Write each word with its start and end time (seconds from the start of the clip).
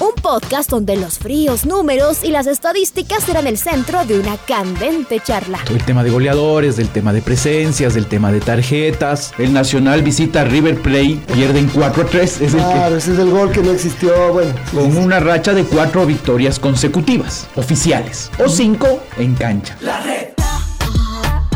Un 0.00 0.12
podcast 0.22 0.70
donde 0.70 0.96
los 0.96 1.18
fríos 1.18 1.66
números 1.66 2.22
y 2.22 2.30
las 2.30 2.46
estadísticas 2.46 3.24
serán 3.24 3.48
el 3.48 3.58
centro 3.58 4.04
de 4.04 4.20
una 4.20 4.36
candente 4.36 5.18
charla. 5.18 5.58
El 5.68 5.82
tema 5.84 6.04
de 6.04 6.10
goleadores, 6.10 6.76
del 6.76 6.88
tema 6.88 7.12
de 7.12 7.20
presencias, 7.20 7.94
del 7.94 8.06
tema 8.06 8.30
de 8.30 8.38
tarjetas. 8.38 9.32
El 9.38 9.52
Nacional 9.52 10.02
visita 10.02 10.42
a 10.42 10.44
River 10.44 10.80
Plate, 10.82 11.20
pierden 11.34 11.68
4 11.74 12.02
a 12.02 12.06
3. 12.06 12.40
Es 12.40 12.54
el 12.54 12.60
Claro, 12.60 12.96
ese 12.96 13.12
es 13.12 13.18
el 13.18 13.30
gol 13.30 13.50
que 13.50 13.60
no 13.60 13.72
existió. 13.72 14.32
Bueno, 14.32 14.54
con 14.72 14.92
sí, 14.92 14.98
una 14.98 15.18
racha 15.18 15.52
de 15.52 15.64
cuatro 15.64 16.06
victorias 16.06 16.60
consecutivas, 16.60 17.48
oficiales, 17.56 18.30
o 18.38 18.48
cinco 18.48 19.00
en 19.16 19.34
cancha. 19.34 19.76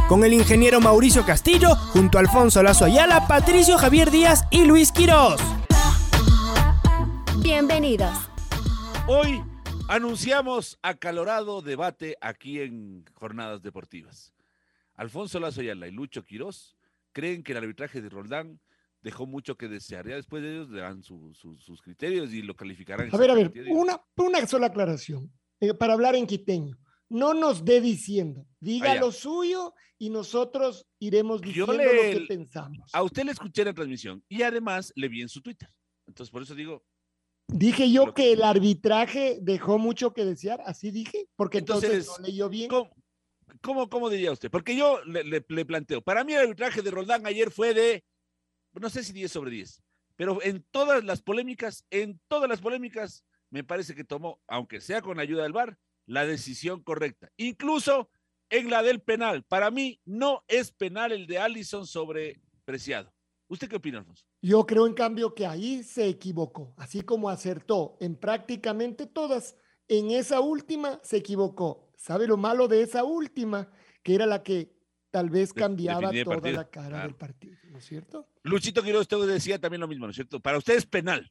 Con 0.08 0.24
el 0.24 0.32
ingeniero 0.32 0.80
Mauricio 0.80 1.24
Castillo, 1.24 1.76
junto 1.92 2.18
a 2.18 2.22
Alfonso 2.22 2.60
Lazo 2.60 2.86
Ayala, 2.86 3.28
Patricio 3.28 3.78
Javier 3.78 4.10
Díaz 4.10 4.46
y 4.50 4.64
Luis 4.64 4.90
Quirós. 4.90 5.40
Bienvenidos. 7.36 8.31
Hoy 9.08 9.42
anunciamos 9.88 10.78
acalorado 10.82 11.60
debate 11.62 12.16
aquí 12.20 12.60
en 12.60 13.04
Jornadas 13.14 13.62
Deportivas. 13.62 14.32
Alfonso 14.94 15.40
Lazo 15.40 15.60
Ayala 15.60 15.88
y 15.88 15.90
Lucho 15.92 16.24
Quirós 16.24 16.76
creen 17.12 17.42
que 17.42 17.52
el 17.52 17.58
arbitraje 17.58 18.00
de 18.00 18.08
Roldán 18.08 18.60
dejó 19.02 19.26
mucho 19.26 19.56
que 19.56 19.68
desear. 19.68 20.06
Ya 20.08 20.16
después 20.16 20.42
de 20.42 20.52
ellos 20.52 20.70
le 20.70 20.80
dan 20.80 21.02
su- 21.02 21.34
su- 21.34 21.58
sus 21.58 21.82
criterios 21.82 22.32
y 22.32 22.42
lo 22.42 22.54
calificarán. 22.54 23.12
A 23.12 23.16
ver, 23.18 23.30
a 23.30 23.34
ver, 23.34 23.52
una, 23.70 24.00
una 24.16 24.46
sola 24.46 24.66
aclaración 24.68 25.32
eh, 25.60 25.74
para 25.74 25.94
hablar 25.94 26.14
en 26.14 26.26
quiteño. 26.26 26.78
No 27.08 27.34
nos 27.34 27.64
dé 27.64 27.80
diciendo, 27.80 28.46
diga 28.60 28.94
lo 29.00 29.12
suyo 29.12 29.74
y 29.98 30.08
nosotros 30.10 30.86
iremos 30.98 31.42
diciendo 31.42 31.72
le- 31.74 32.12
lo 32.14 32.20
que 32.20 32.26
pensamos. 32.26 32.88
A 32.94 33.02
usted 33.02 33.24
le 33.24 33.32
escuché 33.32 33.64
la 33.64 33.74
transmisión 33.74 34.24
y 34.28 34.42
además 34.42 34.92
le 34.96 35.08
vi 35.08 35.20
en 35.20 35.28
su 35.28 35.42
Twitter. 35.42 35.68
Entonces, 36.06 36.30
por 36.30 36.42
eso 36.42 36.54
digo, 36.54 36.84
Dije 37.52 37.90
yo 37.92 38.14
que 38.14 38.32
el 38.32 38.42
arbitraje 38.42 39.38
dejó 39.40 39.78
mucho 39.78 40.12
que 40.12 40.24
desear, 40.24 40.60
así 40.66 40.90
dije, 40.90 41.28
porque 41.36 41.58
entonces, 41.58 41.90
Entonces, 41.90 42.18
no 42.20 42.26
leyó 42.26 42.48
bien. 42.48 42.68
¿cómo, 42.68 42.90
cómo, 43.60 43.88
cómo 43.88 44.10
diría 44.10 44.32
usted? 44.32 44.50
Porque 44.50 44.76
yo 44.76 45.04
le, 45.04 45.22
le- 45.24 45.44
le 45.46 45.64
planteo, 45.64 46.02
para 46.02 46.24
mí 46.24 46.32
el 46.32 46.40
arbitraje 46.40 46.82
de 46.82 46.90
Roldán 46.90 47.26
ayer 47.26 47.50
fue 47.50 47.74
de, 47.74 48.04
no 48.72 48.88
sé 48.90 49.04
si 49.04 49.12
10 49.12 49.30
sobre 49.30 49.50
10, 49.50 49.82
pero 50.16 50.42
en 50.42 50.64
todas 50.70 51.04
las 51.04 51.22
polémicas, 51.22 51.84
en 51.90 52.20
todas 52.28 52.48
las 52.48 52.60
polémicas, 52.60 53.24
me 53.50 53.62
parece 53.64 53.94
que 53.94 54.04
tomó, 54.04 54.40
aunque 54.46 54.80
sea 54.80 55.02
con 55.02 55.20
ayuda 55.20 55.42
del 55.42 55.52
VAR, 55.52 55.76
la 56.06 56.24
decisión 56.26 56.82
correcta. 56.82 57.30
Incluso 57.36 58.10
en 58.50 58.70
la 58.70 58.82
del 58.82 59.00
penal. 59.00 59.44
Para 59.44 59.70
mí 59.70 60.00
no 60.04 60.42
es 60.48 60.72
penal 60.72 61.12
el 61.12 61.26
de 61.26 61.38
Allison 61.38 61.86
sobre 61.86 62.40
Preciado. 62.64 63.12
¿Usted 63.52 63.68
qué 63.68 63.76
opina, 63.76 63.98
Alfonso? 63.98 64.24
Yo 64.40 64.64
creo, 64.64 64.86
en 64.86 64.94
cambio, 64.94 65.34
que 65.34 65.44
ahí 65.44 65.82
se 65.82 66.08
equivocó, 66.08 66.72
así 66.78 67.02
como 67.02 67.28
acertó 67.28 67.98
en 68.00 68.16
prácticamente 68.16 69.04
todas. 69.06 69.56
En 69.88 70.10
esa 70.10 70.40
última 70.40 70.98
se 71.02 71.18
equivocó. 71.18 71.92
¿Sabe 71.94 72.26
lo 72.26 72.38
malo 72.38 72.66
de 72.66 72.80
esa 72.80 73.04
última? 73.04 73.68
Que 74.02 74.14
era 74.14 74.24
la 74.24 74.42
que 74.42 74.74
tal 75.10 75.28
vez 75.28 75.52
cambiaba 75.52 76.10
toda 76.10 76.24
partido, 76.24 76.56
la 76.56 76.70
cara 76.70 76.88
claro. 76.88 77.08
del 77.08 77.14
partido, 77.14 77.58
¿no 77.70 77.76
es 77.76 77.84
cierto? 77.84 78.26
Luchito 78.42 78.82
Quiroz, 78.82 79.02
usted 79.02 79.26
decía 79.26 79.58
también 79.58 79.82
lo 79.82 79.88
mismo, 79.88 80.06
¿no 80.06 80.12
es 80.12 80.16
cierto? 80.16 80.40
Para 80.40 80.56
usted 80.56 80.74
es 80.74 80.86
penal. 80.86 81.30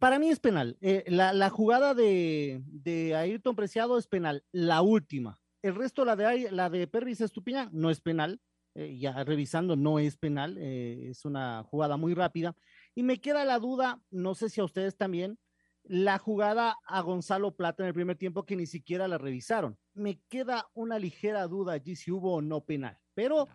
Para 0.00 0.18
mí 0.18 0.30
es 0.30 0.40
penal. 0.40 0.76
Eh, 0.80 1.04
la, 1.06 1.32
la 1.32 1.48
jugada 1.48 1.94
de, 1.94 2.60
de 2.66 3.14
Ayrton 3.14 3.54
Preciado 3.54 3.98
es 3.98 4.08
penal, 4.08 4.42
la 4.50 4.82
última. 4.82 5.40
El 5.62 5.76
resto, 5.76 6.04
la 6.04 6.16
de, 6.16 6.50
la 6.50 6.68
de 6.70 6.88
Pervis 6.88 7.20
Estupiñán, 7.20 7.68
no 7.72 7.88
es 7.88 8.00
penal. 8.00 8.40
Eh, 8.74 8.98
ya 8.98 9.24
revisando, 9.24 9.76
no 9.76 9.98
es 9.98 10.16
penal. 10.16 10.56
eh, 10.58 11.08
es 11.10 11.24
una 11.24 11.62
jugada 11.64 11.96
muy 11.96 12.14
rápida. 12.14 12.54
Y 12.94 13.02
me 13.02 13.20
queda 13.20 13.44
la 13.44 13.58
duda, 13.58 14.00
no 14.10 14.34
sé 14.34 14.48
si 14.48 14.60
a 14.60 14.64
ustedes 14.64 14.96
también, 14.96 15.38
la 15.84 16.18
jugada 16.18 16.76
a 16.86 17.00
Gonzalo 17.00 17.56
Plata 17.56 17.82
en 17.82 17.88
el 17.88 17.94
primer 17.94 18.16
tiempo 18.16 18.44
que 18.44 18.56
ni 18.56 18.66
siquiera 18.66 19.08
la 19.08 19.18
revisaron. 19.18 19.78
Me 19.94 20.20
queda 20.28 20.68
una 20.74 20.98
ligera 20.98 21.46
duda 21.48 21.74
allí 21.74 21.96
si 21.96 22.10
hubo 22.10 22.34
o 22.34 22.42
no 22.42 22.64
penal. 22.64 22.98
Pero 23.14 23.48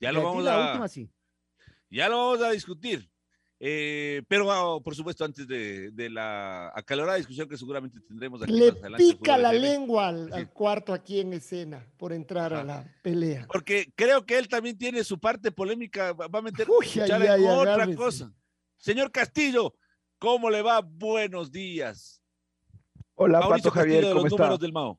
Ya 0.00 0.12
lo 0.12 0.40
la 0.40 0.68
última 0.68 0.88
sí. 0.88 1.10
Ya 1.90 2.08
lo 2.08 2.16
vamos 2.16 2.42
a 2.42 2.50
discutir. 2.50 3.10
Eh, 3.66 4.22
pero 4.28 4.52
ah, 4.52 4.78
por 4.82 4.94
supuesto, 4.94 5.24
antes 5.24 5.48
de, 5.48 5.90
de 5.90 6.10
la 6.10 6.70
acalorada 6.74 7.16
discusión 7.16 7.48
que 7.48 7.56
seguramente 7.56 7.98
tendremos 8.00 8.42
aquí 8.42 8.52
Le 8.52 8.72
más 8.72 8.80
adelante 8.82 9.04
pica 9.06 9.38
la 9.38 9.54
lengua 9.54 10.08
al, 10.08 10.26
Sí. 10.26 10.32
al 10.34 10.50
cuarto 10.52 10.92
aquí 10.92 11.20
en 11.20 11.32
escena 11.32 11.86
por 11.96 12.12
entrar 12.12 12.52
a 12.52 12.62
la 12.62 12.84
pelea. 13.02 13.46
Porque 13.50 13.90
creo 13.94 14.26
que 14.26 14.36
él 14.36 14.48
también 14.48 14.76
tiene 14.76 15.02
su 15.02 15.18
parte 15.18 15.50
polémica, 15.50 16.12
va 16.12 16.28
a 16.30 16.42
meter 16.42 16.66
Uy, 16.68 16.86
ay, 17.00 17.10
en 17.10 17.22
ay, 17.22 17.44
otra 17.46 17.72
agárrese. 17.74 17.96
cosa. 17.96 18.32
Señor 18.76 19.10
Castillo, 19.10 19.74
¿cómo 20.18 20.50
le 20.50 20.60
va? 20.60 20.82
Buenos 20.82 21.50
días. 21.50 22.20
Hola, 23.14 23.40
Mauricio 23.40 23.70
Pato 23.70 23.80
Javier, 23.80 24.02
Castillo 24.02 24.08
de 24.08 24.12
¿cómo 24.14 24.24
los 24.24 24.32
está? 24.32 24.42
números 24.42 24.60
del 24.60 24.72
Mao. 24.74 24.98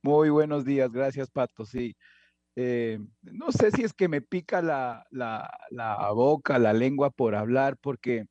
Muy 0.00 0.30
buenos 0.30 0.64
días, 0.64 0.90
gracias, 0.90 1.30
Pato. 1.30 1.66
Sí. 1.66 1.94
Eh, 2.54 2.98
no 3.22 3.50
sé 3.50 3.70
si 3.70 3.82
es 3.82 3.94
que 3.94 4.08
me 4.08 4.20
pica 4.20 4.60
la, 4.60 5.06
la, 5.10 6.10
boca, 6.12 6.58
la 6.58 6.72
lengua 6.72 7.10
por 7.10 7.34
hablar, 7.34 7.78
porque 7.78 8.26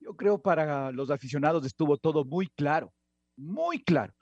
yo 0.00 0.14
creo 0.16 0.40
para 0.40 0.92
los 0.92 1.10
aficionados 1.10 1.66
estuvo 1.66 1.98
todo 1.98 2.24
muy 2.24 2.46
claro, 2.48 2.92
muy 3.36 3.82
claro. 3.82 4.14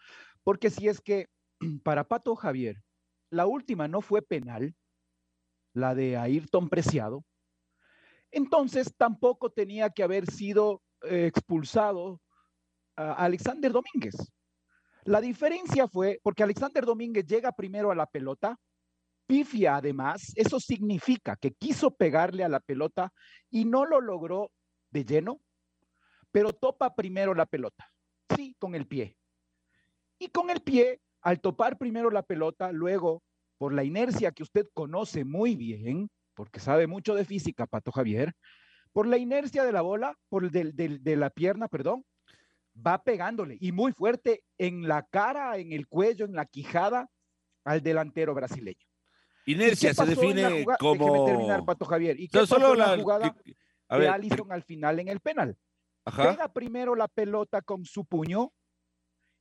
Porque 0.43 0.71
si 0.71 0.89
es 0.89 1.01
que 1.01 1.29
para 1.85 2.05
Pato 2.05 2.35
Javier, 2.35 2.83
la 3.31 3.47
última 3.47 3.87
no 3.87 4.01
fue 4.01 4.23
penal, 4.23 4.75
la 5.73 5.95
de 5.95 6.17
Ayrton 6.17 6.69
Preciado, 6.69 7.25
entonces 8.31 8.93
tampoco 8.97 9.51
tenía 9.51 9.91
que 9.91 10.03
haber 10.03 10.31
sido 10.31 10.83
eh, 11.03 11.27
expulsado 11.27 12.21
a 12.97 13.13
Alexander 13.13 13.73
Domínguez. 13.73 14.17
La 15.05 15.21
diferencia 15.21 15.87
fue 15.87 16.21
porque 16.23 16.43
Alexander 16.43 16.85
Domínguez 16.85 17.25
llega 17.27 17.53
primero 17.53 17.91
a 17.91 17.95
la 17.95 18.07
pelota, 18.07 18.59
pifia 19.29 19.77
además, 19.77 20.33
eso 20.35 20.59
significa 20.59 21.37
que 21.37 21.53
quiso 21.53 21.93
pegarle 21.93 22.43
a 22.43 22.49
la 22.49 22.61
pelota 22.61 23.13
y 23.51 23.67
no 23.67 23.85
lo 23.85 24.01
logró 24.01 24.51
de 24.91 25.05
lleno, 25.05 25.41
pero 26.33 26.53
topa 26.53 26.95
primero 26.95 27.35
la 27.35 27.47
pelota, 27.47 27.93
sí, 28.35 28.57
con 28.59 28.75
el 28.75 28.87
pie. 28.87 29.17
Y 30.19 30.29
con 30.29 30.51
el 30.51 30.63
pie, 30.63 31.01
al 31.21 31.41
topar 31.41 31.77
primero 31.77 32.11
la 32.11 32.23
pelota, 32.23 32.73
luego, 32.73 33.23
por 33.59 33.75
la 33.75 33.85
inercia 33.85 34.33
que 34.33 34.43
usted 34.43 34.67
conoce 34.73 35.25
muy 35.25 35.55
bien, 35.55 36.11
porque 36.35 36.59
sabe 36.59 36.87
mucho 36.87 37.15
de 37.15 37.25
física, 37.25 37.67
Pato 37.67 37.93
Javier, 37.93 38.33
por 38.93 39.07
la 39.07 39.19
inercia 39.19 39.63
de 39.63 39.73
la 39.73 39.83
bola, 39.83 40.17
por 40.31 40.51
de 40.51 41.17
la 41.17 41.31
pierna, 41.31 41.69
perdón, 41.69 42.05
va 42.75 43.03
pegándole 43.03 43.59
y 43.61 43.73
muy 43.73 43.93
fuerte 43.93 44.43
en 44.57 44.89
la 44.89 45.03
cara, 45.03 45.59
en 45.59 45.73
el 45.73 45.87
cuello, 45.87 46.25
en 46.25 46.35
la 46.35 46.47
quijada 46.47 47.11
al 47.65 47.83
delantero 47.83 48.35
brasileño. 48.35 48.88
¿Y 49.49 49.53
Inercia 49.55 49.95
se 49.95 50.05
define 50.05 50.63
jugada? 50.63 50.79
como... 50.79 51.25
Terminar, 51.25 51.65
Pato 51.65 51.87
Javier. 51.87 52.21
¿Y 52.21 52.29
qué 52.29 52.37
No, 52.37 52.43
pasó 52.43 52.55
solo 52.57 52.75
la 52.75 52.95
la... 52.97 53.03
jugada 53.03 53.35
que- 53.43 53.57
a 53.89 53.99
de 53.99 54.09
Allison 54.09 54.53
al 54.53 54.63
final 54.63 55.01
en 55.01 55.09
el 55.09 55.21
penal? 55.21 55.57
ajá. 56.05 56.31
Pega 56.33 56.53
primero 56.53 56.95
la 56.95 57.09
pelota 57.09 57.63
con 57.63 57.85
su 57.87 58.05
puño 58.05 58.53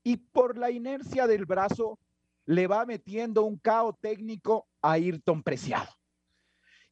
y 0.04 0.16
por 0.18 0.58
la 0.58 0.72
inercia 0.72 1.28
del 1.28 1.46
brazo 1.46 2.00
le 2.46 2.68
va 2.68 2.86
metiendo 2.86 3.44
un 3.44 3.58
cao 3.58 3.94
técnico 4.00 4.68
a 4.82 4.94
Ayrton 4.94 5.44
Preciado. 5.44 5.90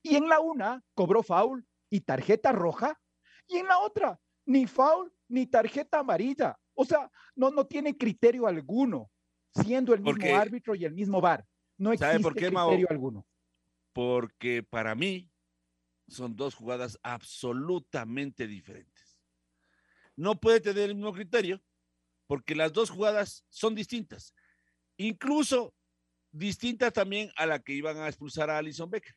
Y 0.03 0.15
en 0.17 0.27
la 0.27 0.39
una 0.41 0.83
cobró 0.93 1.23
foul 1.23 1.65
y 1.89 2.01
tarjeta 2.01 2.51
roja 2.51 2.99
y 3.47 3.57
en 3.59 3.67
la 3.67 3.79
otra 3.79 4.19
ni 4.45 4.67
foul 4.67 5.11
ni 5.29 5.45
tarjeta 5.47 5.99
amarilla. 5.99 6.57
O 6.73 6.83
sea, 6.83 7.09
no, 7.35 7.49
no 7.51 7.65
tiene 7.65 7.95
criterio 7.97 8.47
alguno, 8.47 9.09
siendo 9.63 9.93
el 9.93 10.01
mismo 10.01 10.17
Porque- 10.19 10.33
árbitro 10.35 10.75
y 10.75 10.83
el 10.83 10.93
mismo 10.93 11.21
VAR. 11.21 11.45
No 11.77 11.91
existe 11.91 12.11
¿Sabe 12.11 12.23
por 12.23 12.35
qué, 12.35 12.49
Mao? 12.51 12.69
criterio 12.69 12.87
alguno. 12.89 13.27
porque 13.93 14.61
para 14.63 14.93
mí 14.95 15.31
son 16.07 16.35
dos 16.35 16.53
jugadas 16.55 16.99
absolutamente 17.03 18.47
diferentes. 18.47 19.17
No 20.15 20.39
puede 20.39 20.59
tener 20.61 20.89
el 20.89 20.95
mismo 20.95 21.13
criterio 21.13 21.61
porque 22.27 22.55
las 22.55 22.71
dos 22.73 22.89
jugadas 22.89 23.45
son 23.49 23.75
distintas. 23.75 24.33
Incluso 24.97 25.73
distintas 26.31 26.93
también 26.93 27.31
a 27.35 27.45
la 27.45 27.59
que 27.59 27.73
iban 27.73 27.97
a 27.97 28.07
expulsar 28.07 28.49
a 28.49 28.57
Alison 28.57 28.89
Becker. 28.89 29.15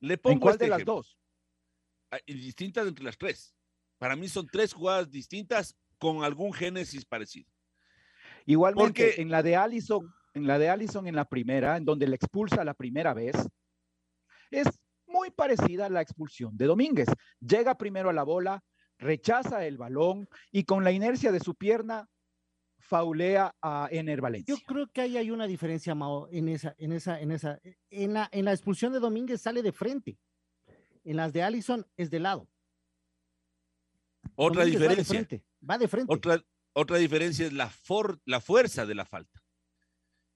Le 0.00 0.18
pongo 0.18 0.34
¿En 0.34 0.40
cuál 0.40 0.54
este 0.54 0.64
de 0.64 0.70
las 0.70 0.84
dos? 0.84 1.18
Ah, 2.10 2.18
y 2.26 2.34
distintas 2.34 2.86
entre 2.86 3.04
las 3.04 3.16
tres. 3.16 3.54
Para 3.98 4.16
mí 4.16 4.28
son 4.28 4.46
tres 4.48 4.72
jugadas 4.72 5.10
distintas 5.10 5.76
con 5.98 6.24
algún 6.24 6.52
génesis 6.52 7.04
parecido. 7.04 7.48
Igualmente, 8.46 9.06
Porque- 9.08 9.22
en 9.22 9.30
la 9.30 9.42
de 9.42 9.56
Allison 9.56 10.12
en 10.34 10.46
la 10.46 10.58
de 10.58 10.70
Allison 10.70 11.06
en 11.06 11.16
la 11.16 11.24
primera, 11.24 11.76
en 11.76 11.84
donde 11.84 12.06
le 12.06 12.16
expulsa 12.16 12.64
la 12.64 12.74
primera 12.74 13.14
vez, 13.14 13.36
es 14.50 14.66
muy 15.06 15.30
parecida 15.30 15.86
a 15.86 15.90
la 15.90 16.00
expulsión 16.00 16.56
de 16.56 16.66
Domínguez. 16.66 17.08
Llega 17.40 17.76
primero 17.76 18.10
a 18.10 18.12
la 18.12 18.22
bola, 18.22 18.62
rechaza 18.98 19.66
el 19.66 19.76
balón 19.76 20.28
y 20.50 20.64
con 20.64 20.84
la 20.84 20.92
inercia 20.92 21.32
de 21.32 21.40
su 21.40 21.54
pierna 21.54 22.08
faulea 22.78 23.54
a 23.60 23.88
Ener 23.90 24.20
Valencia. 24.20 24.54
Yo 24.54 24.60
creo 24.66 24.86
que 24.88 25.02
ahí 25.02 25.16
hay 25.16 25.30
una 25.30 25.46
diferencia, 25.46 25.94
Mao, 25.94 26.28
en 26.30 26.48
esa, 26.48 26.74
en 26.78 26.92
esa, 26.92 27.20
en 27.20 27.30
esa, 27.30 27.60
en 27.90 28.14
la, 28.14 28.28
en 28.32 28.44
la 28.44 28.52
expulsión 28.52 28.92
de 28.92 29.00
Domínguez 29.00 29.40
sale 29.40 29.62
de 29.62 29.72
frente. 29.72 30.18
En 31.04 31.16
las 31.16 31.32
de 31.32 31.42
Allison 31.42 31.86
es 31.96 32.10
de 32.10 32.20
lado. 32.20 32.48
Otra 34.34 34.64
Domínguez 34.64 34.80
diferencia. 34.80 35.14
Va 35.14 35.18
de 35.20 35.26
frente. 35.26 35.44
Va 35.70 35.78
de 35.78 35.88
frente. 35.88 36.12
Otra, 36.14 36.44
otra 36.72 36.96
diferencia 36.96 37.46
es 37.46 37.52
la, 37.52 37.68
for- 37.68 38.20
la 38.24 38.40
fuerza 38.40 38.86
de 38.86 38.94
la 38.94 39.04
falta. 39.04 39.41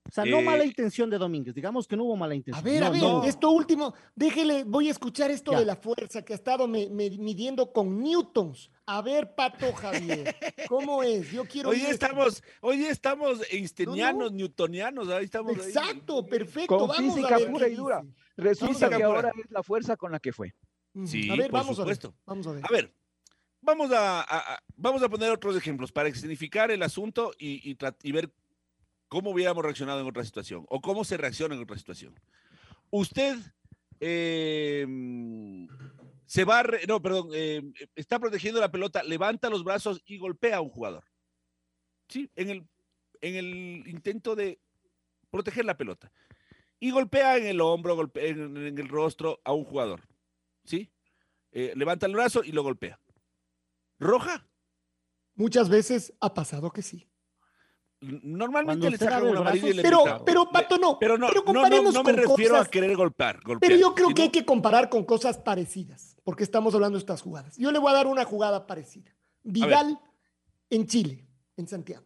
O 0.08 0.11
sea, 0.12 0.25
no 0.25 0.38
eh, 0.38 0.43
mala 0.44 0.64
intención 0.64 1.11
de 1.11 1.19
Domínguez. 1.19 1.55
Digamos 1.55 1.87
que 1.88 1.97
no 1.97 2.05
hubo 2.05 2.17
mala 2.17 2.32
A 2.32 2.37
intención. 2.37 2.64
ver, 2.64 2.81
No, 2.81 2.87
a 2.87 2.91
ver, 2.91 3.03
no. 3.03 3.25
esto 3.25 3.50
último, 3.50 3.94
déjele, 4.14 4.64
voy 4.64 4.88
a 4.88 4.91
escuchar 4.93 5.31
esto 5.31 5.53
Ya. 5.53 5.58
de 5.61 5.64
la 5.67 5.76
fuerza 5.76 6.23
que 6.25 6.32
ha 6.32 6.37
estado 6.37 6.67
me- 6.69 6.88
me- 6.88 7.11
midiendo 7.11 7.73
con 7.73 8.00
newtons. 8.03 8.70
A 8.87 9.03
ver, 9.03 9.35
Pato 9.35 9.73
Javier, 9.73 10.37
¿cómo 10.69 11.03
es? 11.03 11.31
Yo 11.32 11.44
quiero 11.44 11.70
Hoy 11.70 11.81
estamos, 11.82 12.43
hoy 12.61 12.85
estamos 12.85 13.41
einsteinianos, 13.50 14.31
No, 14.32 14.37
newtonianos, 14.38 15.08
ahí 15.08 15.25
estamos. 15.25 15.56
ahí. 15.58 15.67
Exacto, 15.67 16.25
perfecto. 16.26 16.79
Con 16.79 16.88
vamos 16.88 17.14
física 17.14 17.35
a 17.35 17.38
ver 17.38 17.50
pura 17.50 17.69
y 17.69 17.75
dura. 17.75 18.05
Resulta 18.37 18.88
que 18.88 19.03
ahora 19.03 19.32
es 19.43 19.50
la 19.50 19.62
fuerza 19.62 19.97
con 19.97 20.12
la 20.12 20.20
que 20.20 20.32
fue. 20.32 20.55
Sí, 21.05 21.29
a 21.31 21.37
ver, 21.37 21.50
por 21.50 21.61
vamos 21.61 21.76
supuesto. 21.76 22.08
a 22.08 22.11
ver. 22.11 22.19
Vamos 22.26 22.47
a 22.47 22.53
ver. 22.53 22.64
A 22.64 22.69
ver, 22.73 22.94
vamos 23.61 23.91
a, 23.93 24.20
a- 24.20 24.55
a- 24.55 24.62
vamos 24.76 25.03
a 25.03 25.08
poner 25.08 25.31
otros 25.31 25.56
ejemplos 25.56 25.91
para 25.93 26.11
significar 26.14 26.70
el 26.70 26.82
asunto 26.82 27.32
y, 27.38 27.69
y 27.70 27.75
trat- 27.75 27.99
y 28.03 28.12
ver 28.12 28.31
cómo 29.17 29.31
hubiéramos 29.31 29.65
reaccionado 29.65 30.01
en 30.03 30.07
otra 30.07 30.27
situación 30.27 30.67
o 30.69 30.83
cómo 30.83 31.03
se 31.03 31.17
reacciona 31.17 31.55
en 31.55 31.63
otra 31.63 31.79
situación. 31.79 32.15
Usted 32.91 33.39
eh, 33.99 34.87
se 36.27 36.45
va, 36.45 36.63
no, 36.87 37.01
perdón, 37.01 37.31
eh, 37.33 37.63
está 37.95 38.19
protegiendo 38.19 38.61
la 38.61 38.71
pelota, 38.71 39.03
levanta 39.03 39.49
los 39.49 39.65
brazos 39.65 40.03
y 40.05 40.19
golpea 40.19 40.59
a 40.59 40.61
un 40.61 40.69
jugador. 40.69 41.05
Sí, 42.09 42.31
en 42.37 42.51
el, 42.51 42.69
en 43.23 43.37
el 43.37 43.89
intento 43.89 44.37
de 44.37 44.61
proteger 45.31 45.65
la 45.65 45.79
pelota. 45.79 46.13
Y 46.79 46.91
golpea 46.91 47.39
en 47.39 47.47
el 47.47 47.63
hombro, 47.63 47.97
golpea 47.97 48.27
en, 48.27 48.55
en 48.55 48.79
el 48.79 48.89
rostro 48.89 49.41
a 49.45 49.55
un 49.55 49.65
jugador. 49.65 50.03
¿Sí? 50.65 50.93
Eh, 51.53 51.73
levanta 51.75 52.05
el 52.05 52.13
brazo 52.13 52.45
y 52.45 52.53
lo 52.53 52.63
golpea. 52.63 53.01
¿Roja? 53.99 54.47
Muchas 55.37 55.71
veces 55.71 56.13
ha 56.21 56.35
pasado 56.35 56.71
que 56.71 56.83
sí. 56.83 57.09
Normalmente 58.00 58.90
le 58.90 58.96
una 58.96 59.19
el 59.31 59.37
amarilla 59.38 59.69
y 59.69 59.72
le 59.72 59.82
Pero, 59.82 60.04
pita. 60.04 60.25
pero 60.25 60.50
Pato, 60.50 60.76
no. 60.78 60.98
pero 60.98 61.16
no, 61.16 61.28
pero 61.28 61.43
no, 61.46 61.52
no, 61.82 61.93
no 61.93 62.02
me 62.02 62.12
con 62.12 62.16
refiero 62.16 62.54
cosas- 62.54 62.66
a 62.66 62.70
querer 62.70 62.96
golpear. 62.96 63.40
golpear, 63.43 63.58
Pero 63.60 63.76
yo 63.81 63.94
creo 63.94 64.08
que 64.14 64.22
hay 64.22 64.28
que 64.31 64.44
comparar 64.44 64.88
con 64.90 65.04
cosas 65.04 65.38
parecidas, 65.38 66.16
porque 66.22 66.44
estamos 66.44 66.75
hablando 66.75 66.98
de 66.98 67.00
estas 67.00 67.22
jugadas. 67.22 67.56
Yo 67.56 67.72
le 67.72 67.78
voy 67.78 67.90
a 67.90 67.94
dar 67.94 68.06
una 68.06 68.25
jugada 68.25 68.66
parecida. 68.66 69.14
Vidal 69.43 69.98
en 70.70 70.87
Chile, 70.87 71.26
en 71.56 71.66
Santiago. 71.69 72.04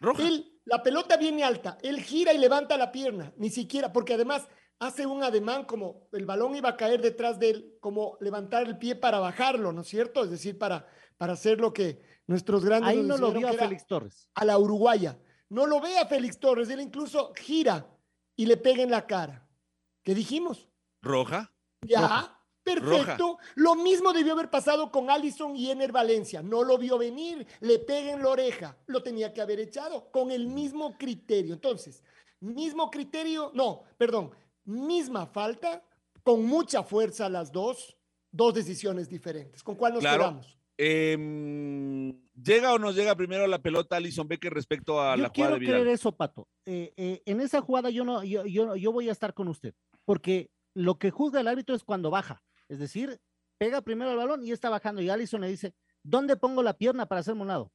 Roja. 0.00 0.26
Él, 0.26 0.50
la 0.64 0.82
pelota 0.82 1.16
viene 1.16 1.44
alta, 1.44 1.78
él 1.82 2.00
gira 2.00 2.32
y 2.32 2.38
levanta 2.38 2.76
la 2.76 2.90
pierna, 2.90 3.32
ni 3.36 3.50
siquiera, 3.50 3.92
porque 3.92 4.14
además 4.14 4.48
hace 4.80 5.06
un 5.06 5.22
ademán 5.22 5.64
como 5.64 6.08
el 6.12 6.26
balón 6.26 6.56
iba 6.56 6.70
a 6.70 6.76
caer 6.76 7.00
detrás 7.00 7.38
de 7.38 7.50
él, 7.50 7.74
como 7.80 8.18
levantar 8.20 8.66
el 8.66 8.78
pie 8.78 8.96
para 8.96 9.20
bajarlo, 9.20 9.72
¿no 9.72 9.82
es 9.82 9.88
cierto? 9.88 10.24
Es 10.24 10.30
decir, 10.30 10.58
para, 10.58 10.86
para 11.16 11.34
hacer 11.34 11.60
lo 11.60 11.72
que 11.72 12.02
nuestros 12.26 12.64
grandes 12.64 12.90
Ahí 12.90 13.02
no 13.02 13.16
lo 13.16 13.32
vio 13.32 13.48
a 13.48 13.52
Félix 13.52 13.86
Torres. 13.86 14.28
a 14.34 14.44
la 14.44 14.58
uruguaya. 14.58 15.18
No 15.48 15.66
lo 15.66 15.80
ve 15.80 15.98
a 15.98 16.06
Félix 16.06 16.38
Torres, 16.38 16.68
él 16.70 16.80
incluso 16.80 17.32
gira 17.36 17.86
y 18.36 18.46
le 18.46 18.56
pega 18.56 18.82
en 18.82 18.90
la 18.90 19.06
cara. 19.06 19.46
¿Qué 20.02 20.14
dijimos? 20.14 20.68
Roja. 21.02 21.52
Ya, 21.82 22.00
Roja. 22.00 22.40
perfecto. 22.62 23.38
Lo 23.56 23.74
mismo 23.74 24.12
debió 24.12 24.32
haber 24.32 24.50
pasado 24.50 24.90
con 24.90 25.10
Allison 25.10 25.54
y 25.54 25.70
Ener 25.70 25.92
Valencia. 25.92 26.42
No 26.42 26.62
lo 26.64 26.78
vio 26.78 26.96
venir, 26.98 27.46
le 27.60 27.78
pega 27.78 28.12
en 28.12 28.22
la 28.22 28.30
oreja. 28.30 28.76
Lo 28.86 29.02
tenía 29.02 29.32
que 29.32 29.42
haber 29.42 29.60
echado 29.60 30.10
con 30.10 30.30
el 30.30 30.46
mismo 30.48 30.96
criterio. 30.98 31.54
Entonces, 31.54 32.02
mismo 32.40 32.90
criterio, 32.90 33.50
no, 33.54 33.82
perdón, 33.98 34.30
misma 34.64 35.26
falta, 35.26 35.84
con 36.22 36.44
mucha 36.46 36.82
fuerza 36.82 37.28
las 37.28 37.52
dos, 37.52 37.96
dos 38.30 38.54
decisiones 38.54 39.08
diferentes. 39.10 39.62
¿Con 39.62 39.76
cuál 39.76 39.92
nos 39.92 40.00
Claro. 40.00 40.24
quedamos? 40.24 40.58
Em, 40.76 42.20
¿Llega 42.34 42.74
o 42.74 42.78
no 42.78 42.90
llega 42.90 43.14
primero 43.14 43.46
la 43.46 43.60
pelota 43.62 43.96
Alison 43.96 44.26
Becker 44.26 44.52
respecto 44.52 45.00
a 45.00 45.16
Yo 45.16 45.22
la 45.22 45.28
jugada 45.28 45.32
quiero 45.32 45.52
de 45.54 45.58
Vidal? 45.60 45.74
creer 45.82 45.88
eso, 45.94 46.12
Pato. 46.12 46.48
Eh, 46.66 46.92
eh, 46.96 47.22
en 47.26 47.40
esa 47.40 47.60
jugada 47.60 47.90
yo 47.90 48.04
no, 48.04 48.24
yo, 48.24 48.44
yo, 48.44 48.74
yo 48.74 48.92
voy 48.92 49.08
a 49.08 49.12
estar 49.12 49.34
con 49.34 49.48
usted, 49.48 49.74
porque 50.04 50.50
lo 50.74 50.98
que 50.98 51.10
juzga 51.10 51.40
el 51.40 51.48
árbitro 51.48 51.76
es 51.76 51.84
cuando 51.84 52.10
baja, 52.10 52.42
es 52.68 52.80
decir, 52.80 53.20
pega 53.58 53.82
primero 53.82 54.10
el 54.10 54.16
balón 54.16 54.44
y 54.44 54.50
está 54.50 54.68
bajando 54.68 55.00
y 55.00 55.08
Allison 55.10 55.40
le 55.40 55.48
dice, 55.48 55.74
¿dónde 56.02 56.36
pongo 56.36 56.62
la 56.62 56.76
pierna 56.76 57.06
para 57.06 57.20
hacerme 57.20 57.42
un 57.42 57.48
lado? 57.48 57.72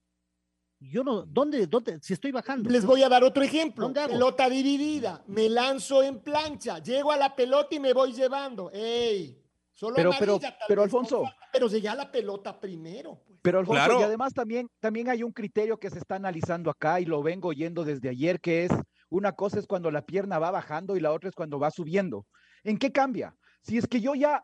Yo 0.81 1.03
no, 1.03 1.25
¿dónde, 1.25 1.67
dónde? 1.67 1.99
Si 2.01 2.13
estoy 2.13 2.31
bajando. 2.31 2.69
Les 2.69 2.85
voy 2.85 3.03
a 3.03 3.09
dar 3.09 3.23
otro 3.23 3.43
ejemplo. 3.43 3.91
Pelota 3.91 4.49
dividida. 4.49 5.23
Me 5.27 5.49
lanzo 5.49 6.01
en 6.03 6.21
plancha. 6.21 6.79
Llego 6.79 7.11
a 7.11 7.17
la 7.17 7.35
pelota 7.35 7.75
y 7.75 7.81
me 7.81 7.91
voy 7.91 8.13
llevando. 8.13 8.71
¡Ey! 8.71 9.37
Solo 9.79 9.95
Pero- 9.95 10.11
pero- 10.19 10.33
amarilla, 10.33 10.57
pero, 10.67 10.83
Alfonso. 10.83 11.23
falta, 11.23 11.37
pero 11.53 11.67
a 11.89 11.95
la 11.95 12.11
pelota 12.11 12.59
primero. 12.59 13.21
pues. 13.25 13.39
Pero 13.41 13.59
Alfonso, 13.59 13.81
Claro. 13.85 13.99
y 14.01 14.03
además 14.03 14.33
también, 14.33 14.67
también 14.81 15.07
hay 15.07 15.23
un 15.23 15.31
criterio 15.31 15.77
que 15.79 15.89
se 15.89 15.99
está 15.99 16.15
analizando 16.15 16.69
acá 16.69 16.99
y 16.99 17.05
lo 17.05 17.23
vengo 17.23 17.47
oyendo 17.47 17.85
desde 17.85 18.09
ayer, 18.09 18.41
que 18.41 18.65
es 18.65 18.71
una 19.09 19.31
cosa 19.31 19.57
es 19.57 19.67
cuando 19.67 19.89
la 19.89 20.05
pierna 20.05 20.37
va 20.37 20.51
bajando 20.51 20.97
y 20.97 20.99
la 20.99 21.13
otra 21.13 21.29
es 21.29 21.35
cuando 21.35 21.59
va 21.59 21.71
subiendo. 21.71 22.25
¿En 22.65 22.77
qué 22.77 22.91
cambia? 22.91 23.37
Si 23.61 23.77
es 23.77 23.87
que 23.87 24.01
yo 24.01 24.15
ya 24.15 24.43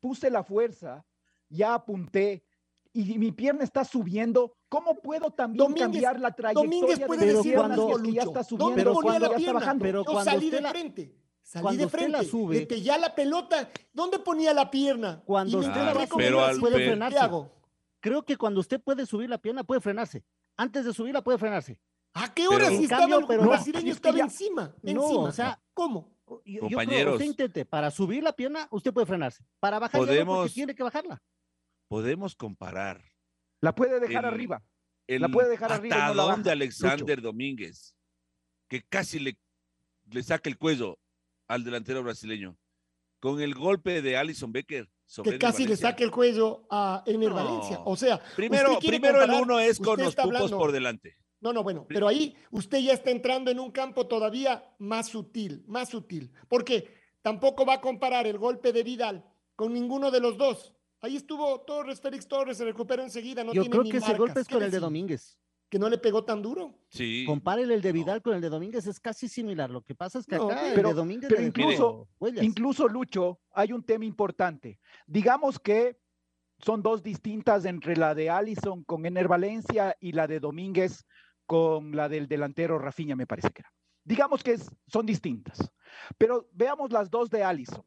puse 0.00 0.28
la 0.28 0.44
fuerza, 0.44 1.02
ya 1.48 1.72
apunté 1.72 2.44
y 2.92 3.16
mi 3.18 3.32
pierna 3.32 3.64
está 3.64 3.84
subiendo, 3.86 4.52
¿cómo 4.68 4.96
puedo 5.00 5.30
también 5.30 5.66
Domínguez- 5.66 5.78
cambiar 5.80 6.20
la 6.20 6.32
trayectoria 6.32 6.70
Domínguez 6.70 6.98
de 6.98 7.06
puede 7.06 7.24
decir 7.26 7.42
pierna 7.42 7.60
cuando- 7.68 7.86
cuando, 7.86 8.04
si 8.04 8.04
es 8.04 8.08
que 8.08 8.14
ya 8.16 8.22
está 8.22 8.32
¿Dónde 8.34 8.48
subiendo, 8.50 8.74
Pero 8.76 8.92
ponía 8.92 9.02
cuando 9.08 9.20
la 9.20 9.28
cuando- 9.28 9.40
ya 9.42 9.46
está 9.48 9.58
bajando? 9.60 9.82
Pero 9.82 9.98
Yo 10.04 10.12
cuando 10.12 10.30
salí 10.30 10.44
usted 10.44 10.58
de 10.58 10.62
la- 10.62 10.70
frente. 10.70 11.23
Salí 11.44 11.62
cuando 11.62 11.78
de 11.80 11.86
usted 11.86 11.98
frente. 11.98 12.16
la 12.18 12.24
sube- 12.24 12.54
Le 12.60 12.66
pegué 12.66 12.90
a 12.90 12.98
la 12.98 13.14
pelota. 13.14 13.70
¿Dónde 13.92 14.18
ponía 14.18 14.52
la 14.54 14.70
pierna? 14.70 15.22
Cuando 15.26 15.58
usted 15.58 15.70
la 15.76 15.92
pero 16.16 16.42
al- 16.42 16.58
puede 16.58 16.74
pero- 16.74 16.84
¿Qué 16.84 16.86
frenarse. 16.90 17.18
hago? 17.18 17.52
Creo 18.00 18.24
que 18.24 18.36
cuando 18.36 18.60
usted 18.60 18.80
puede 18.80 19.06
subir 19.06 19.28
la 19.28 19.38
pierna, 19.38 19.62
puede 19.62 19.80
frenarse. 19.80 20.24
Antes 20.56 20.84
de 20.86 20.92
subirla, 20.94 21.22
puede 21.22 21.38
frenarse. 21.38 21.78
¿A 22.14 22.32
qué 22.32 22.44
Pero- 22.48 22.56
hora 22.56 22.68
En 22.68 22.78
si 22.78 22.84
estaba 22.84 23.00
cambio, 23.02 23.18
el 23.18 23.26
pero 23.26 23.42
brasileño 23.42 23.82
si 23.82 23.88
es 23.90 23.94
que 23.94 23.98
estaba 23.98 24.18
ya- 24.18 24.24
encima? 24.24 24.74
No, 24.82 24.90
encima. 25.02 25.20
o 25.22 25.32
sea, 25.32 25.62
¿cómo? 25.74 26.16
Yo, 26.26 26.40
yo 26.44 26.58
creo 26.60 26.70
Compañeros. 26.70 27.14
usted 27.14 27.26
intente, 27.26 27.64
para 27.66 27.90
subir 27.90 28.22
la 28.22 28.32
pierna, 28.32 28.66
usted 28.70 28.92
puede 28.94 29.06
frenarse. 29.06 29.44
Para 29.60 29.78
bajar, 29.78 30.00
no, 30.00 30.06
Podemos- 30.06 30.52
tiene 30.54 30.74
que 30.74 30.82
bajarla. 30.82 31.22
Podemos 31.88 32.34
comparar 32.34 33.02
La 33.60 33.74
puede 33.74 34.00
dejar 34.00 34.24
El- 34.24 34.30
arriba. 34.32 34.62
el 35.06 35.20
La 35.22 35.28
puede 35.28 35.48
dejar 35.50 35.72
arriba 35.72 35.96
y 35.96 35.98
no 35.98 36.04
la 36.06 36.10
patadón 36.12 36.28
baja, 36.30 36.42
de 36.42 36.50
Alexander 36.52 37.20
Domínguez, 37.22 37.94
que 38.68 38.82
casi 38.82 39.18
le, 39.18 39.38
le 40.10 40.22
saca 40.22 40.48
el 40.48 40.56
cuello 40.58 40.98
al 41.48 41.64
delantero 41.64 42.02
brasileño, 42.02 42.56
con 43.20 43.40
el 43.40 43.54
golpe 43.54 44.02
de 44.02 44.16
Alison 44.16 44.52
Becker. 44.52 44.88
sobre 45.06 45.32
Que 45.32 45.38
casi 45.38 45.66
le 45.66 45.76
saque 45.76 46.02
el 46.02 46.10
cuello 46.10 46.66
a 46.70 47.02
Ener 47.06 47.28
No. 47.28 47.34
Valencia. 47.34 47.78
O 47.84 47.94
sea, 47.94 48.18
Primero, 48.36 48.78
primero 48.78 49.22
el 49.22 49.30
uno 49.30 49.60
es 49.60 49.78
con 49.78 50.00
los 50.00 50.14
pupos 50.16 50.24
hablando- 50.36 50.58
por 50.58 50.72
delante. 50.72 51.16
No, 51.40 51.52
no, 51.52 51.62
bueno, 51.62 51.84
pero 51.86 52.08
ahí 52.08 52.34
usted 52.50 52.78
ya 52.78 52.94
está 52.94 53.10
entrando 53.10 53.50
en 53.50 53.60
un 53.60 53.70
campo 53.70 54.06
todavía 54.06 54.64
más 54.78 55.08
sutil, 55.08 55.62
más 55.66 55.90
sutil, 55.90 56.32
porque 56.48 56.88
tampoco 57.20 57.66
va 57.66 57.74
a 57.74 57.80
comparar 57.82 58.26
el 58.26 58.38
golpe 58.38 58.72
de 58.72 58.82
Vidal 58.82 59.22
con 59.54 59.74
ninguno 59.74 60.10
de 60.10 60.20
los 60.20 60.38
dos. 60.38 60.72
Ahí 61.02 61.16
estuvo 61.16 61.60
Torres, 61.60 62.00
Félix 62.00 62.26
Torres, 62.26 62.56
se 62.56 62.64
recuperó 62.64 63.02
enseguida, 63.02 63.44
no 63.44 63.52
Yo 63.52 63.60
tiene 63.60 63.70
creo 63.72 63.82
ni 63.82 63.90
que 63.90 63.98
ese 63.98 64.14
golpe 64.14 64.40
es 64.40 64.48
¿Qué 64.48 64.54
con 64.54 64.62
el 64.62 64.70
de? 64.70 64.78
Domínguez. 64.80 65.38
Que 65.68 65.78
no 65.78 65.88
le 65.88 65.98
pegó 65.98 66.24
tan 66.24 66.40
duro. 66.42 66.78
Sí. 66.88 67.24
Compárele 67.26 67.74
el 67.74 67.82
de 67.82 67.90
Vidal 67.92 68.22
con 68.22 68.34
el 68.34 68.40
de 68.40 68.48
Domínguez, 68.48 68.86
es 68.86 69.00
casi 69.00 69.28
similar. 69.28 69.70
Lo 69.70 69.82
que 69.82 69.94
pasa 69.94 70.18
es 70.18 70.26
que 70.26 70.36
No, 70.36 70.44
acá 70.50 70.68
el 70.68 70.76
de 70.82 70.94
Domínguez 70.94 71.28
pero 71.30 71.42
incluso-. 71.42 72.08
Incluso, 72.44 72.86
Lucho, 72.88 73.40
hay 73.52 73.72
un 73.72 73.82
tema 73.82 74.04
importante. 74.04 74.78
Digamos 75.06 75.58
que 75.58 75.98
son 76.60 76.82
dos 76.82 77.02
distintas 77.02 77.64
entre 77.64 77.96
la 77.96 78.14
de 78.14 78.30
Allison 78.30 78.84
con 78.84 79.04
Ener 79.06 79.26
Valencia 79.26 79.96
y 80.00 80.12
la 80.12 80.26
de 80.28 80.38
Domínguez 80.38 81.04
con 81.46 81.96
la 81.96 82.08
del 82.08 82.28
delantero 82.28 82.78
Rafinha, 82.78 83.16
me 83.16 83.26
parece 83.26 83.50
que 83.50 83.62
era. 83.62 83.72
Digamos 84.04 84.42
que 84.44 84.52
es- 84.52 84.70
son 84.86 85.04
distintas. 85.06 85.58
Pero 86.18 86.48
veamos 86.52 86.92
las 86.92 87.10
dos 87.10 87.28
de 87.30 87.42
Allison. 87.42 87.84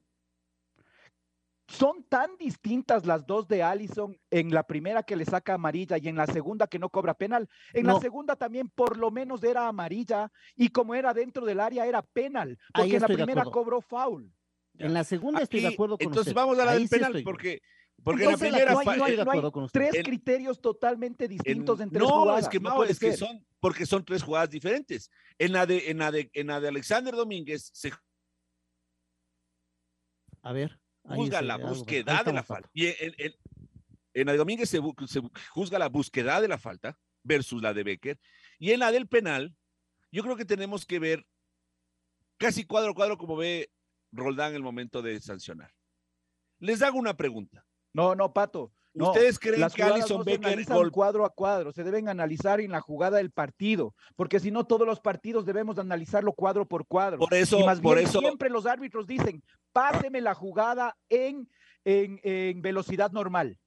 Son 1.68 2.04
tan 2.04 2.38
distintas 2.38 3.06
las 3.06 3.26
dos 3.28 3.48
de 3.48 3.62
Allison 3.62 4.18
en 4.32 4.52
la 4.54 4.64
primera 4.64 5.04
que 5.04 5.18
le 5.18 5.26
saca 5.26 5.56
amarilla 5.56 5.98
y 5.98 6.08
en 6.08 6.16
la 6.16 6.26
segunda 6.26 6.66
que 6.68 6.80
no 6.80 6.90
cobra 6.90 7.14
penal. 7.14 7.50
En 7.74 7.86
la 7.88 8.00
segunda 8.00 8.38
también 8.38 8.70
por 8.70 8.98
lo 8.98 9.12
menos 9.12 9.44
era 9.44 9.68
amarilla 9.68 10.32
y 10.56 10.70
como 10.70 10.96
era 10.96 11.14
dentro 11.14 11.46
del 11.46 11.60
área 11.60 11.86
era 11.86 12.02
penal, 12.02 12.58
porque 12.74 12.96
en 12.96 13.02
la 13.02 13.08
primera 13.08 13.44
cobró 13.44 13.82
foul. 13.82 14.32
En 14.78 14.94
la 14.94 15.04
segunda 15.04 15.42
estoy 15.42 15.60
de 15.62 15.68
acuerdo 15.68 15.98
con 15.98 16.08
entonces 16.08 16.32
usted. 16.32 16.36
vamos 16.42 16.58
a 16.58 16.64
la 16.66 16.72
Ahí 16.72 16.78
del 16.80 16.88
sí 16.88 16.96
penal, 16.96 17.22
porque 17.24 17.62
Porque 18.04 18.24
en 18.24 18.30
la 18.30 18.34
Entonces, 18.36 18.50
primera 18.54 18.72
no 18.72 18.80
hay- 18.80 19.42
no 19.52 19.68
tres 19.70 19.96
En- 19.96 20.04
criterios 20.04 20.62
totalmente 20.62 21.26
en- 21.26 21.32
distintos 21.32 21.80
en 21.82 21.90
tres 21.90 22.02
no, 22.04 22.08
jugadas. 22.10 22.44
es 22.44 22.50
que 22.50 22.60
no 22.60 22.70
Mau, 22.70 22.84
es 22.84 23.00
que 23.00 23.18
son, 23.18 23.44
porque 23.60 23.86
son 23.88 24.06
tres 24.06 24.22
jugadas 24.24 24.52
diferentes. 24.52 25.10
En 25.40 25.52
la 25.52 25.66
de, 25.66 25.90
en 25.90 25.98
la 25.98 26.12
de, 26.12 26.30
en 26.34 26.48
la 26.48 26.62
de 26.62 26.68
Alexander 26.70 27.14
Domínguez 27.16 27.72
se 27.74 27.92
A 30.44 30.54
ver. 30.54 30.80
Juzga 31.16 31.42
la 31.42 31.58
búsqueda 31.58 32.24
de 32.24 32.34
la 32.34 32.44
falta. 32.44 32.70
Y 32.74 32.88
en, 32.88 33.14
en- 33.18 33.34
en 34.14 34.26
la 34.26 34.32
de 34.32 34.38
Domínguez 34.40 34.70
se, 34.70 34.80
se 35.08 35.22
juzga 35.52 35.78
la 35.80 35.90
búsqueda 35.90 36.42
de 36.42 36.48
la 36.48 36.58
falta 36.58 36.98
versus 37.24 37.62
la 37.62 37.74
de 37.74 37.84
Becker. 37.84 38.20
Y 38.58 38.72
en 38.72 38.80
la 38.80 38.92
del 38.92 39.08
penal, 39.08 39.56
yo 40.12 40.24
creo 40.24 40.36
que 40.36 40.46
tenemos 40.46 40.86
que 40.86 40.98
ver 41.00 41.26
casi 42.38 42.66
cuadro 42.66 42.92
a 42.92 42.96
cuadro 42.96 43.18
como 43.18 43.36
ve 43.36 43.72
Roldán 44.12 44.56
el 44.56 44.64
momento 44.64 45.02
de 45.02 45.20
sancionar. 45.20 45.72
Les 46.60 46.82
hago 46.82 46.98
una 46.98 47.16
pregunta. 47.16 47.66
No, 47.94 48.16
no, 48.16 48.34
Pato. 48.34 48.72
no. 48.94 49.08
¿Ustedes 49.10 49.38
creen 49.38 49.62
Las 49.62 49.74
que 49.74 49.84
Alison 49.84 50.20
no 50.20 50.24
se 50.24 50.32
Becker 50.32 50.48
analizan 50.48 50.78
gol- 50.78 50.92
cuadro 50.92 51.26
a 51.26 51.30
cuadro, 51.34 51.72
se 51.72 51.84
deben 51.84 52.10
analizar 52.10 52.60
en 52.60 52.72
la 52.72 52.82
jugada 52.82 53.18
del 53.18 53.30
partido, 53.32 53.94
porque 54.16 54.40
si 54.40 54.50
no 54.50 54.66
todos 54.66 54.88
los 54.88 55.00
partidos 55.00 55.46
debemos 55.46 55.76
de 55.76 55.82
analizarlo 55.82 56.34
cuadro 56.34 56.68
por 56.68 56.88
cuadro. 56.88 57.20
Por 57.20 57.34
eso- 57.36 57.60
y 57.60 57.64
más 57.66 57.80
por 57.82 57.98
bien 57.98 58.08
eso- 58.08 58.20
siempre 58.20 58.50
los 58.50 58.66
árbitros 58.66 59.06
dicen, 59.06 59.44
páseme 59.78 60.22
la 60.22 60.34
jugada 60.34 60.98
en, 61.10 61.48
en, 61.86 62.20
en 62.24 62.62
velocidad 62.64 63.12
normal. 63.12 63.60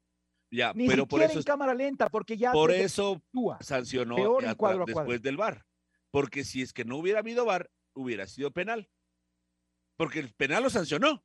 Ya, 0.53 0.73
Ni 0.75 0.89
pero 0.89 1.07
por 1.07 1.23
eso, 1.23 1.39
en 1.39 1.45
cámara 1.45 1.73
lenta, 1.75 2.09
porque 2.09 2.37
ya 2.37 2.51
por 2.51 2.73
eso 2.73 3.23
actúa. 3.25 3.59
sancionó 3.63 4.17
Peor 4.17 4.45
en 4.45 4.55
cuadro 4.57 4.83
a 4.83 4.87
después 4.87 5.23
del 5.23 5.37
VAR. 5.37 5.65
Porque 6.11 6.43
si 6.43 6.63
es 6.63 6.73
que 6.73 6.85
no 6.85 6.97
hubiera 6.97 7.21
habido 7.21 7.45
VAR, 7.45 7.71
hubiera 7.95 8.27
sido 8.27 8.51
penal. 8.51 8.91
Porque 9.97 10.19
el 10.19 10.33
penal 10.35 10.65
lo 10.65 10.71
sancionó. 10.71 11.23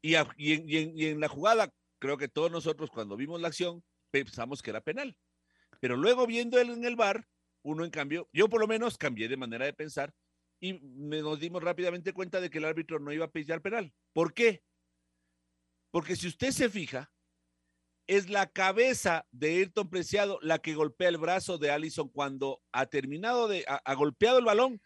Y, 0.00 0.14
a- 0.14 0.32
y 0.36 0.52
en, 0.52 0.68
y 0.68 0.76
en- 0.76 0.98
y 0.98 1.06
en 1.06 1.18
la 1.20 1.26
jugada, 1.28 1.68
creo 2.00 2.16
que 2.16 2.28
todos 2.28 2.52
nosotros 2.52 2.88
cuando 2.90 3.16
vimos 3.16 3.40
la 3.40 3.48
acción 3.48 3.82
pensamos 4.12 4.62
que 4.62 4.70
era 4.70 4.80
penal. 4.80 5.16
Pero 5.80 5.96
luego 5.96 6.24
viendo 6.28 6.60
él 6.60 6.70
en 6.70 6.84
el 6.84 6.94
VAR, 6.94 7.26
uno 7.64 7.84
en 7.84 7.90
cambio, 7.90 8.28
yo 8.32 8.48
por 8.48 8.60
lo 8.60 8.68
menos 8.68 8.96
cambié 8.96 9.28
de 9.28 9.36
manera 9.36 9.64
de 9.64 9.72
pensar 9.72 10.14
y 10.62 10.78
nos 10.80 11.40
dimos 11.40 11.60
rápidamente 11.60 12.12
cuenta 12.12 12.40
de 12.40 12.48
que 12.48 12.58
el 12.58 12.64
árbitro 12.64 13.00
no 13.00 13.12
iba 13.12 13.24
a 13.24 13.30
pillar 13.32 13.60
penal. 13.60 13.92
¿Por 14.12 14.32
qué? 14.32 14.62
Porque 15.90 16.14
si 16.14 16.28
usted 16.28 16.52
se 16.52 16.70
fija, 16.70 17.12
es 18.06 18.30
la 18.30 18.46
cabeza 18.46 19.26
de 19.32 19.56
Ayrton 19.56 19.90
Preciado 19.90 20.38
la 20.40 20.60
que 20.60 20.74
golpea 20.74 21.08
el 21.08 21.18
brazo 21.18 21.58
de 21.58 21.72
Allison 21.72 22.08
cuando 22.08 22.62
ha 22.70 22.86
terminado 22.86 23.48
de, 23.48 23.64
ha 23.66 23.94
golpeado 23.94 24.38
el 24.38 24.44
balón 24.44 24.80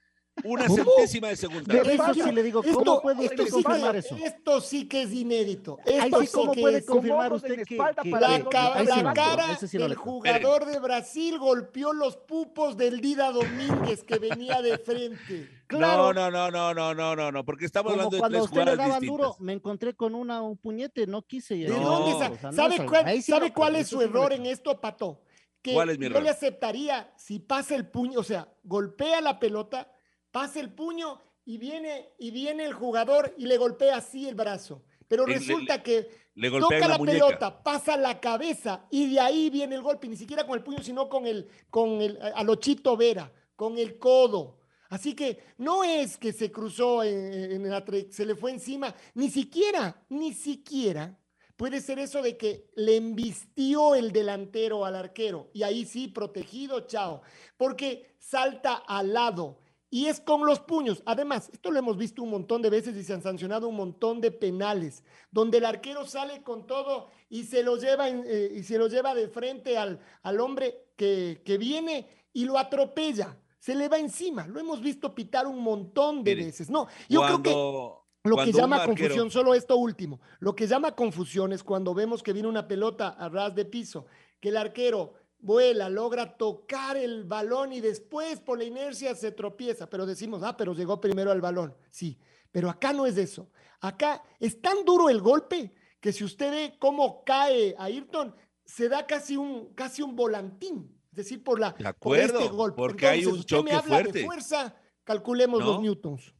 una 0.44 0.66
¿Cómo? 0.66 0.84
centésima 0.84 1.28
de 1.28 1.36
segundo. 1.36 1.72
De 1.72 1.80
eso 1.80 1.90
esto- 2.10 2.14
sí 2.14 2.32
le 2.32 2.42
digo, 2.42 2.62
esto- 2.62 2.78
¿cómo 2.78 3.02
puede 3.02 3.24
esto 3.24 3.42
usted 3.42 3.56
sí 3.56 3.62
confirmar 3.62 3.92
que- 3.92 3.98
eso? 3.98 4.16
Esto 4.16 4.60
sí 4.60 4.86
que 4.88 5.02
es 5.02 5.12
inédito. 5.12 5.78
Ahí 5.86 5.94
Esto 6.10 6.20
sí, 6.22 6.28
¿cómo 6.32 6.52
que 6.52 6.60
puede 6.60 6.78
es- 6.78 6.86
confirmar 6.86 7.32
usted 7.32 7.64
que, 7.64 7.76
La, 7.76 7.94
que- 7.94 8.10
ca- 8.50 8.84
sí 8.84 9.02
no 9.02 9.14
cara 9.14 9.56
sí 9.56 9.78
no 9.78 9.84
del 9.88 9.94
jugador 9.96 10.66
de 10.66 10.78
Brasil 10.78 11.38
golpeó 11.38 11.92
los 11.92 12.16
pupos 12.16 12.76
del 12.76 13.00
Dida 13.00 13.32
Domínguez 13.32 14.02
que 14.04 14.18
venía 14.18 14.60
de 14.62 14.78
frente. 14.78 15.50
Claro. 15.66 16.12
No, 16.12 16.30
no, 16.30 16.30
no, 16.30 16.48
no, 16.52 16.72
no, 16.74 16.94
no, 16.94 17.16
no, 17.16 17.32
no, 17.32 17.44
porque 17.44 17.64
estamos 17.64 17.90
Como 17.90 18.02
hablando 18.04 18.16
de 18.16 18.20
cuando 18.20 18.38
tres 18.38 18.44
usted 18.44 18.64
le 18.66 18.76
daban 18.76 19.04
duro, 19.04 19.36
me 19.40 19.52
encontré 19.52 19.94
con 19.96 20.14
una, 20.14 20.40
un 20.40 20.56
puñete, 20.56 21.08
no 21.08 21.22
quise. 21.22 21.56
¿De 21.56 21.66
No, 21.70 21.80
dónde 21.80 22.12
o 22.14 22.18
sea, 22.38 22.52
¿Sabe, 22.52 22.86
cuál, 22.86 23.12
sí 23.16 23.22
sabe 23.22 23.52
cuál 23.52 23.70
creo, 23.70 23.82
es 23.82 23.88
su 23.88 23.98
sí 23.98 24.04
error 24.04 24.32
en 24.32 24.46
esto, 24.46 24.80
Pato? 24.80 25.22
Que 25.62 25.72
¿Cuál 25.74 25.90
es 25.90 25.98
mi 25.98 26.04
yo 26.04 26.10
error? 26.12 26.22
le 26.22 26.28
aceptaría 26.30 27.12
si 27.16 27.40
pasa 27.40 27.74
el 27.74 27.88
puño, 27.88 28.20
o 28.20 28.22
sea, 28.22 28.46
golpea 28.62 29.20
la 29.20 29.40
pelota, 29.40 29.90
pasa 30.36 30.60
el 30.60 30.68
puño 30.68 31.18
y 31.46 31.56
viene, 31.56 32.10
y 32.18 32.30
viene 32.30 32.66
el 32.66 32.74
jugador 32.74 33.34
y 33.38 33.46
le 33.46 33.56
golpea 33.56 33.96
así 33.96 34.28
el 34.28 34.34
brazo. 34.34 34.82
Pero 35.08 35.26
le- 35.26 35.38
resulta 35.38 35.82
que 35.82 36.10
Le 36.34 36.50
golpea 36.50 36.78
toca 36.80 36.88
la, 36.88 36.98
pelota, 36.98 37.62
pasa 37.62 37.96
la 37.96 38.20
cabeza 38.20 38.86
y 38.90 39.14
de 39.14 39.18
ahí 39.18 39.48
viene 39.48 39.76
el 39.76 39.80
golpe, 39.80 40.08
ni 40.08 40.16
siquiera 40.16 40.46
con 40.46 40.58
el 40.58 40.62
puño, 40.62 40.82
sino 40.82 41.08
con 41.08 41.26
el, 41.26 41.48
con 41.70 42.02
el, 42.02 42.18
Chito 42.58 42.98
Vera, 42.98 43.32
con 43.54 43.78
el 43.78 43.98
codo. 43.98 44.58
Así 44.90 45.14
que 45.14 45.38
no 45.56 45.82
es 45.82 46.18
que 46.18 46.34
se 46.34 46.52
cruzó 46.52 47.02
en, 47.02 47.52
en 47.52 47.70
la 47.70 47.82
se 48.10 48.26
le 48.26 48.34
fue 48.34 48.50
encima, 48.50 48.94
ni 49.14 49.30
siquiera, 49.30 50.04
ni 50.10 50.34
siquiera 50.34 51.18
puede 51.56 51.80
ser 51.80 51.98
eso 51.98 52.20
de 52.20 52.36
que 52.36 52.68
le 52.74 52.96
embistió 52.96 53.94
el 53.94 54.12
delantero 54.12 54.84
al 54.84 54.96
arquero 54.96 55.48
y 55.54 55.62
ahí 55.62 55.86
sí, 55.86 56.08
protegido, 56.08 56.80
chao, 56.80 57.22
porque 57.56 58.16
salta 58.18 58.74
al 58.74 59.14
lado 59.14 59.60
y 59.96 60.08
es 60.08 60.20
con 60.20 60.44
los 60.44 60.60
puños. 60.60 61.02
Además, 61.06 61.48
esto 61.52 61.70
lo 61.70 61.78
hemos 61.78 61.96
visto 61.96 62.22
un 62.22 62.30
montón 62.30 62.60
de 62.60 62.68
veces 62.68 62.94
y 62.96 63.02
se 63.02 63.14
han 63.14 63.22
sancionado 63.22 63.66
un 63.66 63.76
montón 63.76 64.20
de 64.20 64.30
penales, 64.30 65.02
donde 65.30 65.56
el 65.56 65.64
arquero 65.64 66.04
sale 66.04 66.42
con 66.42 66.66
todo 66.66 67.08
y 67.30 67.44
se 67.44 67.62
lo 67.62 67.76
lleva, 67.78 68.08
eh, 68.08 68.52
y 68.58 68.62
se 68.62 68.76
lo 68.76 68.88
lleva 68.88 69.14
de 69.14 69.28
frente 69.28 69.78
al, 69.78 69.98
al 70.22 70.40
hombre 70.40 70.66
que, 70.96 71.40
que 71.46 71.56
viene 71.56 72.06
y 72.34 72.44
lo 72.44 72.58
atropella. 72.58 73.38
Se 73.58 73.74
le 73.74 73.88
va 73.88 73.96
encima. 73.98 74.46
Lo 74.46 74.60
hemos 74.60 74.82
visto 74.82 75.14
pitar 75.14 75.46
un 75.46 75.60
montón 75.62 76.22
de 76.22 76.34
Mire, 76.34 76.46
veces. 76.46 76.68
No, 76.68 76.88
yo 77.08 77.22
creo 77.22 77.42
que 77.42 77.50
lo 77.50 78.36
que 78.36 78.42
cuando 78.52 78.58
llama 78.58 78.76
arquero- 78.84 78.86
confusión, 78.88 79.30
solo 79.30 79.54
esto 79.54 79.76
último, 79.78 80.20
lo 80.40 80.54
que 80.54 80.66
llama 80.66 80.92
confusión 80.94 81.52
es 81.52 81.62
cuando 81.64 81.94
vemos 81.94 82.22
que 82.22 82.34
viene 82.34 82.48
una 82.48 82.68
pelota 82.68 83.08
a 83.08 83.28
ras 83.30 83.54
de 83.54 83.64
piso, 83.64 84.06
que 84.40 84.50
el 84.50 84.56
arquero 84.58 85.14
vuela, 85.38 85.88
logra 85.88 86.36
tocar 86.36 86.96
el 86.96 87.24
balón 87.24 87.72
y 87.72 87.80
después 87.80 88.40
por 88.40 88.58
la 88.58 88.64
inercia 88.64 89.14
se 89.14 89.32
tropieza, 89.32 89.88
pero 89.88 90.06
decimos, 90.06 90.42
ah, 90.42 90.56
pero 90.56 90.74
llegó 90.74 91.00
primero 91.00 91.30
al 91.30 91.40
balón. 91.40 91.76
Sí, 91.90 92.18
pero 92.50 92.70
acá 92.70 92.92
no 92.92 93.06
es 93.06 93.16
eso. 93.16 93.50
Acá 93.80 94.22
es 94.40 94.60
tan 94.60 94.84
duro 94.84 95.08
el 95.08 95.20
golpe 95.20 95.74
que 96.00 96.12
si 96.12 96.24
usted 96.24 96.50
ve 96.50 96.76
cómo 96.78 97.24
cae 97.24 97.74
Ayrton, 97.78 98.34
se 98.64 98.88
da 98.88 99.06
casi 99.06 99.36
un, 99.36 99.72
casi 99.74 100.02
un 100.02 100.16
volantín, 100.16 101.00
es 101.10 101.16
decir, 101.16 101.42
por, 101.42 101.60
la, 101.60 101.72
De 101.72 101.92
por 101.94 102.18
este 102.18 102.48
golpe. 102.48 102.76
porque 102.76 103.06
hay 103.06 103.24
un 103.26 103.38
usted 103.38 103.56
me 103.58 103.70
choque 103.70 103.72
habla 103.72 103.96
de 103.98 104.04
fuerte. 104.04 104.24
fuerza, 104.24 104.76
calculemos 105.04 105.64
los 105.64 105.80
newtons. 105.80 106.34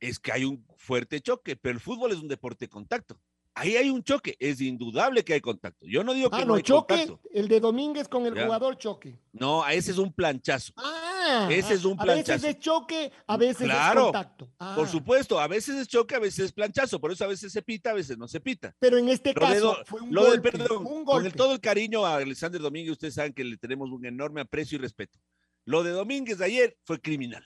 es 0.00 0.18
que 0.18 0.32
hay 0.32 0.44
un 0.44 0.66
fuerte 0.76 1.20
choque, 1.20 1.56
pero 1.56 1.74
el 1.74 1.80
fútbol 1.80 2.12
es 2.12 2.18
un 2.18 2.28
deporte 2.28 2.64
de 2.64 2.70
contacto. 2.70 3.20
Ahí 3.54 3.76
hay 3.76 3.90
un 3.90 4.02
choque, 4.04 4.36
es 4.38 4.60
indudable 4.60 5.24
que 5.24 5.34
hay 5.34 5.40
contacto. 5.40 5.84
Yo 5.86 6.04
no 6.04 6.14
digo 6.14 6.30
que 6.30 6.36
Ah, 6.36 6.40
no, 6.40 6.46
no, 6.46 6.54
hay 6.54 6.62
choque, 6.62 6.94
contacto. 7.06 7.20
el 7.34 7.48
de 7.48 7.58
Domínguez 7.60 8.08
con 8.08 8.24
el 8.24 8.34
Ya. 8.34 8.44
jugador 8.44 8.78
choque. 8.78 9.18
No, 9.32 9.62
a 9.64 9.74
ese 9.74 9.90
es 9.90 9.98
un 9.98 10.12
planchazo. 10.12 10.72
Ah, 10.76 11.48
Ese 11.50 11.74
es 11.74 11.84
un 11.84 12.00
A 12.00 12.04
veces 12.04 12.24
planchazo. 12.24 12.46
es 12.48 12.58
choque, 12.60 13.12
a 13.26 13.36
veces 13.36 13.64
Claro, 13.64 14.00
es 14.00 14.04
contacto. 14.06 14.44
Por 14.46 14.86
Ah, 14.86 14.88
supuesto, 14.88 15.38
a 15.40 15.46
veces 15.48 15.76
es 15.76 15.88
choque, 15.88 16.14
a 16.14 16.18
veces 16.20 16.46
es 16.46 16.52
planchazo, 16.52 17.00
por 17.00 17.12
eso 17.12 17.24
a 17.24 17.28
veces 17.28 17.52
se 17.52 17.60
pita, 17.62 17.90
a 17.90 17.94
veces 17.94 18.16
no 18.16 18.26
se 18.28 18.40
pita. 18.40 18.74
Pero 18.78 18.98
en 18.98 19.08
este 19.08 19.34
Lo 19.34 19.40
caso 19.40 19.76
fue 19.84 20.00
un 20.00 20.14
lo 20.14 20.30
del 20.30 20.40
perdón, 20.40 20.86
un 20.86 21.04
con 21.04 21.26
el- 21.26 21.32
todo 21.34 21.52
el 21.52 21.60
cariño 21.60 22.06
a 22.06 22.16
Alexander 22.16 22.60
Domínguez, 22.60 22.92
ustedes 22.92 23.14
saben 23.14 23.32
que 23.32 23.44
le 23.44 23.56
tenemos 23.58 23.90
un 23.90 24.04
enorme 24.06 24.40
aprecio 24.40 24.76
y 24.76 24.80
respeto. 24.80 25.18
Lo 25.66 25.82
de 25.82 25.90
Domínguez 25.90 26.38
de 26.38 26.44
ayer 26.46 26.76
fue 26.84 27.00
criminal. 27.00 27.44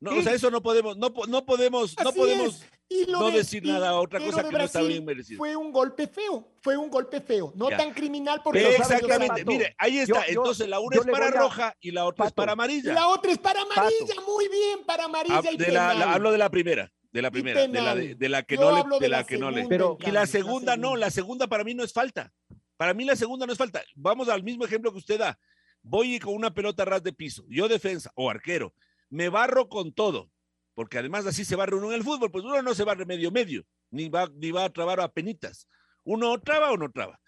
No, 0.00 0.10
o 0.18 0.22
sea, 0.22 0.34
eso 0.34 0.50
no 0.50 0.62
podemos, 0.62 0.96
no, 0.98 1.12
po- 1.14 1.26
no 1.26 1.46
podemos, 1.46 1.94
no 2.04 2.12
podemos. 2.12 2.56
es. 2.56 2.70
Y 2.88 3.04
lo 3.10 3.18
no 3.18 3.26
de- 3.30 3.38
decir 3.38 3.64
y- 3.64 3.68
nada, 3.68 3.94
otra 3.94 4.20
cosa 4.20 4.42
de 4.44 4.48
que 4.50 4.58
no 4.58 4.64
está 4.64 4.80
bien 4.82 5.04
merecido. 5.04 5.38
Fue 5.38 5.56
un 5.56 5.72
golpe 5.72 6.06
feo, 6.06 6.52
fue 6.62 6.76
un 6.76 6.88
golpe 6.88 7.20
feo, 7.20 7.52
no 7.56 7.68
Ya. 7.68 7.76
tan 7.78 7.92
criminal 7.92 8.40
porque 8.44 8.60
Pero 8.60 8.70
Exactamente, 8.76 9.44
mire, 9.44 9.74
ahí 9.78 9.98
está. 9.98 10.20
yo- 10.26 10.32
yo- 10.34 10.40
Entonces 10.42 10.68
la 10.68 10.78
una 10.78 10.96
es 10.96 11.06
para 11.06 11.26
a- 11.26 11.30
roja 11.32 11.76
y 11.80 11.90
la 11.90 12.04
otra 12.04 12.26
es 12.26 12.32
para 12.32 12.52
Y 12.52 12.54
amarilla. 12.54 12.92
la 12.94 13.08
otra 13.08 13.32
es 13.32 13.38
para 13.38 13.62
amarilla, 13.62 14.14
muy 14.26 14.48
bien, 14.48 14.84
para 14.86 15.04
amarilla 15.04 15.50
y 15.52 15.56
de 15.56 15.72
la, 15.72 15.88
la- 15.88 15.92
penal. 15.94 16.14
hablo 16.14 16.30
de 16.30 16.38
la 16.38 16.48
primera, 16.50 16.92
de 17.10 17.22
la 17.22 17.30
primera, 17.32 17.66
de 17.66 17.80
la, 17.80 17.94
de, 17.96 18.14
de 18.14 18.44
que 18.46 18.54
Yo 18.56 18.60
no 18.62 18.70
le, 18.72 18.80
hablo 18.80 18.98
de 19.00 19.08
la, 19.08 19.24
que 19.24 19.36
no 19.38 19.50
le. 19.50 19.66
Pero- 19.66 19.98
Y 20.06 20.10
la 20.12 20.26
segunda 20.26 20.76
no, 20.76 20.82
segunda. 20.90 21.06
la 21.06 21.10
segunda 21.10 21.46
para 21.48 21.64
mí 21.64 21.74
no 21.74 21.82
es 21.82 21.92
falta. 21.92 22.32
Para 22.76 22.94
mí 22.94 23.04
la 23.04 23.16
segunda 23.16 23.46
no 23.46 23.52
es 23.52 23.58
falta. 23.58 23.82
Vamos 23.96 24.28
al 24.28 24.42
mismo 24.44 24.64
ejemplo 24.64 24.92
que 24.92 24.98
usted 24.98 25.18
da. 25.18 25.36
Voy 25.82 26.18
con 26.20 26.34
una 26.34 26.52
pelota 26.54 26.82
a 26.82 26.86
ras 26.86 27.02
de 27.02 27.12
piso, 27.12 27.44
yo 27.48 27.66
defensa 27.68 28.12
o 28.14 28.28
arquero, 28.30 28.74
me 29.08 29.28
barro 29.28 29.68
con 29.68 29.92
todo, 29.92 30.30
porque 30.76 30.98
además 30.98 31.24
así 31.24 31.46
se 31.46 31.56
barre 31.56 31.74
uno 31.74 31.88
en 31.88 31.94
el 31.94 32.04
fútbol, 32.04 32.30
pues 32.30 32.44
uno 32.44 32.60
no 32.60 32.74
se 32.74 32.84
barre 32.84 33.06
medio 33.06 33.30
medio, 33.32 33.64
ni 33.90 34.10
va, 34.10 34.30
ni 34.34 34.50
va 34.50 34.64
a 34.64 34.72
trabar 34.72 35.00
a 35.00 35.08
penitas. 35.08 35.68
Uno 36.04 36.38
traba 36.38 36.70
o 36.70 36.76
no 36.76 36.92
traba. 36.92 37.18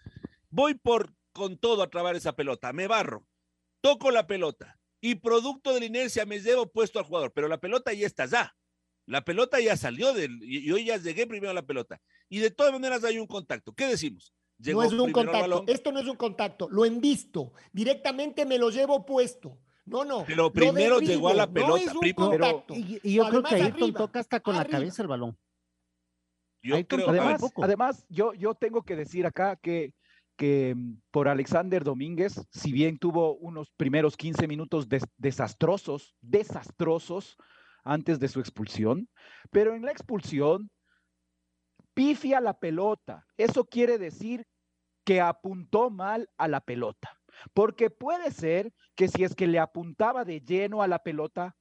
Voy 0.51 0.75
por 0.75 1.11
con 1.33 1.57
todo 1.57 1.81
a 1.81 1.89
trabar 1.89 2.15
esa 2.15 2.33
pelota, 2.33 2.71
me 2.73 2.87
barro, 2.87 3.25
toco 3.81 4.11
la 4.11 4.27
pelota 4.27 4.79
y 5.01 5.15
producto 5.15 5.73
de 5.73 5.79
la 5.79 5.87
inercia 5.87 6.27
me 6.27 6.39
llevo 6.39 6.71
puesto 6.71 6.99
al 6.99 7.05
jugador, 7.05 7.31
pero 7.33 7.47
la 7.47 7.57
pelota 7.57 7.91
ya 7.91 8.05
está 8.05 8.27
ya. 8.27 8.55
La 9.07 9.25
pelota 9.25 9.59
ya 9.59 9.75
salió 9.75 10.13
del, 10.13 10.37
y 10.43 10.63
yo 10.63 10.77
ya 10.77 10.97
llegué 10.97 11.25
primero 11.25 11.49
a 11.49 11.55
la 11.55 11.65
pelota. 11.65 11.99
Y 12.29 12.37
de 12.37 12.51
todas 12.51 12.71
maneras 12.71 13.03
hay 13.03 13.17
un 13.17 13.25
contacto. 13.25 13.73
¿Qué 13.73 13.87
decimos? 13.87 14.31
Llegó 14.59 14.83
no 14.83 14.87
es 14.87 14.93
un 14.93 15.11
contacto. 15.11 15.63
Esto 15.65 15.91
no 15.91 15.99
es 15.99 16.07
un 16.07 16.17
contacto. 16.17 16.69
Lo 16.69 16.85
envisto. 16.85 17.53
Directamente 17.71 18.45
me 18.45 18.59
lo 18.59 18.69
llevo 18.69 19.07
puesto. 19.07 19.57
No, 19.89 20.05
no. 20.05 20.23
Pero 20.25 20.51
primero 20.51 20.99
llegó 20.99 21.29
a 21.29 21.33
la 21.33 21.51
pelota, 21.51 21.69
No 21.71 21.77
es 21.77 21.93
un 21.93 21.99
prim- 21.99 22.15
contacto. 22.15 22.73
Y, 22.75 22.99
y 23.03 23.13
yo 23.15 23.27
creo 23.29 23.43
que 23.43 23.55
Ayrton 23.55 23.83
arriba, 23.83 23.97
toca 23.97 24.19
hasta 24.19 24.39
con 24.39 24.55
la 24.55 24.65
cabeza 24.65 25.01
el 25.01 25.07
balón. 25.07 25.37
yo 26.61 26.75
Ayrton 26.75 26.99
creo, 26.99 27.09
Además, 27.09 27.41
además 27.57 28.05
yo, 28.09 28.33
yo 28.33 28.53
tengo 28.55 28.83
que 28.83 28.95
decir 28.95 29.25
acá 29.25 29.55
que, 29.55 29.93
que 30.37 30.73
mm, 30.75 31.01
por 31.11 31.27
Alexander 31.27 31.83
Domínguez, 31.83 32.45
si 32.51 32.71
bien 32.71 32.97
tuvo 32.99 33.35
unos 33.37 33.71
primeros 33.71 34.15
15 34.15 34.47
minutos 34.47 34.87
des- 34.87 35.07
desastrosos, 35.17 36.15
desastrosos 36.21 37.35
antes 37.83 38.19
de 38.19 38.27
su 38.27 38.39
expulsión, 38.39 39.09
pero 39.51 39.73
en 39.73 39.83
la 39.83 39.91
expulsión 39.91 40.69
pifia 41.93 42.39
la 42.39 42.57
pelota. 42.59 43.25
Eso 43.37 43.65
quiere 43.65 43.97
decir 43.97 44.45
que 45.05 45.21
apuntó 45.21 45.89
mal 45.89 46.29
a 46.37 46.47
la 46.47 46.61
pelota. 46.61 47.18
Porque 47.53 47.89
puede 47.89 48.31
ser 48.31 48.73
que 48.95 49.07
si 49.07 49.23
es 49.23 49.35
que 49.35 49.47
le 49.47 49.59
apuntaba 49.59 50.25
de 50.25 50.41
lleno 50.41 50.81
a 50.81 50.87
la 50.87 50.99
pelota, 50.99 51.55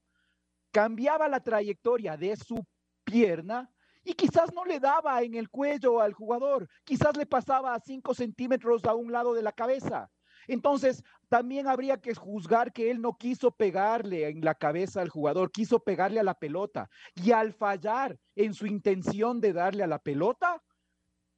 cambiaba 0.73 1.29
la 1.29 1.41
trayectoria 1.41 2.17
de 2.17 2.37
su 2.37 2.67
pierna 3.05 3.71
y 4.05 4.15
quizás 4.15 4.53
no 4.55 4.65
le 4.65 4.81
daba 4.81 5.23
en 5.23 5.35
el 5.35 5.51
cuello 5.51 6.01
al 6.01 6.13
jugador, 6.13 6.69
quizás 6.85 7.17
le 7.17 7.27
pasaba 7.27 7.75
a 7.75 7.81
5 7.81 8.15
centímetros 8.15 8.85
a 8.85 8.95
un 8.95 9.13
lado 9.13 9.35
de 9.35 9.43
la 9.43 9.53
cabeza. 9.53 10.11
Entonces, 10.47 11.05
también 11.29 11.67
habría 11.67 12.01
que 12.01 12.15
juzgar 12.15 12.73
que 12.73 12.91
él 12.91 13.03
no 13.03 13.17
quiso 13.19 13.51
pegarle 13.51 14.29
en 14.29 14.41
la 14.41 14.55
cabeza 14.55 15.03
al 15.03 15.11
jugador, 15.11 15.53
quiso 15.53 15.81
pegarle 15.81 16.21
a 16.21 16.25
la 16.25 16.35
pelota. 16.35 16.89
Y 17.15 17.33
al 17.33 17.53
fallar 17.53 18.19
en 18.35 18.55
su 18.55 18.67
intención 18.67 19.41
de 19.41 19.53
darle 19.53 19.83
a 19.83 19.87
la 19.87 19.99
pelota, 19.99 20.63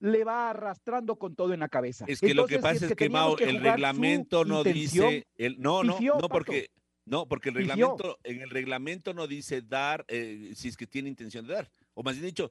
le 0.01 0.25
va 0.25 0.51
arrastrando 0.51 1.17
con 1.17 1.37
todo 1.37 1.53
en 1.55 1.61
la 1.61 1.69
cabeza. 1.69 2.05
Es 2.09 2.21
que 2.21 2.35
lo 2.35 2.47
que 2.47 2.59
pasa 2.59 2.79
si 2.79 2.85
es 2.87 2.91
que, 2.91 2.97
que 2.97 3.05
el 3.05 3.11
jugar 3.13 3.39
su 3.39 3.59
reglamento 3.59 4.45
no 4.45 4.65
dice, 4.65 5.27
el, 5.37 5.61
no, 5.61 5.85
no, 5.85 5.99
no, 6.01 6.29
porque, 6.29 6.71
no, 7.05 7.29
porque 7.29 7.51
el 7.51 7.55
reglamento, 7.57 8.19
en 8.25 8.41
el 8.41 8.51
reglamento 8.51 9.15
no 9.15 9.27
dice 9.27 9.63
dar, 9.63 10.05
eh, 10.09 10.53
si 10.57 10.69
es 10.69 10.77
que 10.77 10.87
tiene 10.87 11.09
intención 11.09 11.47
de 11.47 11.55
dar, 11.55 11.71
o 11.95 12.03
más 12.03 12.15
bien 12.15 12.27
dicho, 12.27 12.51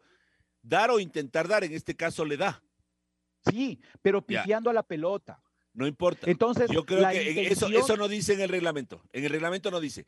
dar 0.62 0.92
o 0.92 1.00
intentar 1.00 1.48
dar, 1.48 1.64
en 1.64 1.74
este 1.74 1.96
caso 1.96 2.24
le 2.24 2.38
da, 2.38 2.62
Sí, 3.50 3.80
pero 4.02 4.24
Ya. 4.28 4.42
pifiando 4.42 4.70
a 4.70 4.74
la 4.74 4.84
pelota. 4.84 5.42
no 5.74 5.88
importa. 5.88 6.30
Entonces, 6.30 6.70
Yo 6.70 6.86
creo 6.86 7.08
que 7.10 7.48
eso, 7.48 7.68
eso 7.68 7.96
no 7.96 8.08
dice 8.10 8.34
en 8.34 8.42
el 8.42 8.50
reglamento. 8.50 9.02
En 9.14 9.24
el 9.24 9.30
reglamento 9.30 9.72
no 9.72 9.80
dice. 9.80 10.06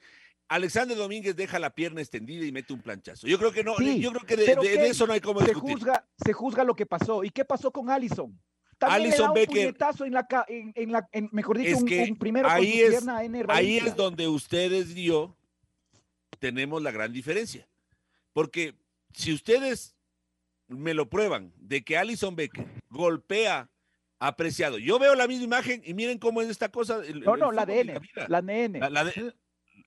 Alexander 0.51 0.97
Domínguez 0.97 1.33
deja 1.35 1.59
la 1.59 1.73
pierna 1.73 2.01
extendida 2.01 2.45
y 2.45 2.51
mete 2.51 2.73
un 2.73 2.81
planchazo. 2.81 3.25
Yo 3.25 3.37
creo 3.39 3.53
que 3.53 3.63
no, 3.63 3.75
Sí, 3.77 4.01
yo 4.01 4.11
creo 4.11 4.25
que 4.25 4.35
de, 4.35 4.87
eso 4.89 5.07
no 5.07 5.13
hay 5.13 5.21
como 5.21 5.39
se 5.39 5.47
discutir. 5.47 5.77
juzga, 5.77 6.05
se 6.23 6.33
juzga 6.33 6.63
lo 6.65 6.75
que 6.75 6.85
pasó. 6.85 7.23
¿Y 7.23 7.29
qué 7.29 7.45
pasó 7.45 7.71
con 7.71 7.89
Allison? 7.89 8.37
También 8.77 9.01
Alisson 9.13 9.17
le 9.19 9.23
da 9.23 9.29
un 9.29 9.33
Becker. 9.35 9.47
puñetazo 9.67 10.05
en 10.05 10.13
la, 10.13 10.27
ca- 10.27 10.45
en, 10.49 10.73
en 10.75 10.91
la 10.91 11.07
en- 11.13 11.29
mejor 11.31 11.57
dicho, 11.57 11.69
Es 11.75 11.81
un, 11.81 11.87
que 11.87 12.03
un 12.09 12.17
primero 12.17 12.49
con 12.49 12.57
su 12.57 12.63
es- 12.63 12.89
pierna 12.89 13.23
en 13.23 13.49
Ahí 13.49 13.77
es 13.77 13.95
donde 13.95 14.27
ustedes 14.27 14.89
y 14.97 15.05
yo 15.05 15.37
tenemos 16.39 16.81
la 16.81 16.91
gran 16.91 17.13
diferencia. 17.13 17.67
Porque 18.33 18.75
si 19.13 19.33
ustedes 19.33 19.95
me 20.67 20.93
lo 20.93 21.09
prueban 21.09 21.53
de 21.57 21.83
que 21.83 21.97
Alison 21.97 22.35
Becker 22.35 22.65
golpea 22.89 23.69
apreciado, 24.19 24.77
yo 24.79 24.99
veo 24.99 25.15
la 25.15 25.27
misma 25.27 25.43
imagen 25.45 25.81
y 25.85 25.93
miren 25.93 26.17
cómo 26.17 26.41
es 26.41 26.49
esta 26.49 26.69
cosa. 26.69 27.01
el- 27.05 27.21
No, 27.21 27.35
el 27.35 27.39
no, 27.39 27.51
la 27.51 27.61
fútbol 27.61 27.75
de 27.75 27.75
y 27.77 27.89
N, 27.89 27.99
vida. 27.99 28.25
la 28.27 28.41
de 28.41 28.63
N. 28.65 28.79
La- 28.79 28.89
la 28.89 29.03
de- 29.05 29.33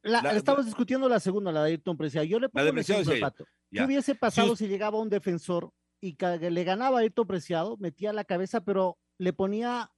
La- 0.05 0.23
La- 0.23 0.33
estamos 0.35 0.65
discutiendo 0.67 1.09
la 1.09 1.19
segunda, 1.19 1.51
la 1.51 1.63
de 1.65 1.71
Ayrton 1.73 1.97
Preciado. 1.97 2.25
Yo 2.27 2.39
le 2.39 2.49
pongo 2.49 2.71
un 2.71 2.79
ejemplo, 2.79 3.15
yo. 3.15 3.21
Pato. 3.21 3.45
¿Qué 3.45 3.79
Ya. 3.79 3.87
hubiese 3.87 4.15
pasado 4.15 4.55
si 4.55 4.69
llegaba 4.69 5.01
un 5.01 5.09
defensor 5.09 5.71
y 6.01 6.17
le 6.51 6.65
ganaba 6.65 6.99
a 6.99 7.01
Ayrton 7.01 7.27
Preciado, 7.27 7.77
metía 7.79 8.13
la 8.13 8.25
cabeza, 8.25 8.63
pero 8.63 8.99
le 9.19 9.33
ponía 9.33 9.91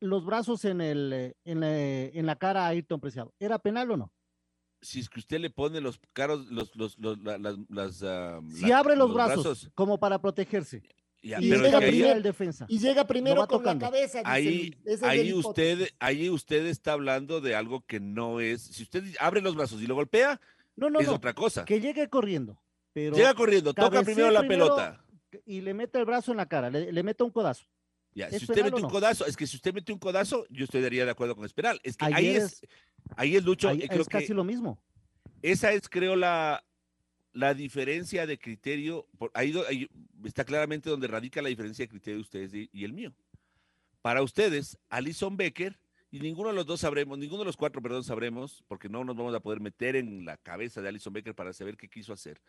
los 0.00 0.24
brazos 0.24 0.64
en, 0.64 0.80
el, 0.80 1.34
en, 1.44 1.60
la, 1.60 1.76
en 1.76 2.24
la 2.26 2.36
cara 2.36 2.64
a 2.66 2.68
Ayrton 2.68 3.00
Preciado? 3.00 3.34
¿Era 3.38 3.58
penal 3.58 3.90
o 3.90 3.96
no? 3.96 4.12
si 4.80 5.00
es 5.00 5.08
que 5.10 5.18
usted 5.18 5.40
le 5.40 5.50
pone 5.50 5.80
los 5.80 5.98
caros, 6.12 6.46
los, 6.52 6.76
los, 6.76 6.96
los- 7.00 7.18
la- 7.24 7.36
las, 7.36 7.56
las, 7.68 8.00
ah, 8.04 8.38
Si 8.48 8.70
abre 8.70 8.94
los, 8.94 9.12
brazos, 9.12 9.68
como 9.74 9.98
para 9.98 10.20
protegerse 10.20 10.84
ya, 11.22 11.38
Y 11.40 11.50
pero 11.50 11.62
llega 11.64 11.78
primero- 11.80 12.12
el 12.12 12.22
defensa. 12.22 12.66
Y 12.68 12.78
llega 12.78 13.06
primero 13.06 13.46
con 13.46 13.64
la 13.64 13.78
cabeza. 13.78 14.18
dice 14.18 14.22
ahí, 14.24 14.74
ahí 15.02 15.32
usted, 15.32 15.88
ahí 15.98 16.30
usted 16.30 16.66
está 16.66 16.92
hablando 16.92 17.40
de 17.40 17.54
algo 17.54 17.84
que 17.86 18.00
no 18.00 18.40
es. 18.40 18.62
Si 18.62 18.82
usted 18.84 19.04
abre 19.20 19.40
los 19.40 19.54
brazos 19.56 19.80
y 19.82 19.86
lo 19.86 19.94
golpea, 19.94 20.40
No, 20.76 20.90
no, 20.90 21.00
es 21.00 21.06
no. 21.08 21.14
otra 21.14 21.34
cosa. 21.34 21.64
Que 21.64 21.80
llegue 21.80 22.08
corriendo. 22.08 22.60
Pero 22.92 23.16
Llega 23.16 23.34
corriendo, 23.34 23.74
toca 23.74 24.02
primero 24.02 24.30
la 24.30 24.40
primero 24.40 24.64
pelota. 24.66 25.04
y 25.44 25.60
le 25.60 25.74
mete 25.74 25.98
el 25.98 26.04
brazo 26.04 26.30
en 26.32 26.38
la 26.38 26.46
cara, 26.46 26.70
le, 26.70 26.90
le 26.92 27.02
mete 27.02 27.22
un 27.22 27.30
codazo. 27.30 27.64
Ya, 28.14 28.26
¿Es 28.28 28.38
si 28.38 28.44
usted 28.46 28.64
mete 28.64 28.76
un 28.76 28.82
no? 28.82 28.88
codazo, 28.88 29.26
es 29.26 29.36
que 29.36 29.46
si 29.46 29.56
usted 29.56 29.72
mete 29.74 29.92
un 29.92 29.98
codazo, 29.98 30.46
yo 30.50 30.64
estaría 30.64 31.04
de 31.04 31.10
acuerdo 31.10 31.36
con 31.36 31.44
es 31.44 31.52
penal. 31.52 31.78
Es 31.84 31.96
que 31.96 32.06
ahí 32.06 32.28
es, 32.28 32.62
ahí 33.16 33.36
es 33.36 33.44
Lucho, 33.44 33.68
Ahí 33.68 33.82
y 33.84 33.88
creo 33.88 34.02
es 34.02 34.08
casi 34.08 34.28
que 34.28 34.34
lo 34.34 34.42
mismo. 34.42 34.80
esa 35.42 35.72
es, 35.72 35.88
creo, 35.88 36.16
la, 36.16 36.64
la 37.32 37.54
diferencia 37.54 38.26
de 38.26 38.38
criterio. 38.38 39.06
por- 39.18 39.30
ahí, 39.34 39.88
está 40.24 40.44
claramente 40.44 40.90
donde 40.90 41.06
radica 41.06 41.42
la 41.42 41.48
diferencia 41.48 41.84
de 41.84 41.88
criterio 41.88 42.16
de 42.16 42.22
ustedes 42.22 42.54
y, 42.54 42.68
y 42.72 42.84
el 42.84 42.92
mío. 42.92 43.12
Para 44.02 44.22
ustedes, 44.22 44.78
Alison 44.88 45.36
Becker, 45.36 45.78
y 46.10 46.20
ninguno 46.20 46.48
de 46.48 46.54
los 46.54 46.64
dos 46.66 46.80
sabremos, 46.80 47.18
ninguno 47.18 47.40
de 47.40 47.46
los 47.46 47.56
cuatro, 47.56 47.82
perdón, 47.82 48.02
sabremos, 48.04 48.64
porque 48.66 48.88
no 48.88 49.04
nos 49.04 49.16
vamos 49.16 49.34
a 49.34 49.40
poder 49.40 49.60
meter 49.60 49.96
en 49.96 50.24
la 50.24 50.36
cabeza 50.38 50.80
de 50.80 50.88
Alison 50.88 51.12
Becker 51.12 51.34
para 51.34 51.52
saber 51.52 51.76
qué 51.76 51.88
quiso 51.88 52.12
hacer, 52.12 52.40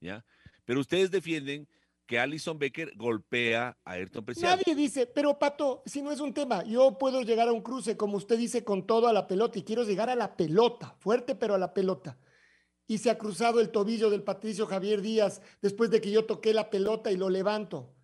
¿ya? 0.00 0.24
Pero 0.64 0.80
ustedes 0.80 1.10
defienden 1.10 1.68
que 2.06 2.18
Alison 2.18 2.58
Becker 2.58 2.92
golpea 2.96 3.78
a 3.84 3.92
Ayrton 3.92 4.24
Preciado. 4.24 4.56
Nadie 4.56 4.74
dice, 4.74 5.06
pero 5.06 5.38
Pato, 5.38 5.82
si 5.86 6.02
no 6.02 6.10
es 6.10 6.20
un 6.20 6.34
tema, 6.34 6.64
yo 6.64 6.98
puedo 6.98 7.22
llegar 7.22 7.48
a 7.48 7.52
un 7.52 7.62
cruce, 7.62 7.96
como 7.96 8.16
usted 8.16 8.36
dice, 8.36 8.64
con 8.64 8.86
todo 8.86 9.06
a 9.08 9.12
la 9.12 9.26
pelota 9.28 9.58
y 9.58 9.62
quiero 9.62 9.84
llegar 9.84 10.10
a 10.10 10.14
la 10.16 10.36
pelota, 10.36 10.94
fuerte 10.98 11.34
pero 11.34 11.54
a 11.54 11.58
la 11.58 11.72
pelota. 11.72 12.18
Y 12.86 12.98
se 12.98 13.10
ha 13.10 13.18
cruzado 13.18 13.60
el 13.60 13.70
tobillo 13.70 14.10
del 14.10 14.22
Patricio 14.22 14.66
Javier 14.66 15.00
Díaz 15.00 15.40
después 15.62 15.90
de 15.90 16.00
que 16.00 16.10
yo 16.10 16.24
toqué 16.26 16.52
la 16.52 16.70
pelota 16.70 17.10
y 17.10 17.16
lo 17.16 17.30
levanto. 17.30 17.94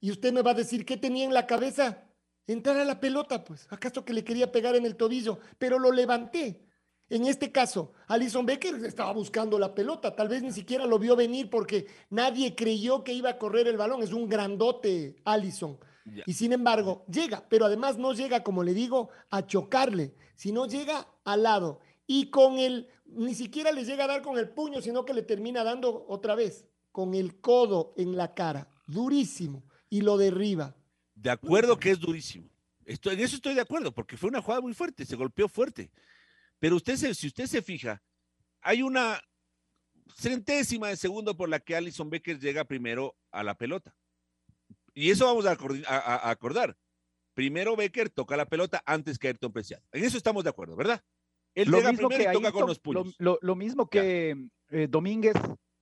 Y 0.00 0.10
usted 0.10 0.32
me 0.32 0.42
va 0.42 0.52
a 0.52 0.54
decir, 0.54 0.86
¿qué 0.86 0.96
tenía 0.96 1.24
en 1.24 1.34
la 1.34 1.46
cabeza? 1.46 2.04
Entrar 2.46 2.78
a 2.78 2.84
la 2.84 3.00
pelota, 3.00 3.44
pues. 3.44 3.66
¿Acaso 3.70 4.04
que 4.04 4.14
le 4.14 4.24
quería 4.24 4.50
pegar 4.50 4.74
en 4.74 4.86
el 4.86 4.96
tobillo? 4.96 5.38
Pero 5.58 5.78
lo 5.78 5.92
levanté. 5.92 6.64
En 7.10 7.26
este 7.26 7.50
caso, 7.50 7.92
Alison 8.06 8.46
Becker 8.46 8.84
estaba 8.84 9.12
buscando 9.12 9.58
la 9.58 9.74
pelota, 9.74 10.14
tal 10.14 10.28
vez 10.28 10.42
ni 10.42 10.52
siquiera 10.52 10.86
lo 10.86 10.96
vio 10.96 11.16
venir 11.16 11.50
porque 11.50 11.86
nadie 12.08 12.54
creyó 12.54 13.02
que 13.02 13.12
iba 13.12 13.30
a 13.30 13.38
correr 13.38 13.66
el 13.66 13.76
balón, 13.76 14.00
es 14.02 14.12
un 14.12 14.28
grandote 14.28 15.16
Alison. 15.24 15.76
Y 16.24 16.32
sin 16.34 16.52
embargo, 16.52 17.04
llega, 17.10 17.44
pero 17.48 17.66
además 17.66 17.98
no 17.98 18.12
llega, 18.12 18.44
como 18.44 18.62
le 18.62 18.74
digo, 18.74 19.10
a 19.28 19.44
chocarle, 19.44 20.14
sino 20.36 20.66
llega 20.66 21.08
al 21.24 21.42
lado. 21.42 21.80
Y 22.12 22.28
con 22.28 22.58
el, 22.58 22.88
ni 23.04 23.36
siquiera 23.36 23.70
le 23.70 23.84
llega 23.84 24.02
a 24.02 24.08
dar 24.08 24.20
con 24.22 24.36
el 24.36 24.48
puño, 24.48 24.82
sino 24.82 25.04
que 25.04 25.14
le 25.14 25.22
termina 25.22 25.62
dando 25.62 26.06
otra 26.08 26.34
vez, 26.34 26.66
con 26.90 27.14
el 27.14 27.40
codo 27.40 27.94
en 27.96 28.16
la 28.16 28.34
cara, 28.34 28.68
durísimo, 28.88 29.62
y 29.88 30.00
lo 30.00 30.18
derriba. 30.18 30.74
De 31.14 31.30
acuerdo 31.30 31.78
que 31.78 31.92
es 31.92 32.00
durísimo. 32.00 32.50
Estoy, 32.84 33.14
en 33.14 33.20
eso 33.20 33.36
estoy 33.36 33.54
de 33.54 33.60
acuerdo, 33.60 33.94
porque 33.94 34.16
fue 34.16 34.28
una 34.28 34.42
jugada 34.42 34.60
muy 34.60 34.74
fuerte, 34.74 35.06
se 35.06 35.14
golpeó 35.14 35.48
fuerte. 35.48 35.92
Pero 36.58 36.74
usted 36.74 36.96
se- 36.96 37.14
si 37.14 37.28
usted 37.28 37.46
se 37.46 37.62
fija, 37.62 38.02
hay 38.60 38.82
una 38.82 39.22
centésima 40.16 40.88
de 40.88 40.96
segundo 40.96 41.36
por 41.36 41.48
la 41.48 41.60
que 41.60 41.76
Alison 41.76 42.10
Becker 42.10 42.40
llega 42.40 42.64
primero 42.64 43.16
a 43.30 43.44
la 43.44 43.54
pelota. 43.54 43.94
Y 44.94 45.12
eso 45.12 45.26
vamos 45.26 45.46
a, 45.46 45.52
a 45.86 46.28
acordar. 46.30 46.76
Primero 47.34 47.76
Becker 47.76 48.10
toca 48.10 48.36
la 48.36 48.46
pelota 48.48 48.82
antes 48.84 49.16
que 49.16 49.28
Ayrton 49.28 49.52
Preciado. 49.52 49.84
En 49.92 50.02
eso 50.02 50.16
estamos 50.16 50.42
de 50.42 50.50
acuerdo, 50.50 50.74
¿verdad? 50.74 51.04
Él 51.54 51.68
Lo 51.68 51.80
mismo 51.80 52.08
que 52.08 52.22
y 52.22 52.32
toca 52.32 52.52
con 52.52 52.66
los 52.66 52.76
lo, 52.78 52.82
puños. 52.82 53.14
lo- 53.18 53.38
lo 53.42 53.56
mismo 53.56 53.88
que 53.88 54.36
eh, 54.70 54.86
Domínguez 54.88 55.34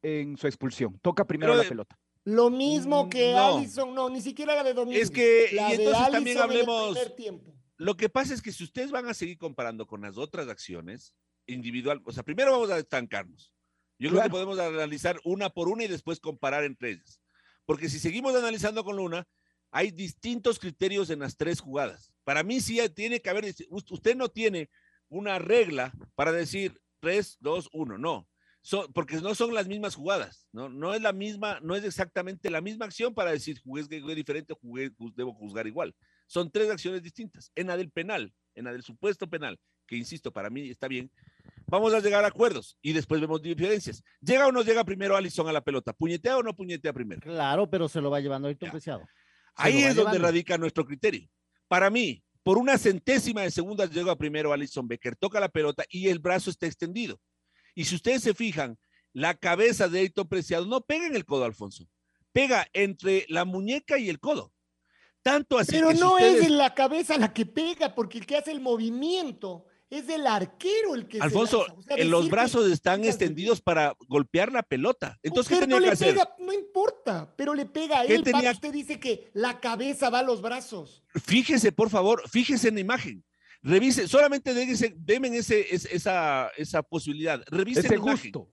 en 0.02 0.36
su 0.36 0.46
expulsión. 0.46 0.98
Toca 1.00 1.26
primero 1.26 1.52
Pero, 1.52 1.62
la 1.62 1.68
pelota. 1.68 1.98
Lo 2.24 2.50
mismo 2.50 3.08
que 3.08 3.32
Mm, 3.32 3.36
No. 3.36 3.56
Allison, 3.58 3.94
no, 3.94 4.08
ni 4.10 4.20
siquiera 4.20 4.54
la 4.54 4.64
de 4.64 4.74
Domínguez. 4.74 5.04
Es 5.04 5.10
que- 5.10 5.48
la 5.52 5.70
y 5.70 5.74
entonces 5.76 6.10
también 6.12 6.36
en 6.38 6.42
el 6.44 6.50
hablemos-. 6.50 6.98
Lo 7.76 7.96
que 7.96 8.08
pasa 8.08 8.34
es 8.34 8.42
que 8.42 8.52
si 8.52 8.64
ustedes 8.64 8.90
van 8.90 9.06
a 9.06 9.14
seguir 9.14 9.38
comparando 9.38 9.86
con 9.86 10.00
las 10.00 10.16
otras 10.18 10.48
acciones 10.48 11.14
individual, 11.46 12.00
o 12.04 12.12
sea, 12.12 12.22
primero 12.22 12.50
vamos 12.52 12.70
a 12.70 12.78
estancarnos. 12.78 13.52
Yo 13.98 14.10
creo 14.10 14.22
que 14.22 14.28
Claro. 14.28 14.30
podemos 14.30 14.58
analizar 14.58 15.18
una 15.24 15.48
por 15.50 15.68
una 15.68 15.84
y 15.84 15.88
después 15.88 16.20
comparar 16.20 16.64
entre 16.64 16.90
ellas. 16.92 17.20
Porque 17.66 17.88
si 17.88 17.98
seguimos 17.98 18.34
analizando 18.34 18.84
con 18.84 18.98
una, 18.98 19.26
hay 19.70 19.90
distintos 19.90 20.58
criterios 20.58 21.10
en 21.10 21.18
las 21.20 21.36
tres 21.36 21.60
jugadas. 21.60 22.12
Para 22.24 22.42
mí 22.42 22.60
sí 22.60 22.80
tiene 22.94 23.20
que 23.20 23.28
haber, 23.30 23.54
usted 23.70 24.16
no 24.16 24.28
tiene 24.28 24.70
una 25.08 25.38
regla 25.38 25.92
para 26.14 26.32
decir 26.32 26.80
3, 27.00 27.38
2, 27.40 27.68
1, 27.72 27.98
no. 27.98 28.28
Son- 28.60 28.92
porque 28.92 29.16
no 29.16 29.34
son 29.34 29.54
las 29.54 29.66
mismas 29.68 29.94
jugadas, 29.94 30.46
¿no? 30.52 30.68
No 30.68 30.92
es 30.92 31.00
la 31.00 31.12
misma, 31.12 31.58
no 31.62 31.74
es 31.76 31.84
exactamente 31.84 32.50
la 32.50 32.60
misma 32.60 32.86
acción 32.86 33.14
para 33.14 33.30
decir 33.30 33.60
jugué, 33.62 33.82
jugué 34.00 34.14
diferente, 34.14 34.52
jugué, 34.60 34.90
ju- 34.92 35.12
debo 35.14 35.32
juzgar 35.32 35.66
igual. 35.66 35.94
Son 36.26 36.50
tres 36.50 36.68
acciones 36.70 37.02
distintas. 37.02 37.50
En 37.54 37.68
la 37.68 37.76
del 37.76 37.90
penal, 37.90 38.34
en 38.54 38.64
la 38.64 38.72
del 38.72 38.82
supuesto 38.82 39.28
penal, 39.30 39.58
que 39.86 39.96
insisto, 39.96 40.32
para 40.32 40.50
mí 40.50 40.68
está 40.68 40.88
bien, 40.88 41.10
vamos 41.66 41.94
a 41.94 42.00
llegar 42.00 42.24
a 42.24 42.28
acuerdos 42.28 42.76
y 42.82 42.92
después 42.92 43.20
vemos 43.20 43.40
diferencias. 43.40 44.02
¿Llega 44.20 44.46
o 44.46 44.52
no 44.52 44.62
llega 44.62 44.84
primero 44.84 45.16
Alison 45.16 45.48
a 45.48 45.52
la 45.52 45.62
pelota? 45.62 45.92
¿Puñetea 45.94 46.36
o 46.36 46.42
no 46.42 46.54
puñetea 46.54 46.92
primero? 46.92 47.22
Claro, 47.22 47.70
pero 47.70 47.88
se 47.88 48.00
lo 48.02 48.10
va 48.10 48.20
llevando 48.20 48.48
Ayrton. 48.48 48.70
Preciado. 48.70 49.06
Ahí 49.54 49.82
es 49.84 49.94
donde 49.96 50.18
radica 50.18 50.58
nuestro 50.58 50.84
criterio. 50.84 51.28
Para 51.68 51.88
mí, 51.90 52.22
por 52.42 52.58
una 52.58 52.78
centésima 52.78 53.42
de 53.42 53.50
segundas 53.50 53.90
llega 53.90 54.16
primero 54.16 54.52
Alison 54.52 54.88
Becker, 54.88 55.16
toca 55.16 55.40
la 55.40 55.48
pelota 55.48 55.84
y 55.90 56.08
el 56.08 56.18
brazo 56.18 56.50
está 56.50 56.66
extendido. 56.66 57.20
Y 57.74 57.84
si 57.84 57.94
ustedes 57.94 58.22
se 58.22 58.34
fijan, 58.34 58.78
la 59.12 59.34
cabeza 59.34 59.88
de 59.88 60.00
Ayrton 60.00 60.28
Preciado 60.28 60.66
no 60.66 60.80
pega 60.80 61.06
en 61.06 61.14
el 61.16 61.24
codo, 61.24 61.44
Alfonso. 61.44 61.84
Pega 62.32 62.66
entre 62.72 63.24
la 63.28 63.44
muñeca 63.44 63.98
y 63.98 64.08
el 64.08 64.18
codo. 64.20 64.52
Tanto 65.22 65.58
así 65.58 65.72
Pero 65.72 65.88
que 65.88 65.94
si 65.94 66.00
no 66.00 66.14
ustedes- 66.14 66.40
es 66.42 66.46
en 66.46 66.58
la 66.58 66.74
cabeza 66.74 67.18
la 67.18 67.32
que 67.32 67.44
pega, 67.46 67.94
porque 67.94 68.18
el 68.18 68.26
que 68.26 68.36
hace 68.36 68.50
el 68.52 68.60
movimiento 68.60 69.66
es 69.90 70.08
el 70.08 70.26
arquero 70.26 70.94
el 70.94 71.08
que 71.08 71.16
se 71.18 71.22
Alfonso, 71.24 71.58
lanza. 71.66 71.74
O 71.78 71.82
sea, 71.82 71.96
en 71.96 72.10
los 72.10 72.28
brazos 72.28 72.70
están 72.70 73.04
extendidos 73.04 73.60
para 73.60 73.94
golpear 74.08 74.52
la 74.52 74.62
pelota. 74.62 75.18
Entonces, 75.22 75.54
¿qué 75.54 75.60
tenía 75.60 75.76
no 75.76 75.80
que 75.80 75.86
le 75.86 75.92
hacer? 75.92 76.14
pega, 76.14 76.34
no 76.38 76.52
importa. 76.52 77.34
pero 77.36 77.54
le 77.54 77.66
pega 77.66 78.00
a 78.00 78.06
¿Qué 78.06 78.14
él. 78.16 78.22
Usted 78.52 78.72
dice 78.72 79.00
que 79.00 79.30
la 79.32 79.60
cabeza 79.60 80.10
va 80.10 80.18
a 80.20 80.22
los 80.22 80.42
brazos. 80.42 81.02
Fíjese, 81.24 81.72
por 81.72 81.88
favor, 81.90 82.22
fíjese 82.28 82.68
en 82.68 82.74
la 82.74 82.80
imagen. 82.80 83.24
Revise, 83.62 84.06
solamente 84.06 84.54
déjense, 84.54 84.94
denme 84.96 85.36
ese, 85.36 85.74
es- 85.74 85.86
esa, 85.86 86.48
esa 86.56 86.82
posibilidad. 86.82 87.42
Revise 87.46 87.80
Ese 87.80 87.88
la 87.90 87.96
imagen. 87.96 88.32
gusto. 88.32 88.52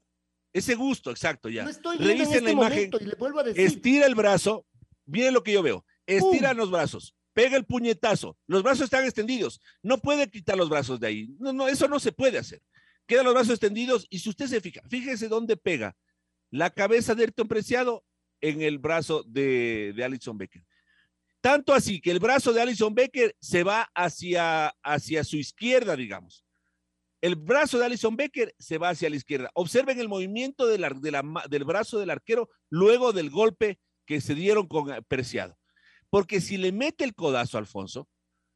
Ese 0.51 0.73
gusto, 0.75 1.11
exacto, 1.11 1.49
ya. 1.49 1.63
No 1.63 1.69
estoy 1.69 1.97
en 1.97 2.03
Revisen 2.03 2.27
este 2.33 2.41
la 2.41 2.51
imagen. 2.51 2.89
y 2.99 3.03
le 3.03 3.15
vuelvo 3.15 3.39
a 3.41 3.43
decir. 3.43 3.61
Estira 3.65 4.05
el 4.05 4.15
brazo. 4.15 4.65
Miren 5.05 5.33
lo 5.33 5.43
que 5.43 5.51
yo 5.51 5.61
veo. 5.61 5.85
Estira 6.07 6.53
los 6.53 6.71
brazos. 6.71 7.13
Pega 7.35 7.57
el 7.57 7.65
puñetazo. 7.65 8.37
Los 8.47 8.63
brazos 8.63 8.85
están 8.85 9.03
extendidos. 9.03 9.59
No 9.83 9.97
puede 9.97 10.29
quitar 10.29 10.57
los 10.57 10.69
brazos 10.69 11.01
de 11.01 11.07
ahí. 11.07 11.35
No, 11.37 11.51
no, 11.51 11.67
eso 11.67 11.89
no 11.89 11.99
se 11.99 12.13
puede 12.13 12.37
hacer. 12.37 12.61
Quedan 13.05 13.25
los 13.25 13.33
brazos 13.33 13.51
extendidos 13.51 14.07
y 14.09 14.19
si 14.19 14.29
usted 14.29 14.47
se 14.47 14.61
fija, 14.61 14.81
fíjese 14.89 15.27
dónde 15.27 15.57
pega 15.57 15.97
la 16.49 16.69
cabeza 16.69 17.13
de 17.13 17.23
Ayrton 17.23 17.49
Preciado 17.49 18.05
en 18.39 18.61
el 18.61 18.79
brazo 18.79 19.23
de, 19.27 19.91
de 19.97 20.03
Alison 20.05 20.37
Becker. 20.37 20.63
Tanto 21.41 21.73
así 21.73 21.99
que 21.99 22.11
el 22.11 22.19
brazo 22.19 22.53
de 22.53 22.61
Alison 22.61 22.95
Becker 22.95 23.35
se 23.41 23.63
va 23.63 23.91
hacia, 23.93 24.69
hacia 24.81 25.25
su 25.25 25.35
izquierda, 25.35 25.97
digamos. 25.97 26.45
El 27.19 27.35
brazo 27.35 27.77
de 27.77 27.85
Alison 27.85 28.15
Becker 28.15 28.55
se 28.57 28.77
va 28.77 28.89
hacia 28.89 29.09
la 29.09 29.17
izquierda. 29.17 29.51
Observen 29.55 29.99
el 29.99 30.07
movimiento 30.07 30.67
del 30.67 31.65
brazo 31.65 31.99
del 31.99 32.11
arquero 32.11 32.49
luego 32.69 33.11
del 33.11 33.29
golpe 33.29 33.77
que 34.05 34.21
se 34.21 34.35
dieron 34.35 34.67
con 34.67 35.03
Preciado. 35.09 35.57
Porque 36.15 36.39
si 36.39 36.55
le 36.55 36.71
mete 36.71 37.03
el 37.03 37.13
codazo, 37.13 37.57
Alfonso, 37.57 38.07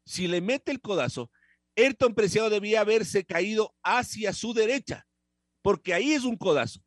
si 0.06 0.30
le 0.30 0.40
mete 0.40 0.72
el 0.72 0.80
codazo, 0.80 1.30
Ayrton 1.76 2.16
Preciado 2.16 2.50
debía 2.50 2.80
haberse 2.80 3.26
caído 3.26 3.76
hacia 3.84 4.32
su 4.32 4.54
derecha, 4.54 5.06
porque 5.62 5.94
ahí 5.94 6.14
es 6.14 6.24
un 6.24 6.38
codazo. 6.38 6.80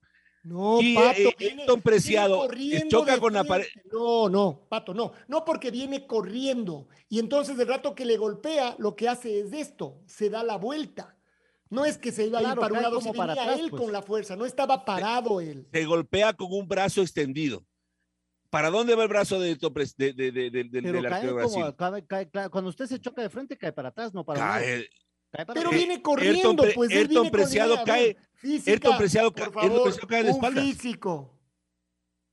No, 0.43 0.81
Y, 0.81 0.95
Pato, 0.95 1.19
eh, 1.19 1.37
viene- 1.39 1.61
Ayrton 1.65 1.83
Preciado, 1.83 2.49
viene 2.49 2.87
eh, 2.87 2.89
choca 2.89 3.21
con 3.21 3.35
la 3.35 3.45
frente. 3.45 3.83
No, 3.93 4.31
no, 4.31 4.67
Pato, 4.71 4.95
no. 4.95 5.13
No 5.29 5.45
porque 5.45 5.71
viene 5.71 6.07
corriendo. 6.07 6.89
Y 7.11 7.19
entonces 7.19 7.59
el 7.59 7.69
rato 7.69 7.95
que 7.95 8.07
le 8.07 8.17
golpea, 8.17 8.75
lo 8.79 8.97
que 8.97 9.11
hace 9.11 9.41
es 9.41 9.53
esto, 9.53 10.01
se 10.07 10.31
da 10.31 10.43
la 10.43 10.57
vuelta. 10.57 11.19
No 11.69 11.85
es 11.85 11.99
que 11.99 12.13
se 12.13 12.29
iba 12.29 12.39
a 12.39 12.41
ir 12.41 12.47
Claro, 12.47 12.63
para 12.63 12.75
un 12.75 12.83
lado, 12.83 12.97
como 12.97 13.13
se 13.13 13.19
para 13.19 13.35
atrás, 13.35 13.59
él 13.61 13.69
pues. 13.69 13.83
con 13.83 13.93
la 13.93 14.01
fuerza, 14.01 14.37
no 14.37 14.47
estaba 14.47 14.87
parado 14.87 15.43
él. 15.43 15.69
Se 15.71 15.85
golpea 15.85 16.33
con 16.33 16.49
un 16.51 16.67
brazo 16.67 17.03
extendido. 17.03 17.63
¿Para 18.53 18.69
dónde 18.69 18.95
va 18.95 19.05
el 19.05 19.09
brazo 19.09 19.41
de, 19.41 19.49
Ayrton 19.49 19.73
de- 19.73 20.13
de- 20.13 20.31
de- 20.31 20.51
de- 20.51 20.65
del- 20.65 20.83
cae 20.83 21.07
arquero 21.15 21.35
Brasil? 21.37 21.63
cae- 21.75 22.07
cae- 22.07 22.31
cae- 22.31 22.51
cuando 22.51 22.69
usted 22.69 22.85
se 22.85 23.01
choca 23.01 23.23
de 23.23 23.31
frente, 23.31 23.57
cae 23.57 23.73
para 23.73 23.89
atrás, 23.89 24.13
no 24.13 24.27
para. 24.27 24.41
Cae, 24.41 24.91
Cae 25.31 25.47
para 25.47 25.55
Pero 25.55 25.69
atrás. 25.71 25.79
viene 25.87 26.03
corriendo, 26.03 26.63
Pre- 26.63 26.75
pues 26.75 26.91
él 26.91 26.99
Ayrton 26.99 27.23
viene 27.23 27.31
Preciado 27.31 27.83
cae- 27.87 28.19
física, 28.35 28.71
Ayrton 28.73 28.99
Preciado 28.99 29.33
por 29.33 29.43
Ayrton 29.45 29.63
favor, 29.63 29.83
Preciado 29.85 30.07
cae 30.07 30.23
de 30.25 30.31
un 30.33 30.53
físico. 30.53 31.39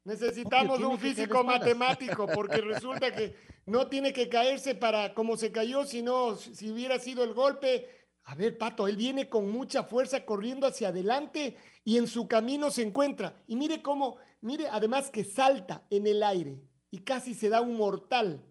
Necesitamos 0.04 0.80
un 0.82 1.00
físico 1.00 1.42
matemático, 1.46 2.28
porque 2.36 2.60
resulta 2.60 3.16
que 3.16 3.38
no 3.66 3.88
tiene 3.88 4.12
que 4.12 4.28
caerse 4.28 4.76
para 4.76 5.14
como 5.14 5.38
se 5.38 5.54
cayó, 5.54 5.86
sino 5.86 6.36
si 6.36 6.70
hubiera 6.70 7.00
sido 7.00 7.24
el 7.24 7.34
golpe. 7.34 7.88
A 8.30 8.36
ver, 8.36 8.60
Pato, 8.60 8.88
él 8.88 8.96
viene 8.96 9.28
con 9.28 9.50
mucha 9.50 9.84
fuerza 9.84 10.24
corriendo 10.24 10.68
hacia 10.68 10.90
adelante 10.90 11.56
y 11.84 11.98
en 11.98 12.08
su 12.08 12.28
camino 12.28 12.70
se 12.70 12.84
encuentra. 12.84 13.42
Y 13.48 13.56
mire 13.56 13.82
cómo, 13.82 14.18
mire 14.42 14.68
además 14.72 15.10
que 15.10 15.24
salta 15.24 15.84
en 15.90 16.06
el 16.06 16.22
aire 16.22 16.62
y 16.92 17.00
casi 17.00 17.34
se 17.34 17.50
da 17.50 17.62
un 17.62 17.76
mortal. 17.76 18.46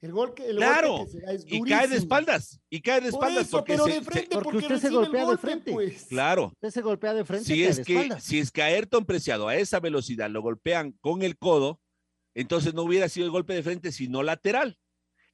El 0.00 0.12
golpe, 0.12 0.44
el 0.46 0.56
golpe 0.56 0.64
Claro, 0.66 1.04
que 1.04 1.10
se 1.10 1.20
da 1.20 1.32
es 1.32 1.44
y 1.46 1.60
cae 1.62 1.88
de 1.88 1.96
espaldas, 1.96 2.58
y 2.70 2.80
cae 2.80 3.00
de 3.02 3.10
Por 3.10 3.18
espaldas 3.24 3.46
eso, 3.48 3.56
porque 3.58 3.72
pero 3.74 3.84
se- 3.84 3.90
de 3.90 3.98
se- 3.98 4.04
frente 4.04 4.28
porque 4.34 4.44
porque, 4.44 4.58
usted 4.58 4.68
se 4.68 4.74
recibe 4.74 4.88
el 4.92 4.98
golpea 5.04 5.20
de 5.20 5.26
golpe, 5.26 5.42
frente. 5.42 5.72
pues. 5.72 6.04
claro, 6.08 6.46
Usted 6.54 6.70
se 6.70 6.80
golpea 6.82 7.14
de 7.14 7.24
frente, 7.26 7.44
si 7.44 7.60
cae 7.60 7.68
es 7.68 7.76
de 7.78 7.84
que 7.84 8.20
si 8.20 8.38
es 8.38 8.50
que 8.50 8.62
a 8.62 8.66
Ayrton 8.66 9.04
Preciado 9.04 9.48
a 9.48 9.56
esa 9.56 9.78
velocidad 9.80 10.30
lo 10.30 10.40
golpean 10.40 10.92
con 11.00 11.22
el 11.22 11.36
codo, 11.36 11.80
entonces 12.34 12.72
no 12.74 12.82
hubiera 12.84 13.08
sido 13.10 13.26
el 13.26 13.32
golpe 13.32 13.52
de 13.54 13.62
frente, 13.62 13.92
sino 13.92 14.22
lateral. 14.22 14.78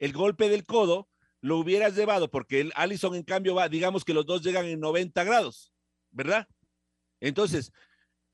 El 0.00 0.12
golpe 0.14 0.48
del 0.48 0.64
codo 0.64 1.08
lo 1.44 1.58
hubieras 1.58 1.94
llevado, 1.94 2.30
porque 2.30 2.60
el 2.62 2.72
Allison 2.74 3.14
en 3.14 3.22
cambio 3.22 3.54
va, 3.54 3.68
digamos 3.68 4.02
que 4.02 4.14
los 4.14 4.24
dos 4.24 4.42
llegan 4.42 4.64
en 4.64 4.80
90 4.80 5.24
grados, 5.24 5.74
¿verdad? 6.10 6.48
Entonces, 7.20 7.70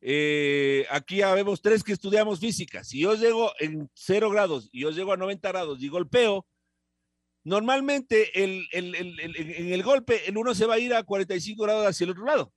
eh, 0.01 0.87
aquí 0.91 1.17
ya 1.17 1.35
vemos 1.35 1.61
tres 1.61 1.83
que 1.83 1.93
estudiamos 1.93 2.39
física. 2.39 2.85
Si 2.85 3.01
yo 3.01 3.15
llego 3.17 3.51
en 3.59 3.91
0 3.95 4.31
grados 4.31 4.69
y 4.71 4.83
yo 4.83 4.91
llego 4.93 5.13
a 5.13 5.17
90 5.17 5.49
grados 5.49 5.83
y 5.83 5.89
golpeo, 5.89 6.47
normalmente 7.43 8.31
en 8.39 8.63
el 9.73 9.83
golpe 9.83 10.29
el 10.29 10.39
uno 10.39 10.55
se 10.55 10.67
va 10.67 10.75
a 10.75 10.79
ir 10.79 10.95
a 10.95 11.03
45 11.03 11.65
grados 11.65 11.87
hacia 11.89 12.05
el 12.05 12.11
otro 12.11 12.25
lado. 12.25 12.53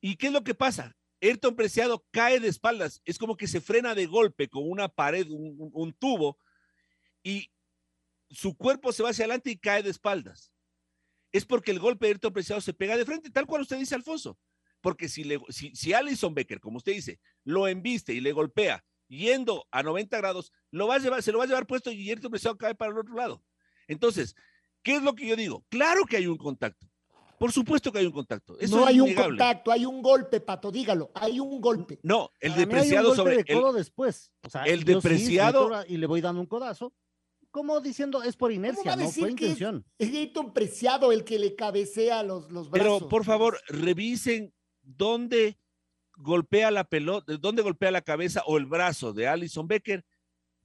¿Y 0.00 0.16
qué 0.16 0.26
es 0.26 0.32
lo 0.32 0.42
que 0.42 0.54
pasa? 0.56 0.96
Ayrton 1.22 1.54
Preciado 1.54 2.04
cae 2.10 2.40
de 2.40 2.48
espaldas, 2.48 3.00
es 3.04 3.18
como 3.18 3.36
que 3.36 3.46
se 3.46 3.60
frena 3.60 3.94
de 3.94 4.06
golpe 4.06 4.48
con 4.48 4.68
una 4.68 4.88
pared, 4.88 5.28
un- 5.30 5.70
un 5.72 5.92
tubo, 5.92 6.38
y 7.22 7.50
su 8.30 8.56
cuerpo 8.56 8.92
se 8.92 9.02
va 9.02 9.10
hacia 9.10 9.24
adelante 9.24 9.50
y 9.50 9.56
cae 9.56 9.82
de 9.82 9.90
espaldas. 9.90 10.52
Es 11.32 11.44
porque 11.44 11.70
el 11.70 11.78
golpe 11.78 12.06
de 12.06 12.12
Ayrton 12.12 12.32
Preciado 12.32 12.60
se 12.60 12.72
pega 12.72 12.96
de 12.96 13.04
frente, 13.04 13.30
tal 13.30 13.46
cual 13.46 13.62
usted 13.62 13.78
dice, 13.78 13.94
Alfonso. 13.94 14.38
Porque 14.80 15.08
si, 15.08 15.24
le, 15.24 15.40
si, 15.48 15.74
si 15.74 15.92
Alison 15.92 16.34
Becker, 16.34 16.60
como 16.60 16.78
usted 16.78 16.92
dice, 16.92 17.18
lo 17.44 17.66
embiste 17.66 18.12
y 18.14 18.20
le 18.20 18.32
golpea 18.32 18.84
yendo 19.08 19.66
a 19.70 19.82
90 19.82 20.16
grados, 20.18 20.52
lo 20.70 20.86
va 20.86 20.96
a 20.96 20.98
llevar, 20.98 21.22
se 21.22 21.32
lo 21.32 21.38
va 21.38 21.44
a 21.44 21.46
llevar 21.46 21.66
puesto 21.66 21.90
y 21.90 22.08
Ayrton 22.08 22.30
Preciado 22.30 22.56
cae 22.56 22.74
para 22.74 22.92
el 22.92 22.98
otro 22.98 23.14
lado. 23.14 23.42
Entonces, 23.88 24.34
¿qué 24.82 24.96
es 24.96 25.02
lo 25.02 25.14
que 25.14 25.26
yo 25.26 25.36
digo? 25.36 25.64
Claro 25.68 26.04
que 26.04 26.16
hay 26.16 26.26
un 26.26 26.36
contacto. 26.36 26.86
Por 27.38 27.52
supuesto 27.52 27.92
que 27.92 27.98
hay 27.98 28.06
un 28.06 28.12
contacto. 28.12 28.58
Eso 28.58 28.76
no 28.76 28.86
hay 28.86 28.98
un 28.98 29.08
innegable. 29.08 29.38
contacto, 29.38 29.70
hay 29.70 29.84
un 29.84 30.00
golpe, 30.00 30.40
Pato, 30.40 30.70
dígalo, 30.70 31.10
hay 31.14 31.38
un 31.38 31.60
golpe. 31.60 31.98
No, 32.02 32.30
el 32.40 32.52
Para 32.52 32.56
mí 32.56 32.62
hay 32.62 32.64
un 32.64 32.68
depreciado 32.70 33.08
golpe 33.08 33.22
sobre 33.22 33.42
de 33.42 33.68
el, 33.68 33.74
después. 33.74 34.32
O 34.42 34.50
sea, 34.50 34.62
el 34.64 34.78
sí 34.78 34.84
depreciado- 34.84 35.84
y 35.86 35.98
le 35.98 36.06
voy 36.06 36.20
dando 36.20 36.40
un 36.40 36.46
codazo. 36.46 36.94
Como 37.56 37.80
diciendo, 37.80 38.22
es 38.22 38.36
por 38.36 38.50
va 38.50 38.54
inercia, 38.54 38.92
a 38.92 38.96
no 38.96 39.10
fue 39.10 39.30
intención. 39.30 39.82
Es 39.98 40.10
Ayrton 40.10 40.52
Preciado 40.52 41.10
el 41.10 41.24
que 41.24 41.38
le 41.38 41.56
cabecea 41.56 42.22
los, 42.22 42.52
los 42.52 42.68
brazos. 42.68 42.98
Pero 42.98 43.08
por 43.08 43.24
favor, 43.24 43.58
revisen 43.68 44.52
dónde 44.82 45.58
golpea 46.18 46.70
la 46.70 46.84
pelota, 46.84 47.32
dónde 47.38 47.62
golpea 47.62 47.90
la 47.90 48.02
cabeza 48.02 48.42
o 48.44 48.58
el 48.58 48.66
brazo 48.66 49.14
de 49.14 49.26
Alison 49.26 49.66
Becker 49.66 50.04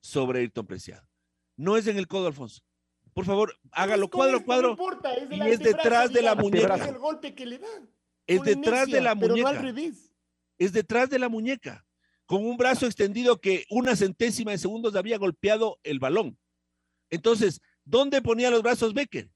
sobre 0.01 0.41
Ayrton 0.41 0.67
Preciado. 0.67 1.07
No 1.55 1.77
es 1.77 1.87
en 1.87 1.97
el 1.97 2.09
codo, 2.09 2.27
Alfonso. 2.27 2.61
Por 3.13 3.23
favor, 3.23 3.57
hágalo 3.71 4.09
Pues 4.09 4.11
con 4.11 4.19
cuadro, 4.19 4.35
esto 4.35 4.45
cuadro. 4.45 4.67
No 4.67 4.71
importa, 4.73 5.13
es, 5.13 5.29
del 5.29 5.47
y 5.47 5.49
es 5.49 5.59
detrás 5.59 6.11
de 6.11 6.21
la 6.23 6.35
muñeca. 6.35 6.75
Es 6.75 6.87
el 6.89 6.97
golpe 6.97 7.33
que 7.33 7.45
le 7.45 7.59
da. 7.59 7.69
Es 8.27 8.41
detrás 8.43 8.89
de 8.89 8.99
la 8.99 9.15
Pero 9.15 9.37
no 9.37 9.47
al 9.47 9.55
muñeca. 9.55 9.61
revés. 9.61 10.11
Es 10.57 10.73
detrás 10.73 11.09
de 11.09 11.19
la 11.19 11.29
muñeca, 11.29 11.85
con 12.25 12.45
un 12.45 12.57
brazo 12.57 12.85
extendido 12.85 13.39
que 13.39 13.65
una 13.69 13.95
centésima 13.95 14.51
de 14.51 14.57
segundos 14.57 14.97
había 14.97 15.17
golpeado 15.17 15.79
el 15.83 15.97
balón. 15.99 16.37
Entonces, 17.11 17.61
¿dónde 17.85 18.21
ponía 18.21 18.49
los 18.49 18.63
brazos 18.63 18.93
Becker? 18.93 19.29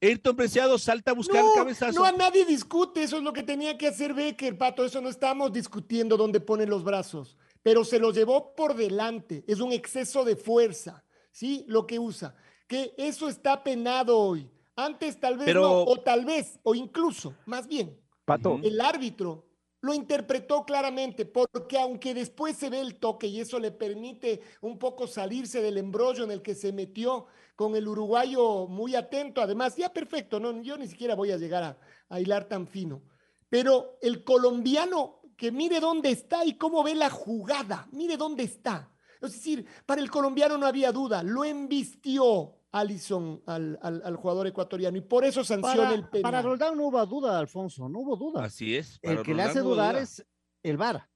Ayrton 0.00 0.36
Preciado 0.36 0.78
salta 0.78 1.12
a 1.12 1.14
buscar 1.14 1.42
no, 1.42 1.48
el 1.52 1.54
cabezazo. 1.58 1.98
no 1.98 2.04
a 2.04 2.12
nadie 2.12 2.44
discute, 2.44 3.02
eso 3.02 3.16
es 3.16 3.22
lo 3.22 3.32
que 3.32 3.42
tenía 3.42 3.76
que 3.78 3.88
hacer 3.88 4.12
Becker, 4.12 4.56
Pato, 4.56 4.84
eso 4.84 5.00
no 5.00 5.08
estamos 5.08 5.52
discutiendo 5.52 6.18
dónde 6.18 6.38
pone 6.38 6.66
los 6.66 6.84
brazos, 6.84 7.36
pero 7.62 7.82
se 7.82 7.98
los 7.98 8.14
llevó 8.14 8.54
por 8.54 8.76
delante, 8.76 9.42
es 9.48 9.58
un 9.60 9.72
exceso 9.72 10.22
de 10.24 10.36
fuerza, 10.36 11.02
¿sí? 11.32 11.64
Lo 11.66 11.86
que 11.86 11.98
usa, 11.98 12.36
que 12.68 12.94
eso 12.98 13.28
está 13.28 13.64
penado 13.64 14.18
hoy. 14.18 14.50
Antes 14.76 15.18
tal 15.18 15.38
vez 15.38 15.46
Pero- 15.46 15.62
no, 15.62 15.82
o 15.84 16.00
tal 16.00 16.26
vez, 16.26 16.60
o 16.62 16.74
incluso, 16.74 17.34
más 17.46 17.66
bien, 17.66 17.98
Pato, 18.26 18.60
el 18.62 18.78
árbitro 18.82 19.45
lo 19.86 19.94
interpretó 19.94 20.64
claramente, 20.64 21.24
porque 21.24 21.78
aunque 21.78 22.12
después 22.12 22.56
se 22.56 22.68
ve 22.68 22.80
el 22.80 22.96
toque 22.96 23.28
y 23.28 23.40
eso 23.40 23.58
le 23.58 23.70
permite 23.70 24.40
un 24.60 24.78
poco 24.78 25.06
salirse 25.06 25.62
del 25.62 25.78
embrollo 25.78 26.24
en 26.24 26.32
el 26.32 26.42
que 26.42 26.54
se 26.54 26.72
metió 26.72 27.26
con 27.54 27.76
el 27.76 27.86
uruguayo 27.86 28.66
muy 28.66 28.94
atento, 28.94 29.40
además, 29.40 29.76
ya 29.76 29.92
perfecto, 29.92 30.40
no, 30.40 30.60
yo 30.62 30.76
ni 30.76 30.88
siquiera 30.88 31.14
voy 31.14 31.30
a 31.30 31.38
llegar 31.38 31.62
a, 31.62 31.78
a 32.08 32.20
hilar 32.20 32.48
tan 32.48 32.66
fino, 32.66 33.00
pero 33.48 33.96
el 34.02 34.24
colombiano 34.24 35.20
que 35.36 35.52
mire 35.52 35.80
dónde 35.80 36.10
está 36.10 36.44
y 36.44 36.54
cómo 36.54 36.82
ve 36.82 36.94
la 36.94 37.08
jugada, 37.08 37.88
mire 37.92 38.16
dónde 38.16 38.42
está. 38.42 38.90
Es 39.22 39.32
decir, 39.32 39.66
para 39.86 40.00
el 40.00 40.10
colombiano 40.10 40.58
no 40.58 40.66
había 40.66 40.92
duda, 40.92 41.22
lo 41.22 41.44
embistió 41.44 42.55
Alison 42.78 43.42
al, 43.46 43.78
al- 43.82 44.02
al 44.04 44.16
jugador 44.16 44.46
ecuatoriano 44.46 44.96
y 44.96 45.00
por 45.02 45.24
eso 45.24 45.42
sanciona 45.44 45.76
Para, 45.84 45.94
el 45.94 46.08
penal. 46.08 46.22
para 46.22 46.42
Roldán 46.42 46.76
no 46.76 46.86
hubo 46.88 47.04
duda, 47.06 47.38
Alfonso, 47.38 47.88
no 47.88 48.00
hubo 48.00 48.16
duda. 48.16 48.44
Así 48.44 48.76
es. 48.76 48.98
el 49.02 49.22
que 49.22 49.34
le 49.34 49.42
hace 49.42 49.58
no 49.60 49.66
dudar 49.70 49.94
duda. 49.94 50.02
es 50.02 50.24
el 50.62 50.76
VAR. 50.76 51.08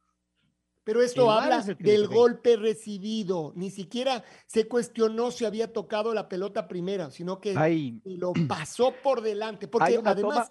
Pero 0.83 1.03
esto 1.03 1.31
habla 1.31 1.59
es 1.59 1.77
del 1.79 2.09
golpe 2.09 2.57
recibido. 2.57 3.53
Ni 3.55 3.70
siquiera 3.70 4.25
se 4.46 4.66
cuestionó 4.66 5.31
si 5.31 5.44
había 5.44 5.73
tocado 5.73 6.12
la 6.14 6.29
pelota 6.29 6.66
primera, 6.66 7.11
sino 7.11 7.38
que 7.40 7.57
hay, 7.57 8.01
lo 8.05 8.33
pasó 8.49 8.92
por 9.03 9.20
delante. 9.20 9.68
Porque 9.68 9.92
hay 9.92 9.96
una 9.99 10.11
además, 10.12 10.49
toma, 10.49 10.51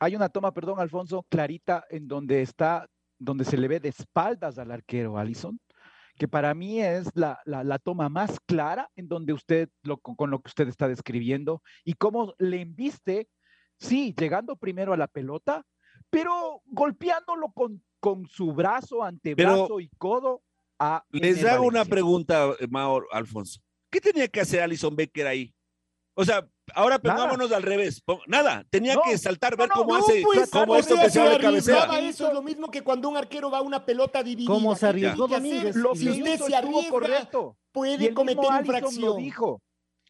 hay 0.00 0.16
una 0.16 0.28
toma, 0.30 0.52
perdón, 0.52 0.80
Alfonso, 0.80 1.24
clarita 1.28 1.84
en 1.90 2.08
donde 2.08 2.40
está, 2.42 2.88
donde 3.18 3.44
se 3.44 3.56
le 3.58 3.68
ve 3.68 3.80
de 3.80 3.90
espaldas 3.90 4.58
al 4.58 4.72
arquero 4.72 5.18
Allison, 5.18 5.60
que 6.18 6.28
para 6.28 6.52
mí 6.54 6.80
es 6.82 7.08
la, 7.14 7.40
la- 7.46 7.64
la 7.64 7.78
toma 7.78 8.08
más 8.08 8.38
clara 8.46 8.90
en 8.96 9.08
donde 9.08 9.32
usted, 9.32 9.68
lo, 9.82 9.96
con, 9.98 10.14
con 10.16 10.30
lo 10.30 10.40
que 10.40 10.48
usted 10.48 10.68
está 10.68 10.88
describiendo, 10.88 11.62
y 11.84 11.94
cómo 11.94 12.34
le 12.38 12.60
embiste, 12.60 13.28
sí, 13.78 14.14
llegando 14.18 14.56
primero 14.56 14.92
a 14.92 14.96
la 14.96 15.06
pelota, 15.06 15.64
pero 16.10 16.62
golpeándolo 16.66 17.52
con, 17.52 17.82
con 18.00 18.26
su 18.26 18.52
brazo, 18.52 19.02
antebrazo 19.02 19.80
y 19.80 19.88
codo. 19.98 20.42
a... 20.78 21.04
Les 21.10 21.44
hago 21.44 21.66
una 21.66 21.84
pregunta, 21.84 22.50
eh, 22.60 22.66
Mao 22.68 23.02
Alfonso. 23.12 23.60
¿Qué 23.90 24.00
tenía 24.00 24.28
que 24.28 24.40
hacer 24.40 24.60
Alison 24.60 24.94
Becker 24.94 25.26
ahí? 25.26 25.54
O 26.20 26.24
sea, 26.24 26.44
ahora 26.74 26.98
Nada. 27.00 27.14
pongámonos 27.16 27.52
al 27.52 27.62
revés. 27.62 28.02
Nada, 28.26 28.64
tenía 28.70 28.94
No, 28.96 29.02
que 29.02 29.16
saltar, 29.18 29.56
ver 29.56 29.68
no, 29.68 29.74
cómo 29.76 29.96
No, 29.96 30.04
hace, 30.04 30.20
pues, 30.24 30.50
cómo 30.50 30.74
esto 30.74 30.96
sea, 30.96 31.04
que 31.04 31.10
se 31.10 31.20
se 31.22 31.28
de 31.28 31.38
cabecera. 31.38 32.00
eso, 32.00 32.26
es 32.26 32.34
lo 32.34 32.42
mismo 32.42 32.72
que 32.72 32.82
cuando 32.82 33.08
un 33.08 33.16
arquero 33.16 33.52
va 33.52 33.58
a 33.58 33.62
una 33.62 33.84
pelota 33.86 34.20
dividida. 34.24 34.52
¿Cómo 34.52 34.74
se 34.74 34.80
¿Qué 34.80 34.86
arriesgó? 34.86 35.28
Domínguez? 35.28 35.76
Lo 35.76 35.94
Si 35.94 36.10
usted 36.10 36.40
se 36.40 36.56
arriesga, 36.56 36.90
correcto. 36.90 37.56
Y 37.56 37.68
puede 37.72 38.06
el 38.08 38.14
cometer 38.14 38.40
mismo 38.42 38.58
infracción. 38.60 39.04
lo 39.04 39.14
dijo. 39.14 39.62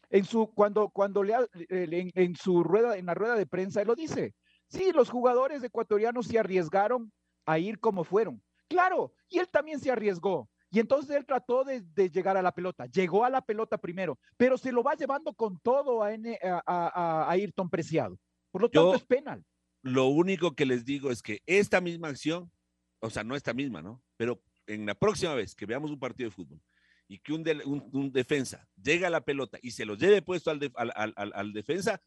En 0.09 0.25
su, 0.25 0.51
cuando, 0.55 0.89
cuando 0.89 1.21
le, 1.21 1.35
ha- 1.35 1.45
eh, 1.69 1.87
en, 1.91 2.11
en 2.15 2.35
su 2.35 2.63
rueda, 2.63 2.97
en 2.97 3.05
la 3.05 3.13
rueda 3.13 3.35
de 3.35 3.45
prensa, 3.45 3.79
él 3.81 3.87
lo 3.87 3.93
dice. 3.93 4.33
Sí, 4.67 4.91
los 4.91 5.11
jugadores 5.11 5.61
ecuatorianos 5.63 6.25
se 6.25 6.39
arriesgaron 6.39 7.11
a 7.45 7.59
ir 7.59 7.79
como 7.79 8.03
fueron. 8.03 8.41
Claro, 8.67 9.13
y 9.29 9.37
él 9.37 9.47
también 9.47 9.79
se 9.79 9.91
arriesgó. 9.91 10.49
Y 10.71 10.79
entonces 10.79 11.15
él 11.15 11.25
trató 11.25 11.63
de, 11.63 11.81
de 11.81 12.09
llegar 12.09 12.37
a 12.37 12.41
la 12.41 12.51
pelota. 12.53 12.85
Llegó 12.85 13.25
a 13.25 13.29
la 13.29 13.41
pelota 13.41 13.77
primero, 13.77 14.19
pero 14.37 14.57
se 14.57 14.71
lo 14.71 14.83
va 14.83 14.95
llevando 14.95 15.33
con 15.33 15.59
todo 15.59 16.03
a, 16.03 16.13
N- 16.13 16.37
a, 16.43 16.61
a- 16.65 17.23
a 17.25 17.31
Ayrton 17.31 17.69
Preciado. 17.69 18.19
Por 18.51 18.61
lo 18.63 18.69
tanto, 18.69 18.91
Yo- 18.91 18.95
es 18.97 19.03
penal. 19.05 19.43
Lo 19.81 20.07
único 20.07 20.55
que 20.55 20.65
les 20.65 20.83
digo 20.85 21.09
es 21.09 21.21
que 21.23 21.41
esta 21.45 21.79
misma 21.81 22.09
acción, 22.09 22.51
o 22.99 23.09
sea, 23.09 23.23
no 23.23 23.35
esta 23.35 23.53
misma, 23.53 23.81
¿no? 23.81 24.03
Pero 24.17 24.41
en 24.67 24.85
la 24.85 24.93
próxima 24.93 25.33
vez 25.33 25.55
que 25.55 25.65
veamos 25.65 25.89
un 25.89 25.99
partido 25.99 26.29
de 26.29 26.35
fútbol 26.35 26.61
y 27.07 27.17
que 27.17 27.33
un, 27.33 27.43
del- 27.43 27.63
un- 27.65 27.89
un 27.93 28.11
defensa 28.11 28.67
llegue 28.75 29.05
a 29.05 29.09
la 29.09 29.21
pelota 29.21 29.57
y 29.63 29.71
se 29.71 29.85
lo 29.85 29.95
lleve 29.95 30.21
puesto 30.21 30.51
al, 30.51 30.59
def- 30.59 30.75
al- 30.75 30.91
al- 30.95 31.13
al- 31.15 31.31
al 31.33 31.53
defensa, 31.53 32.01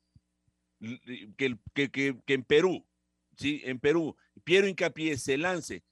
que, 1.36 1.56
que- 1.74 1.90
que- 1.90 2.20
que 2.24 2.34
en 2.34 2.44
Perú, 2.44 2.86
¿sí? 3.36 3.60
En 3.64 3.78
Perú, 3.80 4.16
Piero 4.44 4.66
Hincapié 4.68 5.16
se 5.16 5.38
lance, 5.38 5.82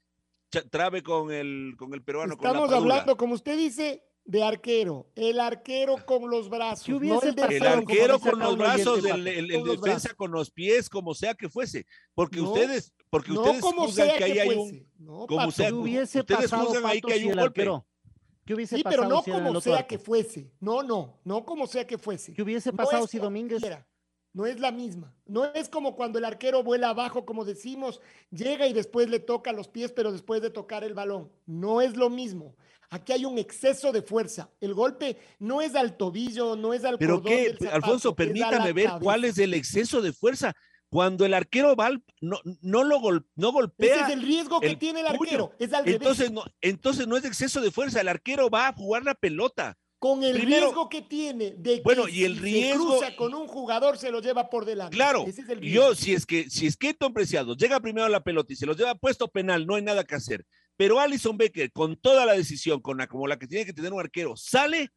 trabe 0.51 1.03
con 1.03 1.31
el, 1.33 1.75
con 1.79 1.95
el 1.95 2.03
peruano, 2.03 2.37
con 2.37 2.45
la 2.45 2.51
Estamos 2.51 2.73
hablando, 2.73 3.17
como 3.17 3.35
usted 3.35 3.57
dice, 3.57 4.05
de 4.25 4.43
arquero. 4.43 5.11
El 5.15 5.41
arquero 5.41 5.97
con 6.05 6.29
los 6.31 6.49
brazos. 6.49 6.85
¿Qué 6.85 6.93
no 6.93 6.99
hubiese 6.99 7.29
el 7.31 7.35
pasado 7.35 7.53
El 7.57 7.67
arquero 7.67 8.19
con 8.21 8.39
los 8.39 8.57
brazos, 8.59 8.99
el, 8.99 9.05
Pato, 9.05 9.15
el- 9.17 9.29
el 9.29 9.51
con 9.53 9.67
los 9.67 9.81
defensa 9.81 10.01
brazos. 10.09 10.15
con 10.17 10.31
los 10.33 10.51
pies, 10.51 10.89
como 10.91 11.15
sea 11.15 11.35
que 11.35 11.49
fuese. 11.49 11.87
Porque 12.15 12.39
No, 12.41 12.51
ustedes, 12.51 12.93
porque 13.09 13.33
No 13.33 13.41
ustedes 13.43 13.61
como 13.63 13.87
juzgan 13.87 14.07
sea 14.09 14.19
que 14.19 14.25
ahí 14.25 14.33
que 14.33 14.41
hay 14.41 14.49
un. 14.51 14.89
No, 14.99 15.27
como 15.27 15.37
Pato. 15.41 15.51
sea, 15.53 15.69
¿Qué 15.69 15.73
hubiese 15.75 16.21
ustedes 16.21 16.41
pasado, 16.43 16.67
juzgan 16.67 16.87
ahí 16.87 17.01
que 17.01 17.13
hay 17.13 17.25
un 17.25 17.35
golpe. 17.37 17.63
arquero- 17.63 17.87
¿Qué 18.45 18.55
hubiese 18.55 18.77
Sí, 18.77 18.83
pasado 18.83 19.03
pero 19.03 19.09
no 19.15 19.23
si 19.23 19.31
era 19.31 19.45
como 19.45 19.61
sea 19.61 19.77
arco? 19.77 19.89
que 19.89 19.99
fuese. 19.99 20.53
No, 20.59 20.83
no, 20.83 21.21
no 21.25 21.45
como 21.45 21.67
sea 21.69 21.87
que 21.87 21.99
fuese. 21.99 22.33
¿Qué 22.33 22.43
hubiese 22.43 22.73
pasado 22.73 23.07
si 23.07 23.19
Domínguez 23.19 23.61
cualquiera. 23.61 23.87
No 24.33 24.47
es 24.47 24.61
la 24.61 24.71
misma. 24.71 25.13
No 25.27 25.45
es 25.53 25.69
como 25.69 25.97
cuando 25.97 26.19
el 26.19 26.25
arquero 26.25 26.63
vuela 26.63 26.91
abajo, 26.91 27.25
como 27.27 27.45
decimos, 27.45 28.01
llega 28.31 28.67
y 28.67 28.73
después 28.73 29.09
le 29.11 29.19
toca 29.19 29.53
los 29.53 29.69
pies, 29.69 29.93
pero 29.93 30.13
después 30.13 30.41
de 30.41 30.51
tocar 30.51 30.85
el 30.85 30.95
balón. 30.95 31.31
No 31.47 31.81
es 31.81 31.97
lo 31.97 32.11
mismo. 32.11 32.55
Aquí 32.91 33.13
hay 33.13 33.25
un 33.25 33.39
exceso 33.39 33.93
de 33.93 34.03
fuerza. 34.03 34.51
El 34.61 34.75
golpe 34.75 35.17
no 35.39 35.61
es 35.61 35.75
al 35.75 35.97
tobillo, 35.97 36.57
no 36.57 36.75
es 36.75 36.85
al 36.85 36.99
Pero 36.99 37.23
qué, 37.23 37.55
zapato, 37.59 37.75
Alfonso, 37.75 38.15
permítame 38.15 38.73
ver 38.73 38.91
cuál 39.01 39.25
es 39.25 39.39
el 39.39 39.55
exceso 39.55 40.01
de 40.01 40.13
fuerza. 40.13 40.55
Cuando 40.89 41.25
el 41.25 41.35
arquero 41.35 41.77
va, 41.77 41.91
no, 42.21 42.41
no 42.63 42.83
lo 42.83 42.99
gol- 42.99 43.25
no 43.37 43.49
Ese 43.51 43.53
golpea. 43.55 44.07
es 44.09 44.13
el 44.13 44.23
riesgo 44.23 44.61
que 44.61 44.67
el 44.67 44.79
tiene 44.79 45.01
el 45.01 45.07
arquero. 45.07 45.53
Es 45.61 45.73
al 45.73 45.89
Entonces 45.89 46.33
no, 46.33 46.43
entonces 46.61 47.07
no 47.07 47.17
es 47.17 47.25
exceso 47.25 47.61
de 47.61 47.71
fuerza, 47.71 48.01
el 48.01 48.09
arquero 48.09 48.51
va 48.51 48.67
a 48.69 48.73
jugar 48.73 49.05
la 49.05 49.15
pelota. 49.15 49.79
Con 50.01 50.25
el 50.25 50.33
primero- 50.33 50.63
riesgo 50.69 50.89
que 50.89 51.03
tiene 51.03 51.51
de 51.59 51.77
que 51.77 51.83
Bueno, 51.83 52.09
y 52.09 52.25
el 52.25 52.37
si 52.37 52.41
riesgo- 52.41 52.95
se 52.95 52.99
cruza 53.05 53.17
con 53.17 53.35
un 53.35 53.47
jugador 53.47 53.99
se 53.99 54.11
lo 54.11 54.21
lleva 54.23 54.49
por 54.49 54.65
delante. 54.65 54.97
Claro, 54.97 55.25
Ese 55.27 55.43
es 55.43 55.49
el 55.51 55.61
yo 55.61 55.95
si 55.95 56.15
es 56.15 56.25
que 56.25 56.49
si 56.49 56.67
es 56.67 56.77
Preciado 57.15 57.55
llega 57.55 57.79
primero 57.81 58.07
a 58.07 58.09
la 58.09 58.25
pelota 58.25 58.53
y 58.53 58.57
se 58.57 58.65
los 58.65 58.79
lleva 58.79 58.95
puesto 58.95 59.29
penal, 59.29 59.67
no 59.67 59.75
hay 59.75 59.83
nada 59.83 60.03
que 60.05 60.15
hacer. 60.15 60.47
Pero 60.79 60.99
Alison 60.99 61.37
Becker, 61.37 61.71
con 61.71 61.97
toda 61.97 62.25
la 62.25 62.33
decisión, 62.33 62.81
con 62.81 62.97
la, 62.97 63.07
como 63.09 63.27
la 63.27 63.39
que 63.39 63.47
tiene 63.47 63.67
que 63.67 63.75
tener 63.75 63.93
un 63.93 64.01
arquero, 64.01 64.35
sale, 64.37 64.89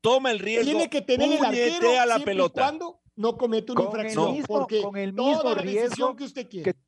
toma 0.00 0.30
el 0.30 0.38
riesgo, 0.38 0.70
Tiene 0.70 0.88
que 0.88 1.02
tener 1.02 1.32
el 1.32 1.44
arquero 1.44 1.76
puñetea 1.80 2.06
la 2.06 2.18
y 2.20 2.22
pelota. 2.22 2.62
cuando 2.62 3.00
no 3.16 3.36
comete 3.36 3.72
una 3.72 3.80
Con 3.84 3.86
el 4.00 4.06
infracción. 4.06 4.32
mismo- 4.32 4.46
porque 4.46 4.80
con 4.80 4.96
el 4.96 5.12
toda 5.12 5.28
mismo 5.28 5.42
la 5.42 5.54
decisión 5.62 5.88
riesgo 5.88 6.16
que 6.16 6.24
usted 6.24 6.48
quiere. 6.48 6.72
que- 6.72 6.78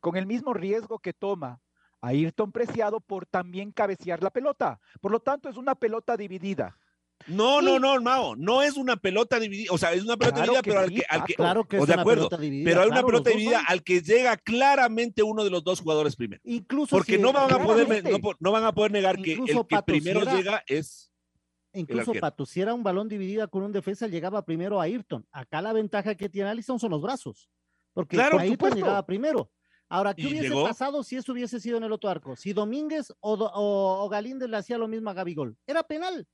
con 0.00 0.16
el 0.16 0.26
mismo 0.26 0.54
riesgo 0.54 0.98
que 0.98 1.12
toma 1.12 1.60
Ayrton 2.00 2.52
Preciado 2.52 3.00
por 3.00 3.26
también 3.26 3.72
cabecear 3.72 4.22
la 4.22 4.30
pelota. 4.30 4.80
Por 5.00 5.12
lo 5.12 5.20
tanto, 5.20 5.48
es 5.48 5.56
una 5.56 5.74
pelota 5.74 6.16
dividida. 6.16 6.78
No, 7.26 7.60
no, 7.60 7.74
Sí. 7.74 7.78
no, 7.80 8.00
Mao, 8.00 8.36
no 8.36 8.62
es 8.62 8.76
una 8.76 8.96
pelota 8.96 9.40
dividida, 9.40 9.72
o 9.72 9.78
sea, 9.78 9.92
es 9.92 10.04
una 10.04 10.16
pelota 10.16 10.36
Claro 10.36 10.52
dividida, 10.52 10.62
pero 10.62 10.80
al 10.80 10.88
que, 10.90 11.02
al 11.08 11.24
que- 11.24 11.34
Pato. 11.34 11.42
Claro 11.42 11.64
que 11.66 11.78
o 11.78 11.82
es 11.82 11.86
de 11.88 11.92
una 11.94 12.02
acuerdo, 12.02 12.28
pelota 12.28 12.36
dividida. 12.42 12.70
pero 12.70 12.80
hay 12.80 12.86
una 12.86 12.94
claro, 12.94 13.06
pelota 13.08 13.30
dividida 13.30 13.60
al 13.66 13.82
que 13.82 14.00
llega 14.02 14.36
claramente 14.36 15.22
uno 15.24 15.42
de 15.42 15.50
los 15.50 15.64
dos 15.64 15.80
jugadores 15.80 16.14
primero. 16.14 16.40
Incluso 16.44 16.94
Porque 16.96 17.16
si- 17.16 17.20
no 17.22 17.32
van 17.32 17.44
a 17.52 17.58
poder, 17.58 17.86
claramente. 17.86 18.10
no, 18.12 18.18
po- 18.20 18.36
no 18.38 18.52
van 18.52 18.64
a 18.64 18.72
poder 18.72 18.92
negar 18.92 19.16
que 19.20 19.32
el 19.32 19.44
que 19.44 19.64
Pato, 19.68 19.92
si 19.92 20.00
primero 20.00 20.22
era- 20.22 20.36
llega 20.36 20.62
es 20.68 21.10
Incluso. 21.72 22.12
Pato, 22.14 22.46
si 22.46 22.60
era 22.60 22.72
un 22.72 22.82
balón 22.84 23.08
dividida 23.08 23.46
con 23.48 23.62
un 23.64 23.72
defensa, 23.72 24.06
llegaba 24.06 24.44
primero 24.44 24.80
a 24.80 24.84
Ayrton. 24.84 25.26
Acá 25.32 25.60
la 25.60 25.72
ventaja 25.72 26.14
que 26.14 26.28
tiene 26.28 26.48
Alisson 26.50 26.78
son 26.78 26.90
los 26.92 27.02
brazos. 27.02 27.50
Porque 27.92 28.16
Claro, 28.16 28.38
Ayrton 28.38 28.74
llegaba 28.74 29.04
primero. 29.04 29.50
Ahora, 29.90 30.12
¿qué 30.14 30.26
hubiese 30.26 30.48
llegó. 30.48 30.64
pasado 30.64 31.02
si 31.02 31.16
eso 31.16 31.32
hubiese 31.32 31.60
sido 31.60 31.78
en 31.78 31.84
el 31.84 31.92
otro 31.92 32.10
arco? 32.10 32.36
Si 32.36 32.52
Domínguez 32.52 33.12
o, 33.20 33.36
Do- 33.36 33.50
o, 33.52 34.04
o 34.04 34.08
Galíndez 34.08 34.48
le 34.50 34.56
hacía 34.58 34.76
lo 34.78 34.86
mismo 34.88 35.08
a 35.10 35.14
Gabigol. 35.14 35.56
Era 35.66 35.82
penal. 35.82 36.26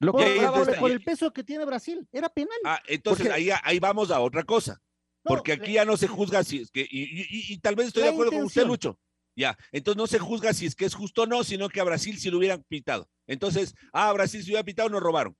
Lo 0.00 0.12
Por, 0.12 0.24
que- 0.24 0.40
por- 0.40 0.78
por 0.78 0.90
el 0.90 1.02
peso 1.02 1.32
que 1.32 1.42
tiene 1.44 1.64
Brasil. 1.64 2.06
Era 2.12 2.28
penal. 2.28 2.56
Ah, 2.64 2.80
entonces 2.88 3.26
Porque- 3.26 3.50
ahí, 3.50 3.50
ahí 3.62 3.78
vamos 3.78 4.10
a 4.10 4.20
otra 4.20 4.42
cosa. 4.44 4.80
No, 5.24 5.30
Porque 5.34 5.52
aquí 5.52 5.72
ya 5.74 5.84
no 5.84 5.96
se 5.96 6.06
juzga 6.06 6.44
si 6.44 6.58
es 6.58 6.70
que, 6.70 6.80
y, 6.82 7.02
y- 7.02 7.26
y- 7.28 7.52
y 7.54 7.58
tal 7.58 7.74
vez 7.74 7.88
estoy 7.88 8.02
La 8.02 8.08
de 8.08 8.12
acuerdo 8.12 8.32
con 8.32 8.44
usted. 8.44 8.64
Lucho. 8.66 8.98
Ya, 9.36 9.56
entonces 9.70 9.96
no 9.98 10.06
se 10.08 10.18
juzga 10.18 10.52
si 10.52 10.66
es 10.66 10.74
que 10.74 10.84
es 10.84 10.94
justo 10.94 11.22
o 11.22 11.26
no, 11.26 11.44
sino 11.44 11.68
que 11.68 11.80
a 11.80 11.84
Brasil 11.84 12.18
si 12.18 12.30
lo 12.30 12.38
hubieran 12.38 12.64
pitado. 12.64 13.08
Entonces, 13.26 13.74
ah, 13.92 14.08
a 14.08 14.12
Brasil 14.12 14.42
si 14.42 14.50
hubiera 14.50 14.64
pitado, 14.64 14.88
nos 14.88 15.00
robaron. 15.02 15.36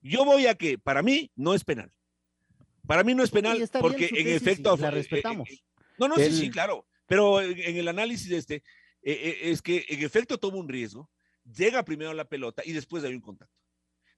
Yo 0.00 0.24
voy 0.24 0.46
a 0.46 0.54
que, 0.54 0.78
para 0.78 1.02
mí, 1.02 1.30
no 1.34 1.54
es 1.54 1.64
penal. 1.64 1.90
Para 2.86 3.02
mí 3.02 3.14
no 3.14 3.22
es 3.24 3.30
penal 3.30 3.56
bien 3.56 3.68
porque 3.80 4.08
en 4.12 4.28
efecto... 4.28 4.76
la 4.76 4.90
eh, 4.90 5.00
eh, 5.00 5.58
no, 6.08 6.16
no, 6.16 6.16
sí, 6.16 6.32
sí, 6.32 6.50
claro. 6.50 6.86
Pero 7.06 7.40
en, 7.40 7.58
en 7.58 7.76
el 7.76 7.88
análisis 7.88 8.28
de 8.28 8.36
este, 8.36 8.54
eh, 8.56 8.62
eh, 9.02 9.38
es 9.50 9.62
que 9.62 9.84
en 9.88 10.02
efecto 10.04 10.38
toma 10.38 10.58
un 10.58 10.68
riesgo, 10.68 11.10
llega 11.44 11.84
primero 11.84 12.12
la 12.14 12.28
pelota 12.28 12.62
y 12.64 12.72
después 12.72 13.02
hay 13.04 13.14
un 13.14 13.20
contacto. 13.20 13.54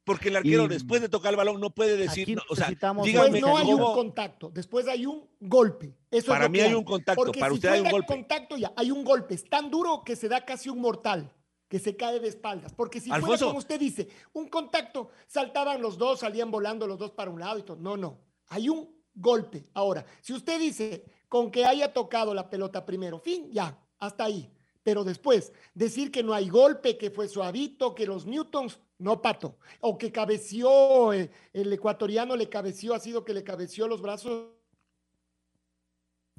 Porque 0.05 0.31
el 0.31 0.37
arquero 0.37 0.65
Y- 0.65 0.69
después 0.69 1.01
de 1.01 1.09
tocar 1.09 1.33
el 1.33 1.37
balón 1.37 1.61
no 1.61 1.71
puede 1.71 1.97
decir, 1.97 2.35
no, 2.35 2.43
o 2.49 2.57
sea, 2.57 2.69
dígame 2.69 3.41
no 3.41 3.57
hay 3.57 3.65
cómo- 3.67 3.91
un 3.91 3.95
contacto, 3.95 4.51
después 4.51 4.89
hay 4.89 5.07
un 5.07 5.29
golpe. 5.39 5.95
Eso 6.11 6.19
es 6.19 6.25
para 6.27 6.49
mí 6.49 6.59
hay 6.61 6.75
un 6.75 6.83
contacto, 6.83 7.23
Porque 7.25 7.39
para 7.39 7.51
si 7.53 7.55
usted 7.57 7.69
hay 7.69 7.81
un 7.83 7.91
golpe. 7.91 8.07
contacto 8.09 8.57
ya, 8.57 8.73
hay 8.77 8.91
un 8.91 9.05
golpe. 9.05 9.35
Es 9.35 9.45
tan 9.49 9.71
duro 9.71 10.03
que 10.05 10.17
se 10.17 10.29
da 10.29 10.45
casi 10.45 10.69
un 10.69 10.81
mortal, 10.81 11.33
que 11.69 11.79
se 11.79 11.97
cae 11.97 12.19
de 12.19 12.27
espaldas. 12.29 12.75
Porque 12.75 13.01
si 13.01 13.13
Alfonso. 13.13 13.37
fuera 13.37 13.47
como 13.47 13.59
usted 13.61 13.79
dice, 13.79 14.09
un 14.33 14.49
contacto, 14.49 15.11
saltaban 15.29 15.81
los 15.81 15.97
dos, 15.97 16.19
salían 16.19 16.51
volando 16.51 16.87
los 16.89 16.99
dos 16.99 17.13
para 17.13 17.31
un 17.31 17.39
lado 17.39 17.59
y 17.61 17.63
todo. 17.63 17.77
No, 17.77 17.97
no. 17.97 18.21
Hay 18.49 18.69
un 18.69 18.93
golpe. 19.15 19.69
Ahora, 19.73 20.05
si 20.21 20.33
usted 20.33 20.59
dice 20.59 21.05
con 21.33 21.51
que 21.51 21.65
haya 21.65 21.95
tocado 21.95 22.35
la 22.35 22.51
pelota 22.51 22.85
primero, 22.85 23.19
fin, 23.19 23.51
ya, 23.51 23.83
hasta 23.99 24.25
ahí. 24.25 24.53
Pero 24.83 25.03
después, 25.03 25.51
decir 25.73 26.13
que 26.13 26.23
no 26.23 26.35
hay 26.35 26.51
golpe, 26.51 26.99
que 26.99 27.11
fue 27.11 27.27
suavito, 27.27 27.95
que 27.95 28.05
los 28.05 28.27
Newtons, 28.27 28.79
no 28.99 29.23
pato. 29.23 29.57
O 29.81 29.97
que 29.97 30.13
cabeció, 30.13 31.15
eh, 31.15 31.31
el 31.55 31.73
ecuatoriano 31.73 32.37
le 32.37 32.51
cabeció, 32.51 32.93
ha 32.93 33.01
sido 33.01 33.25
que 33.25 33.33
le 33.33 33.43
cabeció 33.43 33.89
los 33.89 34.03
brazos. 34.03 34.51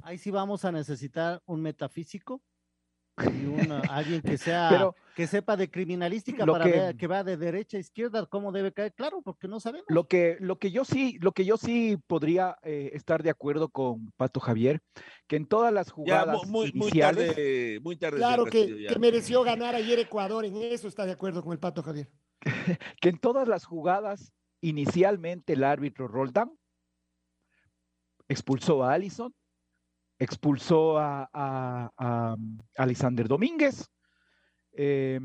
Ahí 0.03 0.19
sí 0.19 0.29
vamos 0.29 0.63
a 0.63 0.71
necesitar 0.71 1.41
un 1.47 1.63
metafísico 1.63 2.43
y 3.21 3.69
alguien 3.89 4.21
que 4.21 4.37
sea 4.37 4.69
Pero- 4.71 4.95
que 5.15 5.27
sepa 5.27 5.55
de 5.55 5.69
criminalística 5.69 6.43
Lo 6.45 6.53
para 6.53 6.65
que- 6.65 6.71
ver 6.71 6.95
que 6.97 7.05
va 7.05 7.23
de 7.23 7.37
derecha 7.37 7.77
a 7.77 7.79
izquierda 7.79 8.25
cómo 8.25 8.51
debe 8.51 8.71
caer 8.73 8.93
claro 8.93 9.21
porque 9.21 9.47
no 9.47 9.59
sabemos 9.59 9.85
Lo 9.87 10.07
que, 10.07 10.37
lo 10.39 10.57
que 10.57 10.71
yo 10.71 10.83
sí, 10.85 11.19
lo 11.21 11.31
que 11.33 11.45
yo 11.45 11.57
sí 11.57 11.97
podría 12.07 12.57
eh, 12.63 12.89
estar 12.93 13.21
de 13.21 13.29
acuerdo 13.29 13.69
con 13.69 14.11
Pato 14.17 14.39
Javier, 14.39 14.81
que 15.27 15.35
en 15.35 15.45
todas 15.45 15.71
las 15.71 15.91
jugadas 15.91 16.47
mu- 16.47 16.65
muy, 16.73 16.91
tarde, 16.91 17.79
muy 17.83 17.95
tarde. 17.97 18.17
Claro 18.17 18.45
que, 18.45 18.87
que 18.87 18.99
mereció 18.99 19.43
ganar 19.43 19.75
ayer 19.75 19.99
Ecuador, 19.99 20.45
en 20.45 20.55
eso 20.57 20.87
está 20.87 21.05
de 21.05 21.11
acuerdo 21.11 21.43
con 21.43 21.53
el 21.53 21.59
Pato 21.59 21.83
Javier. 21.83 22.09
que 22.99 23.09
en 23.09 23.19
todas 23.19 23.47
las 23.47 23.65
jugadas 23.65 24.33
inicialmente 24.61 25.53
el 25.53 25.63
árbitro 25.63 26.07
Roldán 26.07 26.51
expulsó 28.27 28.83
a 28.83 28.93
Allison, 28.93 29.33
expulsó 30.23 30.97
a, 30.97 31.29
a, 31.33 31.91
a, 31.97 32.33
um, 32.35 32.57
Alexander 32.77 33.27
Domínguez, 33.27 33.87
eh, 34.73 35.19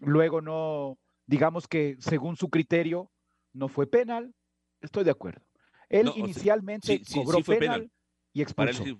luego 0.00 0.40
no, 0.40 0.98
digamos 1.26 1.66
que 1.66 1.96
según 1.98 2.36
su 2.36 2.48
criterio 2.50 3.10
no 3.52 3.68
fue 3.68 3.86
penal, 3.86 4.34
estoy 4.80 5.04
de 5.04 5.10
acuerdo. 5.10 5.42
Él 5.88 6.06
No, 6.06 6.14
inicialmente 6.16 6.98
sí, 6.98 7.04
sí, 7.04 7.18
cobró 7.20 7.38
sí 7.38 7.42
fue 7.42 7.56
penal, 7.56 7.80
penal. 7.80 7.92
y 8.32 8.44
Para 8.54 8.70
él 8.70 8.76
expulsó. 8.76 8.84
sí, 8.84 8.98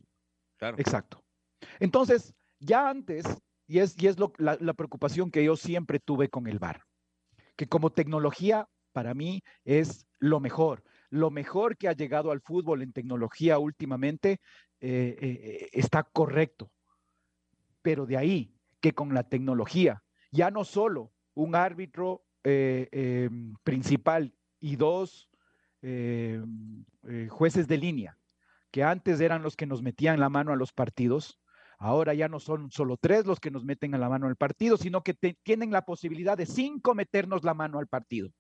claro. 0.57 0.79
Exacto. 0.79 1.25
Entonces, 1.81 2.35
ya 2.59 2.89
antes, 2.89 3.25
y 3.67 3.79
es, 3.79 3.95
y 4.01 4.09
es 4.09 4.19
lo- 4.19 4.33
la, 4.39 4.57
la 4.61 4.75
preocupación 4.75 5.31
que 5.31 5.45
yo 5.45 5.57
siempre 5.57 6.01
tuve 6.01 6.29
con 6.29 6.47
el 6.47 6.59
VAR, 6.59 6.83
que 7.57 7.67
como 7.67 7.91
tecnología 7.91 8.67
para 8.93 9.15
mí 9.15 9.43
es 9.65 10.07
lo 10.19 10.41
mejor. 10.41 10.83
Lo 11.11 11.31
mejor 11.31 11.77
que 11.77 11.89
ha 11.89 11.93
llegado 11.93 12.31
al 12.31 12.41
fútbol 12.41 12.83
en 12.83 12.93
tecnología 12.93 13.59
últimamente 13.59 14.39
eh, 14.85 15.17
eh, 15.21 15.69
está 15.73 16.03
correcto. 16.03 16.73
Pero 17.83 18.05
de 18.05 18.17
ahí 18.17 18.53
que 18.81 18.93
con 18.93 19.15
la 19.15 19.29
tecnología 19.29 20.03
ya 20.33 20.51
no 20.51 20.65
solo 20.65 21.13
un 21.35 21.55
árbitro 21.55 22.25
eh, 22.43 23.31
principal 23.63 24.35
y 24.59 24.77
dos 24.77 25.29
jueces 27.29 27.67
de 27.69 27.77
línea, 27.77 28.19
que 28.71 28.85
antes 28.85 29.21
eran 29.21 29.43
los 29.43 29.57
que 29.57 29.67
nos 29.67 29.83
metían 29.83 30.21
la 30.21 30.29
mano 30.29 30.53
a 30.53 30.57
los 30.57 30.73
partidos, 30.73 31.41
ahora 31.79 32.15
ya 32.15 32.29
no 32.29 32.39
son 32.39 32.71
solo 32.71 32.97
tres 32.97 33.27
los 33.27 33.41
que 33.41 33.51
nos 33.51 33.65
meten 33.65 33.95
a 33.95 33.99
la 33.99 34.09
mano 34.09 34.27
al 34.29 34.37
partido, 34.37 34.77
sino 34.77 35.03
que 35.03 35.15
tienen 35.15 35.73
la 35.73 35.85
posibilidad 35.85 36.37
de 36.39 36.47
cinco 36.47 36.95
meternos 36.95 37.45
la 37.45 37.55
mano 37.55 37.79
al 37.79 37.89
partido. 37.89 38.31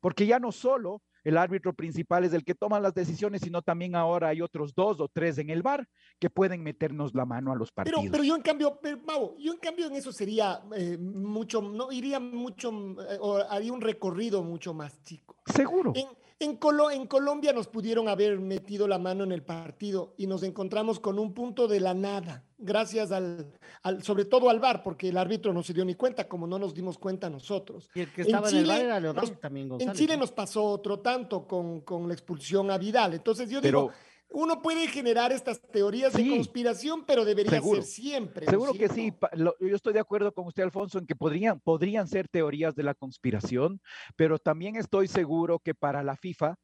Porque 0.00 0.26
ya 0.26 0.38
no 0.38 0.52
solo 0.52 1.02
el 1.26 1.36
árbitro 1.38 1.72
principal 1.74 2.22
es 2.24 2.32
el 2.32 2.44
que 2.44 2.54
toma 2.54 2.78
las 2.78 2.94
decisiones, 2.94 3.40
sino 3.42 3.60
también 3.60 3.96
ahora 3.96 4.28
hay 4.28 4.40
otros 4.40 4.72
dos 4.76 5.00
o 5.00 5.08
tres 5.08 5.38
en 5.38 5.50
el 5.50 5.60
bar 5.60 5.88
que 6.20 6.30
pueden 6.30 6.62
meternos 6.62 7.16
la 7.16 7.24
mano 7.24 7.50
a 7.50 7.56
los 7.56 7.72
Pero, 7.72 7.96
partidos. 7.96 8.12
pero 8.12 8.22
yo 8.22 8.36
en 8.36 8.42
cambio, 8.42 8.78
pero, 8.80 8.98
Mau, 9.04 9.36
yo 9.36 9.52
en 9.52 9.58
cambio 9.58 9.86
en 9.88 9.94
eso 9.96 10.12
sería 10.12 10.62
eh, 10.76 10.96
mucho, 10.98 11.60
no 11.60 11.90
iría 11.90 12.20
mucho, 12.20 12.70
eh, 12.70 13.18
o 13.20 13.38
haría 13.50 13.72
un 13.72 13.80
recorrido 13.80 14.44
mucho 14.44 14.72
más 14.72 15.02
chico. 15.02 15.34
Seguro. 15.52 15.92
En, 15.96 16.06
en, 16.38 16.60
Colo- 16.60 16.92
en 16.92 17.08
Colombia 17.08 17.52
nos 17.52 17.66
pudieron 17.66 18.08
haber 18.08 18.38
metido 18.38 18.86
la 18.86 18.98
mano 18.98 19.24
en 19.24 19.32
el 19.32 19.42
partido 19.42 20.14
y 20.16 20.28
nos 20.28 20.44
encontramos 20.44 21.00
con 21.00 21.18
un 21.18 21.34
punto 21.34 21.66
de 21.66 21.80
la 21.80 21.92
nada, 21.94 22.44
gracias 22.58 23.12
al, 23.12 23.52
al- 23.82 24.02
sobre 24.02 24.24
todo 24.24 24.48
al 24.50 24.60
VAR, 24.60 24.82
porque 24.82 25.08
el 25.08 25.16
árbitro 25.18 25.52
no 25.52 25.62
se 25.62 25.72
dio 25.74 25.84
ni 25.84 25.94
cuenta, 25.94 26.26
como 26.28 26.46
no 26.46 26.58
nos 26.58 26.74
dimos 26.74 26.98
cuenta 26.98 27.28
nosotros. 27.30 27.88
Y 27.94 28.00
el 28.00 28.12
que 28.12 28.22
En 28.22 28.26
estaba 28.28 28.48
en, 28.48 28.54
el 28.56 28.62
Chile 28.62 28.74
bar 28.74 28.84
era 28.84 29.00
Leodán 29.00 29.24
nos- 29.28 29.40
también 29.40 29.64
En 29.66 29.70
González. 29.70 29.96
Chile 29.98 30.14
¿no? 30.14 30.20
nos 30.20 30.32
pasó 30.32 30.64
otro 30.64 31.00
tanto 31.00 31.46
con, 31.46 31.80
con 31.82 32.08
la 32.08 32.14
expulsión 32.14 32.70
a 32.70 32.78
Vidal. 32.78 33.14
Entonces 33.14 33.48
yo 33.50 33.60
Pero 33.60 33.80
digo, 33.82 33.92
uno 34.30 34.60
puede 34.60 34.88
generar 34.88 35.30
estas 35.32 35.60
teorías 35.60 36.12
Sí. 36.12 36.24
de 36.28 36.36
conspiración, 36.36 37.04
pero 37.06 37.24
debería 37.24 37.52
Seguro. 37.52 37.82
ser 37.82 37.90
siempre. 37.90 38.46
¿no 38.46 38.50
es 38.50 38.50
Seguro 38.50 38.72
que 38.72 38.88
sí. 38.88 39.12
yo 39.60 39.76
estoy 39.76 39.92
de 39.92 40.00
acuerdo 40.00 40.32
con 40.32 40.46
usted, 40.46 40.62
Alfonso, 40.64 40.98
en 40.98 41.06
que 41.06 41.14
podrían, 41.14 41.60
podrían 41.60 42.08
ser 42.08 42.26
teorías 42.28 42.74
de 42.74 42.82
la 42.82 42.94
conspiración, 42.94 43.80
pero 44.16 44.38
también 44.38 44.76
estoy 44.76 45.06
seguro 45.08 45.58
que 45.60 45.74
para 45.74 46.02
la 46.02 46.16
FIFA 46.16 46.56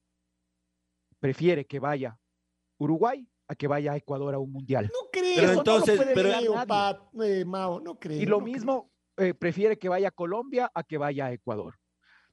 prefiere 1.21 1.65
que 1.67 1.79
vaya 1.79 2.19
Uruguay 2.79 3.29
a 3.53 3.55
que 3.55 3.67
vaya 3.69 3.93
a 3.93 3.97
Ecuador 3.97 4.35
a 4.35 4.39
un 4.39 4.51
mundial. 4.53 4.87
No 4.87 5.09
creo. 5.13 5.33
Pero 5.37 5.47
no 5.53 5.59
entonces- 5.59 5.97
puede 5.97 6.15
pero- 6.15 6.31
creo. 6.39 6.67
Pat, 6.67 7.01
eh, 7.23 7.45
Mao, 7.45 7.81
no 7.81 7.99
creo. 7.99 8.21
Y 8.21 8.27
lo 8.27 8.39
no 8.39 8.45
creo. 8.45 8.55
mismo 8.55 8.91
eh, 9.19 9.35
prefiere 9.35 9.79
que 9.79 9.89
vaya 9.89 10.09
a 10.09 10.11
Colombia 10.11 10.71
a 10.75 10.83
que 10.83 10.97
vaya 10.99 11.27
a 11.27 11.33
Ecuador. 11.33 11.75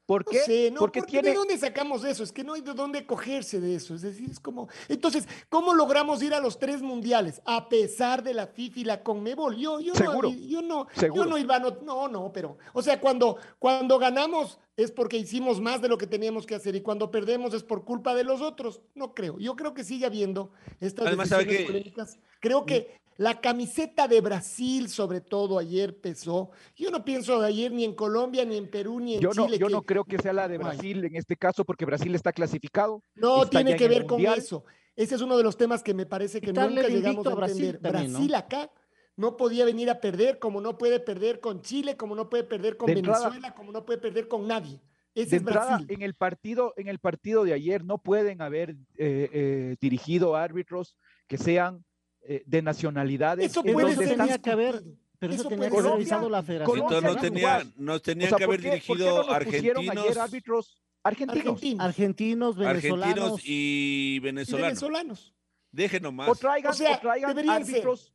¿Por 0.09 0.25
No 0.25 0.31
qué? 0.31 0.39
sé, 0.39 0.71
no, 0.71 0.79
Porque 0.79 1.01
porque 1.01 1.11
tiene... 1.11 1.29
¿de 1.29 1.35
dónde 1.35 1.55
sacamos 1.55 2.03
eso? 2.03 2.23
Es 2.23 2.31
que 2.31 2.43
no 2.43 2.55
hay 2.55 2.61
de 2.61 2.73
dónde 2.73 3.05
cogerse 3.05 3.59
de 3.61 3.75
eso. 3.75 3.93
Es 3.93 4.01
decir, 4.01 4.27
es 4.31 4.39
como. 4.39 4.67
Entonces, 4.87 5.27
¿cómo 5.49 5.75
logramos 5.75 6.23
ir 6.23 6.33
a 6.33 6.39
los 6.39 6.57
tres 6.57 6.81
mundiales 6.81 7.43
a 7.45 7.69
pesar 7.69 8.23
de 8.23 8.33
la 8.33 8.47
FIFA 8.47 8.79
y 8.79 8.83
la 8.85 9.03
Conmebol? 9.03 9.55
Yo, 9.55 9.79
yo 9.79 9.93
Seguro, 9.93 10.29
no, 10.31 10.35
yo 10.35 10.61
no, 10.63 10.87
seguro. 10.95 11.23
yo 11.25 11.29
no 11.29 11.37
iba, 11.37 11.59
no, 11.59 11.77
no, 11.83 12.07
no, 12.07 12.33
pero, 12.33 12.57
o 12.73 12.81
sea, 12.81 12.99
cuando, 12.99 13.37
cuando 13.59 13.99
ganamos 13.99 14.57
es 14.75 14.89
porque 14.91 15.15
hicimos 15.17 15.61
más 15.61 15.79
de 15.79 15.89
lo 15.89 15.99
que 15.99 16.07
teníamos 16.07 16.47
que 16.47 16.55
hacer 16.55 16.75
y 16.75 16.81
cuando 16.81 17.11
perdemos 17.11 17.53
es 17.53 17.61
por 17.61 17.83
culpa 17.85 18.15
de 18.15 18.23
los 18.23 18.41
otros. 18.41 18.81
No 18.95 19.13
creo. 19.13 19.37
Yo 19.37 19.55
creo 19.55 19.75
que 19.75 19.83
sigue 19.83 20.07
habiendo 20.07 20.49
estas 20.79 21.05
Además, 21.05 21.29
¿sabe 21.29 21.43
decisiones 21.43 21.67
qué? 21.67 21.71
polémicas. 21.71 22.17
Creo 22.39 22.65
que 22.65 22.97
la 23.19 23.41
camiseta 23.41 24.07
de 24.07 24.21
Brasil, 24.21 24.87
sobre 24.87 25.19
todo 25.19 25.59
ayer, 25.59 25.99
pesó. 25.99 26.51
Yo 26.73 26.89
no 26.89 27.03
pienso 27.03 27.41
de 27.41 27.47
ayer 27.47 27.69
ni 27.69 27.83
en 27.83 27.93
Colombia, 27.93 28.45
ni 28.45 28.55
en 28.55 28.69
Perú, 28.71 29.01
ni 29.01 29.15
en 29.15 29.19
Yo 29.19 29.31
no, 29.35 29.45
Chile. 29.45 29.57
yo 29.57 29.67
que- 29.67 29.73
no 29.73 29.81
creo 29.83 30.05
que 30.05 30.17
sea 30.19 30.31
la 30.31 30.47
de. 30.47 30.57
Brasil 30.57 31.03
en 31.03 31.17
este 31.17 31.35
caso, 31.35 31.65
porque 31.65 31.83
Brasil 31.83 32.15
está 32.15 32.31
clasificado. 32.31 33.03
No 33.15 33.43
está 33.43 33.59
tiene 33.61 33.75
que 33.75 33.89
ver 33.89 34.05
con 34.05 34.21
eso. 34.21 34.63
Ese 34.95 35.15
es 35.15 35.21
uno 35.21 35.35
de 35.35 35.43
los 35.43 35.57
temas 35.57 35.83
que 35.83 35.93
me 35.93 36.05
parece 36.05 36.39
que 36.39 36.53
nunca 36.53 36.87
llegamos 36.87 37.27
a 37.27 37.31
a 37.31 37.35
Brasil 37.35 37.65
entender. 37.65 37.81
también, 37.91 38.11
¿no? 38.13 38.19
Brasil 38.19 38.35
acá 38.35 38.71
no 39.17 39.35
podía 39.35 39.65
venir 39.65 39.89
a 39.89 39.99
perder, 39.99 40.39
como 40.39 40.61
no 40.61 40.77
puede 40.77 41.01
perder 41.01 41.41
con 41.41 41.61
Chile, 41.61 41.97
como 41.97 42.15
no 42.15 42.29
puede 42.29 42.45
perder 42.45 42.77
con 42.77 42.87
De 42.87 42.93
entrada- 42.93 43.27
Venezuela, 43.29 43.53
como 43.53 43.73
no 43.73 43.83
puede 43.85 43.99
perder 43.99 44.29
con 44.29 44.47
nadie. 44.47 44.79
Ese 45.13 45.31
De 45.31 45.35
es 45.35 45.41
entrada, 45.41 45.67
Brasil. 45.77 45.87
en 45.89 46.01
el 46.03 46.13
partido, 46.13 46.73
en 46.77 46.87
el 46.87 46.99
partido 46.99 47.43
de 47.43 47.51
ayer 47.51 47.83
no 47.83 47.97
pueden 47.97 48.41
haber 48.41 48.77
eh, 48.97 49.29
eh, 49.33 49.75
dirigido 49.81 50.37
árbitros 50.37 50.95
que 51.27 51.37
sean 51.37 51.83
eh, 52.31 52.43
de 52.45 52.61
nacionalidades. 52.61 53.49
Eso 53.51 53.61
en 53.65 53.73
puede 53.73 53.95
ser 53.95 54.41
que 54.41 54.51
haber-. 54.51 54.83
Pero 55.17 55.33
eso, 55.33 55.41
Eso 55.41 55.49
tenía 55.49 55.69
que 55.69 55.81
revisado 55.81 56.29
la 56.29 56.43
federación. 56.43 56.77
Entonces 56.77 57.03
nos, 57.03 57.17
y 57.17 57.19
tenía, 57.19 57.57
O 57.95 57.99
tenían 57.99 58.29
sea, 58.29 58.37
que 58.37 58.45
¿por 58.45 58.53
haber 58.55 58.61
qué- 58.61 58.83
por 58.87 58.97
qué 58.97 59.03
no 59.03 59.09
dirigido 59.09 59.31
argentinos, 59.33 59.97
ayer 60.05 60.19
árbitros 60.19 60.81
argentinos? 61.03 61.45
Argentinos. 61.47 61.85
Argentinos, 61.85 62.55
venezolanos. 62.55 63.05
argentinos 63.05 63.41
y 63.43 64.15
y 64.15 64.19
venezolanos. 64.19 64.67
venezolanos. 64.67 65.33
Dejen 65.71 66.03
nomás. 66.03 66.29
O 66.29 66.35
traigan, 66.35 66.71
O 66.71 66.75
sea, 66.75 66.95
o 66.95 66.99
traigan 67.01 67.29
deberían 67.31 67.65
ser. 67.65 67.75
árbitros 67.75 68.13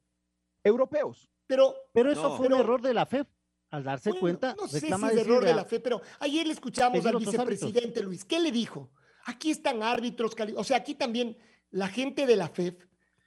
europeos. 0.62 1.28
Pero 1.46 1.74
Pero 1.92 2.10
eso 2.10 2.22
No. 2.22 2.36
fue 2.36 2.46
Pero- 2.46 2.56
un 2.56 2.62
error 2.62 2.80
de 2.82 2.94
la 2.94 3.06
FEP. 3.06 3.28
Al 3.70 3.82
darse 3.82 4.10
bueno, 4.10 4.20
cuenta, 4.20 4.54
no 4.58 4.68
sé 4.68 4.80
si 4.80 4.86
es 4.86 5.02
error 5.16 5.44
de 5.44 5.52
la 5.54 5.64
fe, 5.64 5.80
pero 5.80 6.00
ayer 6.20 6.46
le 6.46 6.52
escuchamos 6.52 7.04
al 7.06 7.16
vicepresidente 7.18 8.02
Luis. 8.04 8.24
¿Qué 8.24 8.38
le 8.38 8.52
dijo? 8.52 8.92
Aquí 9.26 9.50
están 9.50 9.82
árbitros, 9.82 10.36
o 10.56 10.62
sea, 10.64 10.76
aquí 10.76 10.94
también 10.94 11.36
la 11.70 11.88
gente 11.88 12.24
de 12.24 12.36
la 12.36 12.48
FEF 12.48 12.76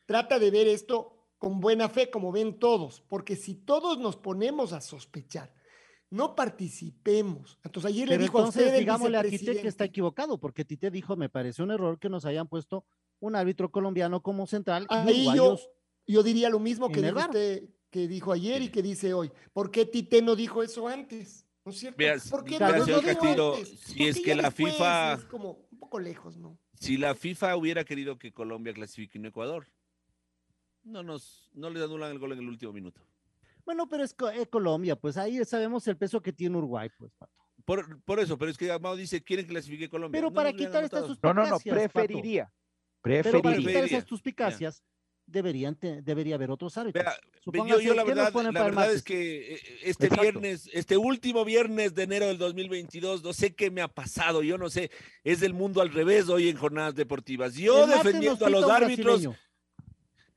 trata 0.08 0.39
de 0.39 0.50
ver 0.50 0.67
esto 0.67 1.13
con 1.38 1.60
buena 1.60 1.88
fe, 1.88 2.10
como 2.10 2.32
ven 2.32 2.58
todos, 2.58 3.02
porque 3.02 3.36
si 3.36 3.54
todos 3.54 4.00
nos 4.00 4.15
ponemos 4.15 4.74
a 4.74 4.82
sospechar, 4.82 5.54
no 6.10 6.36
participemos. 6.36 7.60
Entonces 7.63 7.91
ayer 7.91 8.08
le 8.10 8.17
dijo 8.17 8.38
a 8.38 8.41
entonces, 8.41 8.63
usted, 8.63 8.74
el 8.76 8.80
digámosle 8.80 9.17
a 9.17 9.24
Tite 9.24 9.62
que 9.62 9.67
está 9.67 9.84
equivocado, 9.86 10.39
porque 10.39 10.65
Tite 10.65 10.89
dijo, 10.89 11.15
me 11.15 11.30
pareció 11.30 11.63
un 11.63 11.72
error 11.72 12.00
que 12.00 12.10
nos 12.10 12.26
hayan 12.26 12.48
puesto 12.48 12.86
un 13.20 13.36
árbitro 13.36 13.72
colombiano 13.72 14.22
como 14.24 14.48
central 14.48 14.88
Ahí 14.89 15.28
yo, 15.36 15.60
yo 16.08 16.24
diría 16.24 16.50
lo 16.50 16.60
mismo 16.60 16.89
que 16.89 17.02
dijo 17.02 17.20
usted, 17.20 17.63
que 17.89 18.08
dijo 18.08 18.32
ayer 18.32 18.62
y 18.62 18.70
que 18.70 18.82
dice 18.82 19.13
hoy. 19.13 19.32
¿Por 19.54 19.70
qué 19.70 19.86
Tite 19.86 20.22
no 20.22 20.36
dijo 20.36 20.63
eso 20.63 20.88
antes? 20.88 21.46
¿No 21.65 21.72
es 21.72 21.80
cierto? 21.80 21.98
Vea, 21.98 22.15
¿Por 22.30 22.46
qué 22.46 22.58
no 22.58 22.72
dijo 22.72 23.54
antes? 23.54 23.80
si 23.80 23.98
¿Por 23.98 24.08
es 24.08 24.20
que 24.22 24.36
la? 24.36 24.52
FIFA- 24.52 25.17
Es 25.17 25.26
como 25.26 25.67
un 25.72 25.80
poco 25.80 26.00
lejos, 26.00 26.38
¿no? 26.38 26.58
Si 26.80 26.96
la 26.98 27.13
FIFA 27.15 27.58
hubiera 27.58 27.84
querido 27.84 28.17
que 28.17 28.32
Colombia 28.32 28.74
clasifique 28.74 29.17
en 29.17 29.26
Ecuador, 29.26 29.67
no 30.88 31.04
nos, 31.04 31.50
no 31.54 31.69
le 31.69 31.84
anulan 31.84 32.12
el 32.12 32.19
gol 32.19 32.32
en 32.34 32.39
el 32.39 32.47
último 32.47 32.73
minuto. 32.73 33.02
Bueno, 33.65 33.88
pero 33.89 34.04
es 34.04 34.15
eh, 34.34 34.45
Colombia, 34.47 34.95
pues 34.95 35.17
ahí 35.17 35.43
sabemos 35.45 35.88
el 35.88 35.97
peso 35.97 36.21
que 36.21 36.32
tiene 36.34 36.58
Uruguay, 36.58 36.89
pues, 36.97 37.12
Pato. 37.17 37.34
Por, 37.65 38.02
por 38.04 38.19
eso, 38.19 38.38
pero 38.38 38.50
es 38.50 38.58
que 38.58 38.71
Amado 38.71 38.95
dice, 38.95 39.21
quieren 39.21 39.45
que 39.45 39.52
clasifique 39.52 39.89
Colombia. 39.89 40.17
Pero 40.17 40.30
No 40.30 40.34
para 40.34 40.54
quitar 40.54 40.84
estas 40.86 41.04
anotado. 41.04 41.34
No, 41.34 41.41
no, 41.43 41.50
no, 41.50 41.56
suspicacias, 41.56 41.91
Pato. 41.91 42.06
preferiría. 42.08 42.54
Pero 43.02 43.23
para 43.23 43.32
Preferiría. 43.32 43.58
quitar 43.58 43.63
Preferiría. 43.73 43.97
esas 43.97 44.10
suspicacias, 44.10 44.84
deberían 45.26 45.76
te- 45.76 46.02
debería 46.02 46.36
haber 46.36 46.50
otros 46.52 46.78
árbitros. 46.78 47.04
Vea, 47.45 47.65
yo, 47.82 47.93
la 47.93 48.04
¿qué 48.04 48.10
nos 48.10 48.15
verdad, 48.15 48.32
ponen 48.32 48.54
la 48.54 48.63
verdad 48.63 48.93
es 48.93 49.04
que 49.04 49.56
eh, 49.56 49.60
este 49.84 50.06
Exacto. 50.06 50.21
viernes, 50.21 50.69
este 50.71 50.95
último 50.95 51.43
viernes 51.43 51.93
de 51.93 52.04
enero 52.04 52.28
del 52.28 52.38
2022, 52.38 53.21
no 53.23 53.34
sé 53.34 53.54
qué 53.54 53.69
me 53.69 53.82
ha 53.82 53.89
pasado, 53.89 54.41
yo 54.43 54.58
no 54.58 54.69
sé, 54.69 54.89
es 55.26 55.41
del 55.41 55.54
mundo 55.54 55.82
al 55.82 55.91
revés 55.91 56.30
hoy 56.30 56.47
en 56.47 56.56
jornadas 56.56 56.95
deportivas. 56.95 57.56
Yo 57.56 57.84
El 57.84 57.89
defendiendo 57.91 58.45
a 58.45 58.50
los 58.50 58.69
árbitros, 58.69 59.23
brasileño. 59.23 59.38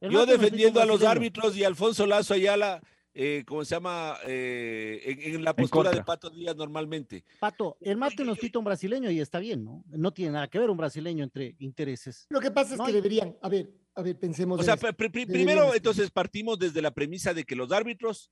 Yo 0.00 0.24
defendiendo 0.26 0.80
a 0.80 0.86
los 0.86 1.02
árbitros 1.02 1.56
y 1.56 1.64
Alfonso 1.64 2.06
Lazo 2.06 2.34
Ayala, 2.34 2.80
eh, 3.12 3.44
¿cómo 3.46 3.64
se 3.64 3.74
llama? 3.74 4.16
Eh, 4.26 5.00
en, 5.04 5.34
en 5.36 5.44
la 5.44 5.54
postura 5.54 5.90
de. 5.90 6.02
Pato 6.02 6.30
Díaz 6.30 6.56
normalmente. 6.56 7.24
Pato, 7.38 7.76
el 7.80 7.96
martes 7.96 8.24
nos 8.24 8.38
pita 8.38 8.58
un 8.58 8.64
brasileño 8.64 9.10
y 9.10 9.20
está 9.20 9.38
bien, 9.40 9.64
¿no? 9.64 9.84
No 9.88 10.12
tiene 10.12 10.32
nada 10.32 10.48
que 10.48 10.58
ver 10.58 10.70
un 10.70 10.76
brasileño 10.76 11.22
entre 11.24 11.54
intereses. 11.58 12.26
Lo 12.30 12.40
que 12.40 12.50
pasa 12.50 12.72
es 12.74 12.78
No 12.78 12.84
que 12.84 12.90
hay- 12.90 12.94
deberían, 12.94 13.36
a 13.42 13.48
ver, 13.48 13.68
a 13.94 14.02
ver, 14.02 14.18
pensemos 14.18 14.58
O 14.60 14.62
sea, 14.62 14.74
esto. 14.74 14.86
pr- 14.86 14.96
pr- 14.96 15.10
Deberían 15.12 15.28
primero 15.32 15.74
entonces 15.74 16.10
partimos 16.10 16.58
desde 16.58 16.80
la 16.80 16.92
premisa 16.92 17.34
de 17.34 17.44
que 17.44 17.56
los 17.56 17.70
árbitros 17.72 18.30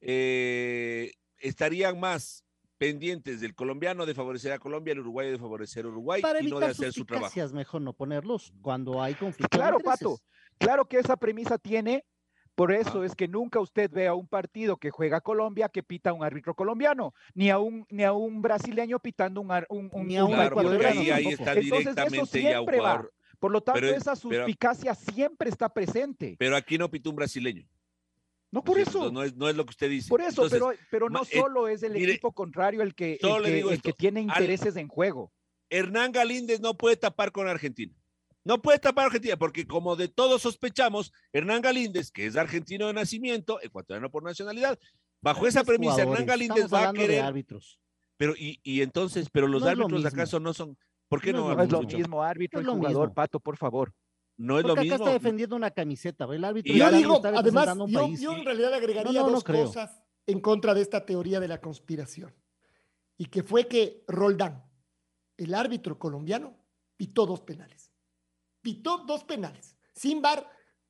eh, 0.00 1.12
estarían 1.38 2.00
más 2.00 2.44
pendientes 2.78 3.42
del 3.42 3.54
colombiano 3.54 4.06
de 4.06 4.14
favorecer 4.14 4.52
a 4.52 4.58
Colombia, 4.58 4.92
el 4.92 5.00
uruguayo 5.00 5.30
de 5.32 5.38
favorecer 5.38 5.84
a 5.84 5.88
Uruguay 5.88 6.22
Para 6.22 6.40
y 6.40 6.44
no 6.48 6.58
de 6.58 6.64
evitar 6.66 6.70
hacer 6.70 6.92
su 6.94 7.04
trabajo. 7.04 7.34
mejor 7.52 7.82
no 7.82 7.92
ponerlos 7.92 8.54
cuando 8.62 9.02
hay 9.02 9.14
conflicto. 9.14 9.54
de 9.56 9.60
Claro. 9.62 9.78
Pato. 9.80 10.18
Claro 10.60 10.84
que 10.84 10.98
esa 10.98 11.16
premisa 11.16 11.56
tiene, 11.56 12.04
por 12.54 12.70
eso 12.70 13.02
es 13.02 13.14
que 13.14 13.26
nunca 13.28 13.58
usted 13.60 13.90
ve 13.90 14.06
a 14.06 14.14
un 14.14 14.28
partido 14.28 14.76
que 14.76 14.90
juega 14.90 15.22
Colombia 15.22 15.70
que 15.70 15.82
pita 15.82 16.10
a 16.10 16.12
un 16.12 16.22
árbitro 16.22 16.54
colombiano, 16.54 17.14
ni 17.32 17.48
a 17.48 17.58
un, 17.58 17.86
ni 17.88 18.04
a 18.04 18.12
un 18.12 18.42
brasileño 18.42 18.98
pitando 19.00 19.40
un, 19.40 19.50
un, 19.70 19.88
un- 19.90 20.06
Ni 20.06 20.18
a 20.18 20.24
un 20.26 20.32
Claro, 20.34 20.54
porque 20.54 20.68
ecuatoriano 20.68 21.00
ahí, 21.00 21.10
ahí 21.10 21.24
tampoco. 21.24 21.42
está 21.42 21.52
Entonces, 21.60 22.12
eso 22.12 22.24
ya 22.38 22.40
siempre 22.52 22.78
va. 22.80 23.06
Por 23.38 23.50
lo 23.52 23.62
tanto, 23.62 23.80
Pero- 23.80 23.96
esa 23.96 24.14
pero- 24.14 24.44
suspicacia 24.44 24.94
siempre 24.94 25.48
está 25.48 25.70
presente. 25.72 26.36
Pero 26.38 26.54
aquí 26.56 26.76
no 26.76 26.90
pitó 26.90 27.08
un 27.08 27.16
brasileño. 27.16 27.64
No 28.52 28.62
por 28.62 28.78
eso. 28.78 29.10
No 29.10 29.22
es, 29.22 29.34
no 29.34 29.48
es 29.48 29.56
lo 29.56 29.64
que 29.64 29.70
usted 29.70 29.88
dice. 29.88 30.10
Por 30.10 30.20
eso, 30.20 30.44
Entonces, 30.44 30.58
pero, 30.60 30.72
pero 30.90 31.08
no 31.08 31.22
eh, 31.22 31.38
solo 31.40 31.68
es 31.68 31.82
el 31.82 31.92
mire, 31.94 32.12
equipo 32.12 32.32
contrario 32.32 32.82
el 32.82 32.94
que, 32.94 33.12
el 33.22 33.42
que, 33.80 33.88
el 33.88 33.94
tiene 33.94 34.20
al- 34.20 34.26
intereses 34.26 34.76
en 34.76 34.88
juego. 34.88 35.32
Hernán 35.70 36.12
Galíndez 36.12 36.60
no 36.60 36.74
puede 36.76 36.96
tapar 36.96 37.32
con 37.32 37.48
Argentina. 37.48 37.94
No 38.44 38.62
puede 38.62 38.78
tapar 38.78 39.04
a 39.04 39.06
Argentina, 39.06 39.36
porque 39.36 39.66
como 39.66 39.96
de 39.96 40.08
todos 40.08 40.42
sospechamos, 40.42 41.12
Hernán 41.32 41.60
Galíndez, 41.60 42.10
que 42.10 42.26
es 42.26 42.36
argentino 42.36 42.86
de 42.86 42.94
nacimiento, 42.94 43.60
ecuatoriano 43.60 44.10
por 44.10 44.22
nacionalidad, 44.22 44.78
bajo 45.20 45.46
esa 45.46 45.62
premisa, 45.64 46.02
Hernán 46.02 46.24
Galíndez 46.26 46.72
va 46.72 46.78
a 46.78 46.80
hablando 46.88 47.02
de 47.02 47.08
querer. 47.08 47.24
árbitros. 47.24 47.78
Pero, 48.16 48.34
y, 48.36 48.60
y 48.62 48.82
entonces, 48.82 49.28
pero 49.30 49.46
los 49.46 49.62
No 49.62 49.68
árbitros 49.68 49.92
mismo. 50.02 50.08
acaso 50.08 50.40
no 50.40 50.52
son. 50.54 50.76
¿Por 51.08 51.20
qué 51.20 51.32
No 51.32 51.40
no? 51.40 51.50
es 51.50 51.56
No 51.56 51.62
es 51.64 51.70
lo 51.70 51.82
mismo 51.98 52.22
árbitro 52.22 52.60
Es 52.60 52.64
y 52.64 52.66
lo 52.66 52.74
jugador, 52.76 53.08
mismo. 53.08 53.14
Pato, 53.14 53.40
por 53.40 53.56
favor. 53.56 53.92
No 54.36 54.58
es 54.58 54.62
lo 54.64 54.68
Porque 54.74 54.88
acá 54.88 54.94
mismo. 54.94 55.06
está 55.06 55.12
defendiendo 55.12 55.56
una 55.56 55.70
camiseta, 55.70 56.24
el 56.24 56.44
árbitro 56.44 56.72
Y 56.72 56.78
yo 56.78 56.84
está- 56.86 56.96
digo, 56.96 57.16
está 57.16 57.28
además, 57.30 57.76
un 57.76 57.90
yo, 57.90 58.00
país. 58.00 58.20
yo 58.20 58.32
en 58.36 58.44
realidad 58.44 58.72
agregaría 58.74 59.12
No, 59.12 59.20
no, 59.20 59.26
no 59.26 59.32
dos 59.34 59.44
creo. 59.44 59.66
cosas. 59.66 60.02
en 60.26 60.40
contra 60.40 60.74
de 60.74 60.82
esta 60.82 61.04
teoría 61.04 61.40
de 61.40 61.48
la 61.48 61.60
conspiración. 61.60 62.32
Y 63.18 63.26
que 63.26 63.42
fue 63.42 63.66
que 63.68 64.04
Roldán, 64.06 64.64
el 65.36 65.54
árbitro 65.54 65.98
colombiano, 65.98 66.56
pitó 66.96 67.26
dos 67.26 67.40
penales. 67.40 67.89
Pitó 68.62 68.98
dos 69.06 69.24
penales. 69.24 69.76
Sin 69.94 70.20
bar 70.22 70.48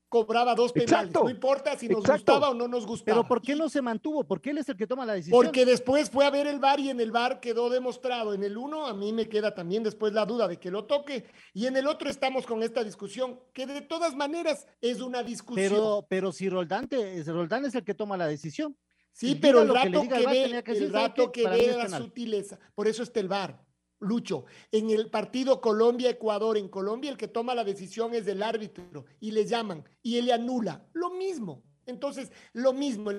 cobraba 0.09 0.57
dos 0.57 0.73
penales. 0.73 0.93
Exacto, 0.93 1.23
No 1.23 1.31
importa 1.31 1.79
si 1.79 1.89
nos 1.89 2.01
exacto. 2.01 2.33
gustaba 2.33 2.51
o 2.51 2.55
no 2.55 2.67
nos 2.67 2.85
gustaba. 2.85 3.19
Pero 3.19 3.29
¿por 3.29 3.41
qué 3.41 3.55
no 3.55 3.69
se 3.69 3.81
mantuvo? 3.81 4.25
Porque 4.25 4.51
él 4.51 4.59
es 4.59 4.69
el 4.69 4.77
que 4.77 4.89
toma 4.89 5.07
la 5.07 5.13
decisión. 5.15 5.41
porque 5.41 5.65
después 5.65 6.11
fue 6.11 6.25
a 6.27 6.31
ver 6.31 6.49
el 6.49 6.59
VAR 6.59 6.81
y 6.81 6.91
en 6.91 6.99
el 7.01 7.13
VAR 7.13 7.39
quedó 7.39 7.71
demostrado. 7.71 8.35
En 8.35 8.43
el 8.43 8.57
uno 8.59 8.87
a 8.87 8.93
mí 8.95 9.13
me 9.13 9.29
queda 9.29 9.55
también 9.55 9.85
después 9.85 10.13
la 10.13 10.27
duda 10.27 10.49
de 10.49 10.59
que 10.59 10.71
lo 10.73 10.85
toque. 10.87 11.27
Y 11.55 11.67
en 11.67 11.77
el 11.77 11.87
otro 11.87 12.11
estamos 12.11 12.45
con 12.45 12.63
esta 12.65 12.83
discusión, 12.83 13.39
que 13.53 13.67
de 13.67 13.83
todas 13.83 14.17
maneras 14.17 14.67
es 14.81 15.01
una 15.01 15.23
discusión. 15.23 15.71
Pero, 15.71 16.07
pero 16.09 16.33
si 16.33 16.49
Roldán, 16.49 16.89
te- 16.89 17.23
Roldán 17.23 17.65
es 17.67 17.75
el 17.77 17.85
que 17.85 17.95
toma 17.95 18.17
la 18.17 18.27
decisión. 18.27 18.77
sí, 19.13 19.37
pero 19.37 19.63
el 19.63 19.69
rato 19.69 20.03
que, 20.03 20.27
ve, 20.27 20.43
el 20.45 20.63
decir, 20.65 20.91
¿sabe 20.91 21.07
rato 21.09 21.31
qué? 21.31 21.43
que 21.45 21.49
ve 21.49 21.77
la 21.77 21.99
sutileza. 21.99 22.59
Por 22.75 22.89
eso 22.89 23.05
está 23.05 23.21
el 23.21 23.29
VAR. 23.29 23.65
Lucho, 24.01 24.47
en 24.73 24.91
el 24.91 25.11
partido 25.11 25.61
Colombia-Ecuador, 25.61 26.57
en 26.57 26.69
Colombia 26.69 27.11
el 27.11 27.17
que 27.19 27.29
toma 27.29 27.55
la 27.55 27.65
decisión 27.65 28.15
es 28.15 28.27
el 28.27 28.43
árbitro 28.43 29.05
y 29.21 29.31
le 29.33 29.45
llaman 29.45 29.85
y 30.03 30.17
él 30.17 30.27
le 30.27 30.33
anula. 30.33 30.87
Lo 30.95 31.11
mismo. 31.11 31.63
Entonces, 31.87 32.33
lo 32.55 32.73
mismo. 32.73 33.11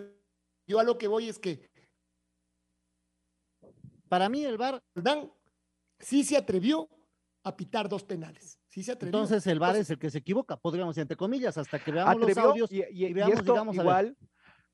Yo 0.68 0.80
a 0.80 0.84
lo 0.84 0.98
que 0.98 1.08
voy 1.08 1.30
es 1.30 1.38
que 1.40 1.70
Para 4.10 4.28
mí 4.28 4.44
el 4.44 4.58
VAR, 4.58 4.84
Roldán 4.96 5.32
sí 6.00 6.24
se 6.24 6.36
atrevió 6.36 6.90
a 7.44 7.56
pitar 7.56 7.88
dos 7.88 8.04
penales. 8.04 8.60
Sí 8.68 8.84
se 8.84 8.92
atrevió. 8.94 9.18
entonces 9.20 9.46
el 9.48 9.60
VAR 9.60 9.76
es 9.76 9.90
el 9.90 10.00
que 10.00 10.10
se 10.10 10.18
equivoca, 10.20 10.58
podríamos 10.58 10.96
decir, 10.96 11.04
entre 11.04 11.18
comillas, 11.18 11.58
hasta 11.58 11.80
que 11.80 11.92
veamos 11.92 12.16
los 12.18 12.30
atrevió 12.30 12.50
audios. 12.50 12.72
y, 12.72 12.78
y- 12.78 13.06
y 13.06 13.06
y 13.08 13.14
veamos, 13.14 13.40
esto 13.40 13.52
digamos, 13.54 13.78
a 13.78 13.84
ver. 13.84 14.16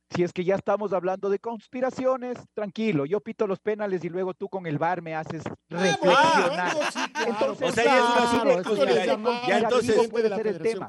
Si 0.10 0.24
es 0.24 0.32
que 0.32 0.44
ya 0.46 0.56
estamos 0.56 0.94
hablando 0.94 1.30
de 1.30 1.38
conspiraciones, 1.40 2.38
tranquilo, 2.54 3.06
yo 3.06 3.20
pito 3.20 3.46
los 3.46 3.60
penales 3.60 4.04
y 4.06 4.10
luego 4.10 4.34
tú 4.34 4.48
con 4.50 4.66
el 4.66 4.78
bar 4.78 5.02
me 5.02 5.16
haces 5.16 5.44
reflexionar. 5.70 6.74
bueno, 6.76 6.90
sí, 6.92 7.00
claro. 7.14 7.30
Entonces, 7.30 7.70
O 7.70 7.72
sea, 7.74 7.84
ya 7.86 7.98
es 9.58 9.64
entonces 9.64 10.08
puede 10.10 10.30
ser 10.30 10.48
el 10.48 10.60
tema. 10.60 10.88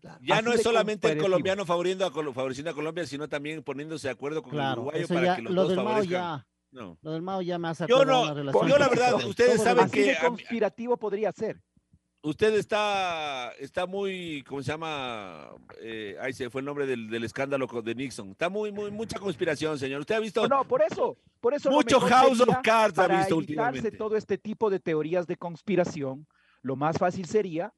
Claro. 0.00 0.18
Ya 0.22 0.36
Así 0.36 0.44
no 0.44 0.52
es 0.52 0.62
solamente 0.62 1.10
el 1.12 1.18
colombiano 1.18 1.64
favoreciendo 1.66 2.06
a, 2.06 2.10
favoreciendo 2.32 2.70
a 2.70 2.74
Colombia, 2.74 3.06
sino 3.06 3.28
también 3.28 3.62
poniéndose 3.62 4.08
de 4.08 4.12
acuerdo 4.12 4.42
con 4.42 4.52
el 4.52 4.56
Claro, 4.58 4.82
uruguayo 4.82 5.08
para 5.08 5.22
ya, 5.24 5.36
que 5.36 5.42
los 5.42 5.52
lo 5.52 5.60
dos 5.62 5.68
del 5.70 5.76
Mao 5.78 5.86
favorezcan. 5.86 6.10
ya, 6.38 6.46
No. 6.72 6.98
lo 7.02 7.12
del 7.12 7.22
Mao 7.22 7.42
ya 7.42 7.58
me 7.58 7.68
hace 7.68 7.86
Yo 7.86 8.04
no, 8.04 8.22
una 8.22 8.34
relación 8.34 8.68
yo 8.68 8.78
la 8.78 8.88
verdad, 8.88 9.14
ustedes 9.26 9.62
saben 9.62 9.84
Así 9.84 9.92
que 9.92 10.02
de 10.04 10.16
a 10.16 10.20
mí- 10.22 10.26
conspirativo 10.28 10.96
podría 10.96 11.32
ser. 11.32 11.60
Usted 12.26 12.54
está, 12.54 13.52
está 13.58 13.84
muy, 13.84 14.42
¿cómo 14.48 14.62
se 14.62 14.70
llama? 14.72 15.50
Eh, 15.82 16.16
ahí 16.22 16.32
se 16.32 16.48
fue 16.48 16.62
el 16.62 16.64
nombre 16.64 16.86
del, 16.86 17.10
del 17.10 17.22
escándalo 17.22 17.66
de 17.66 17.94
Nixon. 17.94 18.30
Está 18.30 18.48
muy, 18.48 18.72
muy, 18.72 18.90
mucha 18.90 19.18
conspiración, 19.18 19.78
señor. 19.78 20.00
Usted 20.00 20.14
ha 20.14 20.20
visto 20.20 20.48
No, 20.48 20.66
por 20.66 20.80
eso, 20.82 21.18
por 21.40 21.52
eso 21.52 21.70
mucho 21.70 22.00
House 22.00 22.40
of 22.40 22.48
Cards 22.62 22.98
ha 22.98 23.02
para 23.02 23.18
visto 23.18 23.36
últimamente. 23.36 23.90
todo 23.92 24.16
este 24.16 24.38
tipo 24.38 24.70
de 24.70 24.80
teorías 24.80 25.26
de 25.26 25.36
conspiración, 25.36 26.26
lo 26.62 26.76
más 26.76 26.96
fácil 26.96 27.26
sería 27.26 27.74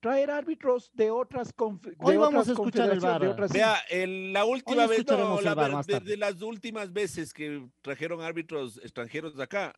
traer 0.00 0.30
árbitros 0.30 0.90
de 0.94 1.10
otras 1.10 1.54
conf- 1.54 1.82
de 1.82 1.94
Hoy 1.98 2.16
vamos 2.16 2.48
otras 2.48 2.48
a 2.48 2.52
escuchar 2.52 2.90
el 2.90 3.00
confederaciones, 3.00 3.20
de 3.20 3.28
otras- 3.28 3.52
Vea, 3.52 3.76
el- 3.90 4.32
la 4.32 4.46
última 4.46 4.86
vez, 4.86 5.04
no, 5.06 5.40
la 5.42 5.82
de, 5.86 6.00
de 6.00 6.16
las 6.16 6.40
últimas 6.40 6.90
veces 6.90 7.34
que 7.34 7.66
trajeron 7.82 8.22
árbitros 8.22 8.78
extranjeros 8.78 9.36
de 9.36 9.42
acá, 9.42 9.74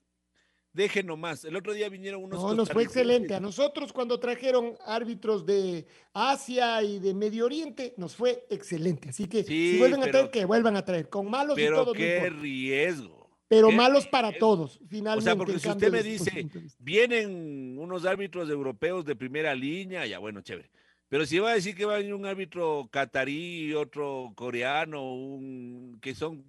dejen 0.76 1.06
nomás. 1.06 1.44
El 1.44 1.56
otro 1.56 1.72
día 1.72 1.88
vinieron 1.88 2.22
unos 2.22 2.40
No, 2.40 2.54
nos 2.54 2.70
fue 2.70 2.84
excelente. 2.84 3.34
A 3.34 3.40
nosotros 3.40 3.92
cuando 3.92 4.20
trajeron 4.20 4.76
árbitros 4.84 5.44
de 5.44 5.86
Asia 6.12 6.82
y 6.82 6.98
de 7.00 7.14
Medio 7.14 7.46
Oriente, 7.46 7.94
nos 7.96 8.14
fue 8.14 8.46
excelente. 8.50 9.08
Así 9.08 9.26
que 9.26 9.42
Sí, 9.42 9.72
si 9.72 9.78
vuelven 9.78 10.02
a 10.02 10.10
traer, 10.10 10.30
que 10.30 10.44
vuelvan 10.44 10.76
a 10.76 10.84
traer. 10.84 11.08
Con 11.08 11.28
malos 11.30 11.58
y 11.58 11.62
Pero 11.62 11.76
todos. 11.78 11.88
no 11.88 11.92
qué 11.94 12.30
riesgo. 12.30 13.26
Pero 13.48 13.68
qué 13.68 13.76
malos 13.76 14.06
para 14.06 14.32
todos, 14.32 14.78
finalmente. 14.88 15.18
O 15.18 15.22
sea, 15.22 15.36
porque 15.36 15.58
si 15.58 15.68
usted 15.68 15.90
me 15.90 16.02
dice, 16.02 16.48
vienen 16.78 17.78
unos 17.78 18.04
árbitros 18.04 18.50
europeos 18.50 19.04
de 19.04 19.16
primera 19.16 19.54
línea, 19.54 20.04
ya 20.04 20.18
bueno, 20.18 20.40
chévere. 20.42 20.70
Pero 21.08 21.24
si 21.24 21.38
va 21.38 21.52
a 21.52 21.54
decir 21.54 21.76
que 21.76 21.84
va 21.84 21.94
a 21.94 21.98
venir 21.98 22.14
un 22.14 22.26
árbitro 22.26 22.88
catarí, 22.90 23.72
otro 23.72 24.32
coreano, 24.34 25.14
un 25.14 25.98
que 26.02 26.14
son 26.14 26.44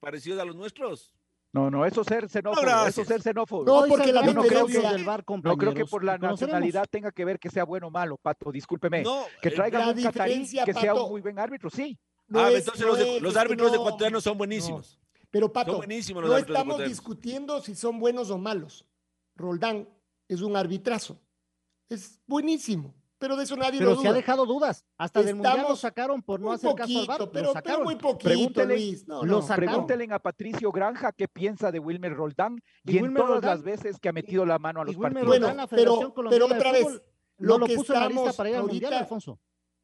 parecidos 0.00 0.40
a 0.40 0.44
los 0.44 0.54
nuestros. 0.54 1.12
No, 1.58 1.70
no, 1.70 1.84
eso 1.86 2.04
ser 2.04 2.28
xenófobo, 2.28 2.62
gracias. 2.62 2.98
eso 2.98 3.04
ser 3.04 3.22
xenófobo. 3.22 3.64
No, 3.64 3.84
porque 3.88 4.12
la 4.12 4.22
los 4.22 4.34
diferencia- 4.34 4.60
audios 4.60 4.92
del 4.92 5.04
VAR, 5.04 5.24
No 5.42 5.56
creo 5.56 5.74
que 5.74 5.84
por 5.84 6.04
la 6.04 6.16
nacionalidad 6.18 6.86
tenga 6.90 7.10
que 7.12 7.24
ver 7.24 7.38
que 7.38 7.50
sea 7.50 7.64
bueno 7.64 7.88
o 7.88 7.90
malo, 7.90 8.16
Pato, 8.16 8.50
discúlpeme. 8.52 9.02
No, 9.02 9.24
que 9.42 9.48
eh, 9.48 9.52
traigan 9.52 9.96
un 9.96 10.02
catarí 10.02 10.46
que 10.64 10.72
sea 10.72 10.92
Pato, 10.92 11.04
un 11.06 11.10
muy 11.12 11.20
buen 11.20 11.38
árbitro, 11.38 11.68
sí. 11.70 11.98
No 12.28 12.40
ah, 12.40 12.50
es- 12.52 12.58
entonces 12.60 12.82
no 12.82 12.88
los, 12.88 12.98
de- 12.98 13.16
es- 13.16 13.22
los 13.22 13.32
que 13.32 13.38
árbitros 13.40 13.70
no- 13.72 13.76
ecuatorianos 13.76 14.24
son 14.24 14.38
buenísimos. 14.38 14.98
Pero 15.30 15.52
Pato, 15.52 15.72
Son 15.72 15.78
buenísimos 15.80 16.22
los 16.22 16.30
no 16.30 16.38
estamos 16.38 16.78
discutiendo 16.84 17.60
si 17.60 17.74
son 17.74 17.98
buenos 17.98 18.30
o 18.30 18.38
malos. 18.38 18.86
Roldán 19.36 19.88
es 20.26 20.40
un 20.40 20.56
arbitrazo. 20.56 21.20
Es 21.88 22.20
buenísimo, 22.26 22.94
pero 23.18 23.36
de 23.36 23.44
eso 23.44 23.56
nadie 23.56 23.78
Pero 23.78 23.90
lo 23.90 23.96
se 23.96 24.02
duda. 24.02 24.10
ha 24.10 24.12
dejado 24.14 24.46
dudas. 24.46 24.84
Hasta 24.96 25.22
del 25.22 25.34
mundial 25.36 25.54
lo 25.56 25.60
Estamos 25.62 25.80
sacaron 25.80 26.22
por 26.22 26.40
no 26.40 26.52
hacer 26.52 26.74
caso 26.74 26.98
al 27.00 27.06
lo 27.06 27.06
pero, 27.06 27.32
pero 27.32 27.52
sacaron. 27.52 27.84
muy 27.84 27.96
poquito, 27.96 28.30
Pregúntele- 28.30 28.74
Luis. 28.74 29.06
No. 29.08 29.20
Pregúntenle 29.46 30.08
a 30.12 30.18
Patricio 30.18 30.70
Granja 30.70 31.12
qué 31.12 31.26
piensa 31.28 31.72
de 31.72 31.78
Wilmer 31.80 32.14
Roldán 32.14 32.60
Y 32.84 32.92
y, 32.94 32.98
en 32.98 33.04
Wilmer 33.04 33.22
todas 33.22 33.36
Roldán- 33.42 33.50
las 33.50 33.62
veces 33.62 33.98
que 33.98 34.08
ha 34.08 34.12
metido 34.12 34.46
la 34.46 34.58
mano 34.58 34.80
a 34.80 34.84
los 34.84 34.96
partidos. 34.96 35.26
Bueno, 35.26 35.46
Roldán, 35.48 35.68
pero- 35.68 36.14
pero 36.30 36.46
otra 36.46 36.72
vez, 36.72 36.82
Fútbol, 36.84 37.02
lo 37.38 37.58
que 37.66 37.74
puso 37.74 37.94
en 37.94 38.00
la 38.00 38.06
lista 38.06 38.20
estamos 38.20 38.36
para 38.36 38.50
ir 38.50 38.56
al 38.56 38.62
mundial, 38.62 38.84
ahorita- 38.92 38.98
Alfonso. 39.04 39.40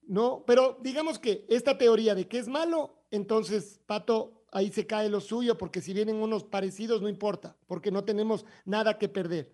No, 0.07 0.45
pero 0.47 0.79
digamos 0.83 1.19
que 1.19 1.47
esta 1.49 1.77
teoría 1.79 2.15
de 2.15 2.29
que 2.29 2.39
es 2.39 2.47
malo, 2.49 3.05
entonces, 3.11 3.81
Pato, 3.87 4.45
ahí 4.53 4.71
se 4.71 4.87
cae 4.87 5.09
lo 5.09 5.21
suyo, 5.21 5.57
porque 5.59 5.81
si 5.81 5.93
vienen 5.95 6.17
unos 6.17 6.45
parecidos, 6.45 7.01
no 7.03 7.09
importa, 7.09 7.57
porque 7.67 7.91
no 7.91 8.05
tenemos 8.05 8.45
nada 8.65 8.99
que 8.99 9.09
perder. 9.09 9.51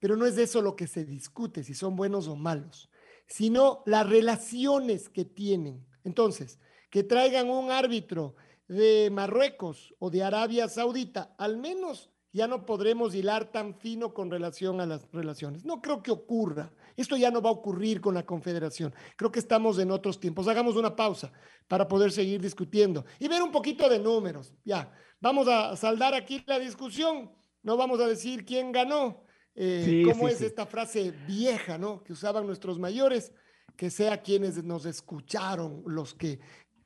Pero 0.00 0.16
no 0.16 0.26
es 0.26 0.34
de 0.34 0.42
eso 0.42 0.60
lo 0.60 0.74
que 0.74 0.88
se 0.88 1.04
discute, 1.04 1.62
si 1.62 1.74
son 1.74 1.94
buenos 1.94 2.26
o 2.26 2.34
malos, 2.34 2.90
sino 3.26 3.82
las 3.86 4.08
relaciones 4.08 5.08
que 5.08 5.24
tienen. 5.24 5.86
Entonces, 6.04 6.58
que 6.90 7.02
traigan 7.02 7.48
un 7.48 7.70
árbitro 7.70 8.34
de 8.68 9.10
Marruecos 9.10 9.94
o 9.98 10.10
de 10.10 10.22
Arabia 10.22 10.68
Saudita, 10.68 11.34
al 11.38 11.56
menos 11.56 12.10
ya 12.32 12.46
no 12.46 12.64
podremos 12.64 13.14
hilar 13.14 13.52
tan 13.52 13.74
fino 13.74 14.14
con 14.14 14.30
relación 14.30 14.80
a 14.80 14.86
las 14.86 15.10
relaciones. 15.12 15.64
No 15.64 15.82
creo 15.82 16.02
que 16.02 16.10
ocurra. 16.10 16.72
Esto 16.96 17.16
ya 17.16 17.30
no 17.30 17.42
va 17.42 17.50
a 17.50 17.52
ocurrir 17.52 18.00
con 18.00 18.14
la 18.14 18.24
Confederación. 18.24 18.94
Creo 19.16 19.30
que 19.30 19.38
estamos 19.38 19.78
en 19.78 19.90
otros 19.90 20.18
tiempos. 20.18 20.48
Hagamos 20.48 20.76
una 20.76 20.96
pausa 20.96 21.30
para 21.68 21.86
poder 21.86 22.10
seguir 22.10 22.40
discutiendo 22.40 23.04
y 23.18 23.28
ver 23.28 23.42
un 23.42 23.52
poquito 23.52 23.88
de 23.88 23.98
números. 23.98 24.54
Ya, 24.64 24.90
vamos 25.20 25.46
a 25.48 25.76
saldar 25.76 26.14
aquí 26.14 26.42
la 26.46 26.58
discusión. 26.58 27.30
No 27.62 27.76
vamos 27.76 28.00
a 28.00 28.06
decir 28.06 28.46
quién 28.46 28.72
ganó. 28.72 29.24
Eh, 29.54 29.82
Sí, 29.84 30.02
¿Cómo 30.04 30.26
sí, 30.28 30.32
es 30.32 30.38
sí. 30.38 30.44
esta 30.46 30.66
frase 30.66 31.10
vieja, 31.26 31.76
¿no? 31.78 32.02
Que 32.02 32.12
usaban 32.12 32.46
nuestros 32.46 32.78
mayores, 32.78 33.32
que 33.76 33.90
sea 33.90 34.22
quienes 34.22 34.62
nos 34.64 34.86
escucharon 34.86 35.82
los 35.86 36.14
que 36.14 36.40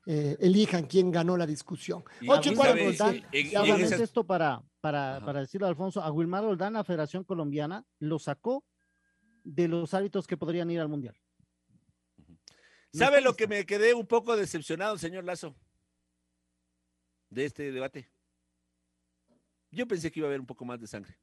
eh, 0.07 0.37
elijan 0.41 0.87
quién 0.87 1.11
ganó 1.11 1.37
la 1.37 1.47
discusión. 1.47 2.05
Y 2.21 2.29
Ocho 2.29 2.53
esas- 3.33 4.01
esto 4.01 4.25
para, 4.25 4.63
para, 4.81 5.21
para 5.25 5.41
decirlo, 5.41 5.67
Alfonso, 5.67 6.01
a 6.01 6.11
Wilmar 6.13 6.45
Roldán, 6.45 6.75
la 6.75 6.85
Federación 6.85 7.25
Colombiana, 7.25 7.85
lo 7.99 8.19
sacó 8.21 8.65
de 9.43 9.67
los 9.69 9.95
árbitros 9.95 10.27
que 10.27 10.37
podrían 10.37 10.71
ir 10.71 10.81
al 10.81 10.89
mundial. 10.89 11.17
¿Sabe 12.93 13.21
lo 13.21 13.35
que 13.35 13.47
me 13.47 13.67
quedé 13.67 13.95
un 13.95 14.07
poco 14.07 14.37
decepcionado, 14.37 14.97
señor 14.97 15.25
Lazo? 15.25 15.57
De 17.29 17.45
este 17.45 17.71
debate. 17.73 18.09
Yo 19.71 19.87
pensé 19.87 20.11
que 20.11 20.21
iba 20.21 20.29
a 20.29 20.31
haber 20.31 20.41
un 20.41 20.47
poco 20.47 20.65
más 20.65 20.81
de 20.81 20.87
sangre. 20.87 21.19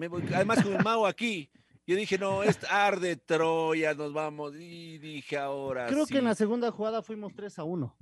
Me 0.00 0.08
voy- 0.08 0.22
además, 0.34 0.62
con 0.62 0.72
el 0.72 0.82
Mao 0.82 1.06
aquí, 1.06 1.50
yo 1.86 1.94
dije, 1.94 2.16
no, 2.16 2.42
es 2.42 2.58
arde 2.70 3.16
Troya, 3.16 3.92
nos 3.92 4.14
vamos. 4.14 4.54
Y 4.58 4.96
dije, 4.96 5.36
ahora. 5.36 5.86
Creo 5.88 6.06
sí. 6.06 6.12
que 6.14 6.18
en 6.20 6.24
la 6.24 6.34
segunda 6.34 6.70
jugada 6.70 7.02
fuimos 7.02 7.34
3 7.34 7.58
a 7.58 7.64
1. 7.64 7.94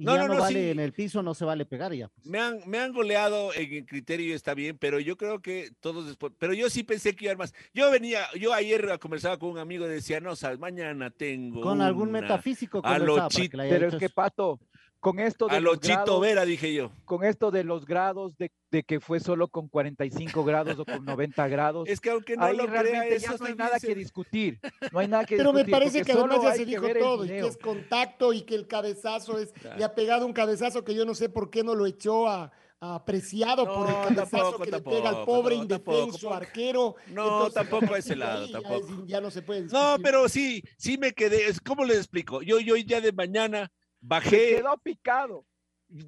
Y 0.00 0.04
No, 0.04 0.14
ya 0.14 0.22
no, 0.22 0.28
no, 0.28 0.34
no, 0.34 0.40
vale 0.42 0.62
sí. 0.64 0.70
en 0.70 0.78
el 0.80 0.92
piso, 0.92 1.22
no 1.24 1.34
se 1.34 1.44
vale 1.44 1.64
pegar 1.64 1.92
ya. 1.92 2.08
pues. 2.08 2.26
Me 2.26 2.38
han, 2.38 2.60
me 2.66 2.78
han 2.78 2.92
goleado 2.92 3.52
en 3.54 3.72
el 3.72 3.86
criterio, 3.86 4.36
está 4.36 4.52
bien, 4.54 4.76
pero 4.78 5.00
yo 5.00 5.16
creo 5.16 5.40
que 5.40 5.70
todos 5.80 6.06
después. 6.06 6.32
Pero 6.38 6.52
yo 6.54 6.68
sí 6.70 6.84
pensé 6.84 7.16
que 7.16 7.24
iba 7.24 7.30
a 7.30 7.34
haber 7.34 7.38
más. 7.38 7.54
Yo 7.74 7.90
venía, 7.90 8.20
yo 8.38 8.52
ayer 8.52 8.96
conversaba 9.00 9.38
con 9.38 9.48
un 9.50 9.58
amigo 9.58 9.86
y 9.86 9.88
decía, 9.88 10.20
no, 10.20 10.36
sabes, 10.36 10.58
mañana 10.60 11.10
tengo. 11.10 11.62
Con 11.62 11.80
algún 11.80 12.10
una". 12.10 12.20
metafísico 12.20 12.80
a 12.84 12.98
lo 12.98 13.16
chit- 13.28 13.50
Pero 13.56 13.88
es 13.88 13.96
que. 13.96 14.08
Pato, 14.10 14.60
con 15.00 15.20
esto 15.20 15.46
de 15.46 15.56
A 15.56 15.60
lo 15.60 15.72
los 15.72 15.80
Chito 15.80 15.94
grados, 15.94 16.20
Vera, 16.20 16.44
dije 16.44 16.74
yo. 16.74 16.90
con 17.04 17.22
esto 17.24 17.50
de 17.50 17.62
los 17.64 17.86
grados, 17.86 18.36
de, 18.36 18.50
de 18.70 18.82
que 18.82 18.98
fue 19.00 19.20
solo 19.20 19.46
con 19.48 19.68
45 19.68 20.44
grados 20.44 20.78
o 20.78 20.84
con 20.84 21.04
90 21.04 21.46
grados, 21.48 21.88
Es 21.88 22.00
que 22.00 22.10
aunque 22.10 22.36
no 22.36 22.44
ahí 22.44 22.56
lo 22.56 22.66
crea, 22.66 22.82
realmente 22.82 23.14
eso 23.16 23.32
ya 23.32 23.38
no 23.38 23.46
hay 23.46 23.54
nada 23.54 23.78
se- 23.78 23.86
que 23.86 23.94
discutir. 23.94 24.58
No 24.92 24.98
hay 24.98 25.08
nada 25.08 25.24
que 25.24 25.36
Pero 25.36 25.52
me 25.52 25.64
parece 25.64 26.02
que 26.02 26.12
además 26.12 26.42
ya 26.42 26.50
hay 26.50 26.58
se 26.58 26.64
que 26.64 26.70
dijo 26.70 26.86
todo 26.98 27.24
y 27.24 27.28
que 27.28 27.38
es 27.46 27.56
contacto 27.58 28.32
y 28.32 28.42
que 28.42 28.54
el 28.56 28.66
cabezazo 28.66 29.38
es, 29.38 29.52
Claro. 29.52 29.78
le 29.78 29.84
ha 29.84 29.94
pegado 29.94 30.26
un 30.26 30.32
cabezazo 30.32 30.84
que 30.84 30.94
yo 30.94 31.04
no 31.04 31.14
sé 31.14 31.28
por 31.28 31.48
qué 31.50 31.62
no 31.62 31.74
lo 31.76 31.86
echó 31.86 32.26
a, 32.28 32.50
apreciado 32.80 33.64
por 33.66 33.86
el 33.88 33.92
No, 33.92 34.02
cabezazo 34.02 34.30
tampoco, 34.30 34.62
que 34.64 34.70
le 34.70 34.80
pega 34.80 35.08
al 35.10 35.24
pobre 35.24 35.56
no, 35.56 35.62
indefenso 35.62 36.12
tampoco, 36.12 36.34
arquero. 36.34 36.94
No, 37.08 37.50
tampoco 37.50 37.94
a 37.94 37.98
ese 37.98 38.14
lado, 38.16 38.46
ya 38.46 38.58
es- 38.58 38.62
tampoco. 38.64 39.04
Ya, 39.06 39.20
no 39.20 39.30
se 39.30 39.42
puede 39.42 39.60
No, 39.62 39.66
discutir. 39.66 40.02
pero 40.04 40.28
sí, 40.28 40.62
sí 40.76 40.96
me 40.98 41.12
quedé. 41.12 41.48
es- 41.48 41.60
¿Cómo 41.60 41.84
les 41.84 41.98
explico? 41.98 42.42
Yo, 42.42 42.60
yo 42.60 42.76
ya 42.76 43.00
de 43.00 43.12
mañana 43.12 43.70
Se 44.00 44.06
bajé. 44.06 44.56
quedó 44.56 44.78
picado. 44.78 45.46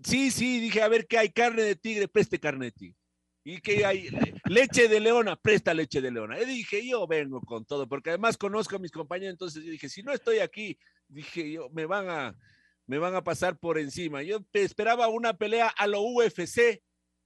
Sí, 0.05 0.30
sí, 0.30 0.61
dije, 0.61 0.82
a 0.82 0.88
ver 0.88 1.07
qué 1.07 1.18
hay, 1.18 1.30
carne 1.30 1.62
de 1.62 1.76
tigre, 1.76 2.07
preste 2.09 2.38
carne 2.38 2.66
de 2.66 2.72
tigre. 2.72 2.97
Y 3.43 3.61
que 3.61 3.86
hay 3.86 4.09
leche 4.45 4.88
de 4.88 5.01
leona, 5.01 5.36
presta 5.36 5.72
leche 5.72 6.01
de 6.01 6.11
leona. 6.11 6.38
Y 6.41 6.45
dije, 6.45 6.86
yo 6.86 7.07
vengo 7.07 7.41
con 7.41 7.64
todo, 7.64 7.88
porque 7.88 8.11
además 8.11 8.36
conozco 8.36 8.76
a 8.76 8.78
mis 8.78 8.91
compañeros, 8.91 9.32
entonces 9.32 9.64
yo 9.64 9.70
dije, 9.70 9.88
si 9.88 10.03
no 10.03 10.12
estoy 10.12 10.41
aquí, 10.41 10.78
dije 11.09 11.51
yo, 11.51 11.70
me 11.70 11.86
van 11.86 12.11
a, 12.11 12.36
me 12.86 12.99
van 12.99 13.14
a 13.14 13.24
pasar 13.24 13.59
por 13.59 13.78
encima. 13.78 14.22
Yo 14.22 14.45
esperaba 14.53 15.09
una 15.09 15.32
pelea 15.32 15.68
a 15.68 15.86
lo 15.86 16.03
UFC 16.03 16.82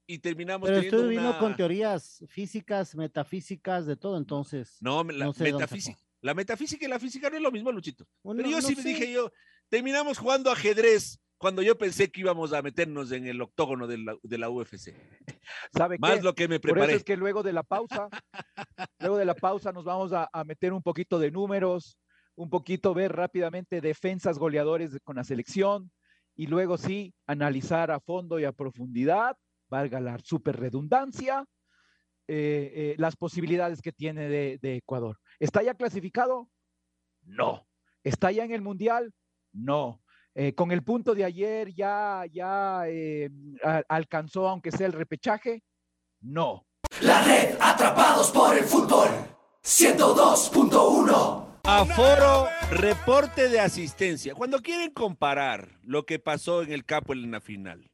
y 0.07 0.19
terminamos 0.19 0.69
Pero 0.69 0.81
teniendo 0.81 0.97
usted 0.97 1.09
vino 1.09 1.29
una... 1.29 1.39
con 1.39 1.55
teorías 1.55 2.23
físicas, 2.27 2.95
metafísicas, 2.95 3.85
de 3.85 3.97
todo, 3.97 4.17
entonces. 4.17 4.77
No, 4.79 5.03
la 5.03 5.25
no 5.25 5.33
sé 5.33 5.51
metafísica. 5.51 5.99
La 6.21 6.33
metafísica 6.33 6.85
y 6.85 6.87
la 6.87 6.99
física 6.99 7.29
no 7.29 7.35
es 7.35 7.41
lo 7.41 7.51
mismo, 7.51 7.71
Luchito. 7.71 8.07
Bueno, 8.23 8.37
Pero 8.37 8.49
yo 8.49 8.61
no 8.61 8.67
sí 8.67 8.75
me 8.75 8.83
dije 8.83 9.11
yo, 9.11 9.31
terminamos 9.69 10.17
jugando 10.17 10.51
ajedrez 10.51 11.19
cuando 11.37 11.61
yo 11.61 11.77
pensé 11.77 12.09
que 12.09 12.21
íbamos 12.21 12.53
a 12.53 12.61
meternos 12.61 13.11
en 13.11 13.27
el 13.27 13.41
octógono 13.41 13.87
de 13.87 13.97
la, 13.97 14.15
de 14.23 14.37
la 14.37 14.49
UFC. 14.49 14.93
¿Sabe 15.75 15.97
Más 15.99 16.15
qué? 16.17 16.21
lo 16.21 16.33
que 16.33 16.47
me 16.47 16.59
Por 16.59 16.69
eso 16.69 16.73
preparé. 16.75 16.93
es 16.95 17.03
que 17.03 17.17
luego 17.17 17.43
de 17.43 17.53
la 17.53 17.63
pausa, 17.63 18.07
luego 18.99 19.17
de 19.17 19.25
la 19.25 19.35
pausa 19.35 19.71
nos 19.71 19.83
vamos 19.83 20.13
a, 20.13 20.29
a 20.31 20.43
meter 20.43 20.73
un 20.73 20.81
poquito 20.81 21.19
de 21.19 21.31
números, 21.31 21.97
un 22.35 22.49
poquito 22.49 22.93
ver 22.93 23.13
rápidamente 23.13 23.81
defensas 23.81 24.39
goleadores 24.39 24.97
con 25.03 25.17
la 25.17 25.23
selección 25.23 25.91
y 26.35 26.47
luego 26.47 26.77
sí 26.77 27.13
analizar 27.27 27.91
a 27.91 27.99
fondo 27.99 28.39
y 28.39 28.45
a 28.45 28.51
profundidad, 28.51 29.37
valga 29.69 29.99
la 29.99 30.17
super 30.19 30.57
redundancia, 30.59 31.45
eh, 32.27 32.71
eh, 32.75 32.95
las 32.97 33.15
posibilidades 33.15 33.81
que 33.81 33.91
tiene 33.91 34.27
de, 34.29 34.57
de 34.61 34.77
Ecuador. 34.77 35.19
¿Está 35.39 35.63
ya 35.63 35.75
clasificado? 35.75 36.49
No. 37.23 37.67
¿Está 38.03 38.31
ya 38.31 38.43
en 38.43 38.51
el 38.51 38.61
Mundial? 38.61 39.13
No. 39.55 40.01
Eh, 40.33 40.53
con 40.53 40.71
el 40.71 40.83
punto 40.83 41.15
de 41.15 41.23
ayer 41.23 41.73
ya, 41.73 42.23
ya 42.31 42.83
eh, 42.87 43.29
a- 43.63 43.83
alcanzó, 43.87 44.47
aunque 44.49 44.71
sea 44.71 44.85
el 44.87 44.93
repechaje? 44.93 45.63
No. 46.19 46.67
La 47.01 47.23
red 47.23 47.55
Atrapados 47.59 48.31
por 48.31 48.55
el 48.57 48.65
Fútbol 48.65 49.07
102.1 49.63 51.45
Aforo, 51.63 52.47
reporte 52.69 53.49
de 53.49 53.59
asistencia. 53.59 54.35
Cuando 54.35 54.61
quieren 54.61 54.91
comparar 54.91 55.79
lo 55.83 56.05
que 56.05 56.19
pasó 56.19 56.61
en 56.61 56.71
el 56.71 56.85
Capo 56.85 57.13
en 57.13 57.31
la 57.31 57.41
final 57.41 57.89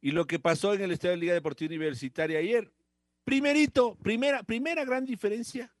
y 0.00 0.10
lo 0.10 0.26
que 0.26 0.38
pasó 0.40 0.74
en 0.74 0.80
el 0.82 0.90
Estadio 0.90 1.12
de 1.12 1.18
Liga 1.18 1.34
Deportiva 1.34 1.68
Universitaria 1.68 2.38
ayer, 2.40 2.72
primerito, 3.24 3.94
primera, 4.02 4.42
primera 4.42 4.84
gran 4.84 5.04
diferencia, 5.04 5.72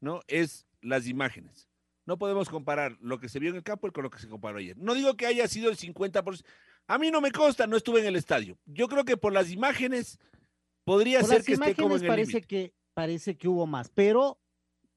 ¿no? 0.00 0.20
Es 0.26 0.66
las 0.82 1.06
imágenes. 1.06 1.67
No 2.08 2.16
podemos 2.16 2.48
comparar 2.48 2.96
lo 3.02 3.20
que 3.20 3.28
se 3.28 3.38
vio 3.38 3.50
en 3.50 3.56
el 3.56 3.62
campo 3.62 3.92
con 3.92 4.02
lo 4.02 4.08
que 4.08 4.18
se 4.18 4.28
comparó 4.28 4.56
ayer. 4.56 4.78
No 4.78 4.94
digo 4.94 5.14
que 5.14 5.26
haya 5.26 5.46
sido 5.46 5.68
el 5.68 5.76
50%. 5.76 6.42
A 6.86 6.96
mí 6.96 7.10
no 7.10 7.20
me 7.20 7.30
consta, 7.30 7.66
no 7.66 7.76
estuve 7.76 8.00
en 8.00 8.06
el 8.06 8.16
estadio. 8.16 8.56
Yo 8.64 8.88
creo 8.88 9.04
que 9.04 9.18
por 9.18 9.34
las 9.34 9.50
imágenes 9.50 10.18
podría 10.84 11.20
Por 11.20 11.28
ser 11.28 11.38
las 11.40 11.46
que 11.46 11.52
esté 11.52 11.74
como 11.74 11.96
en 11.96 12.02
el 12.04 12.08
parece 12.08 12.40
que, 12.40 12.72
parece 12.94 13.36
que 13.36 13.46
hubo 13.46 13.66
más, 13.66 13.90
pero 13.90 14.40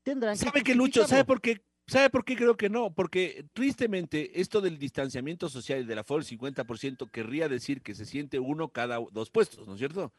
tendrán 0.03 0.37
que 0.37 0.45
¿Sabe 0.45 0.63
qué, 0.63 0.73
Lucho? 0.73 1.05
¿Sabe 1.05 1.25
por 1.25 1.41
qué? 1.41 1.61
¿Sabe 1.85 2.09
por 2.09 2.23
qué 2.23 2.37
creo 2.37 2.55
que 2.55 2.69
no? 2.69 2.93
Porque 2.93 3.45
tristemente 3.51 4.39
esto 4.39 4.61
del 4.61 4.77
distanciamiento 4.77 5.49
social 5.49 5.81
y 5.81 5.83
del 5.83 5.99
aforo 5.99 6.23
del 6.23 6.39
50% 6.39 7.11
querría 7.11 7.49
decir 7.49 7.81
que 7.81 7.93
se 7.93 8.05
siente 8.05 8.39
uno 8.39 8.69
cada 8.69 8.99
dos 9.11 9.31
puestos, 9.31 9.67
¿no 9.67 9.73
es 9.73 9.79
cierto? 9.79 10.13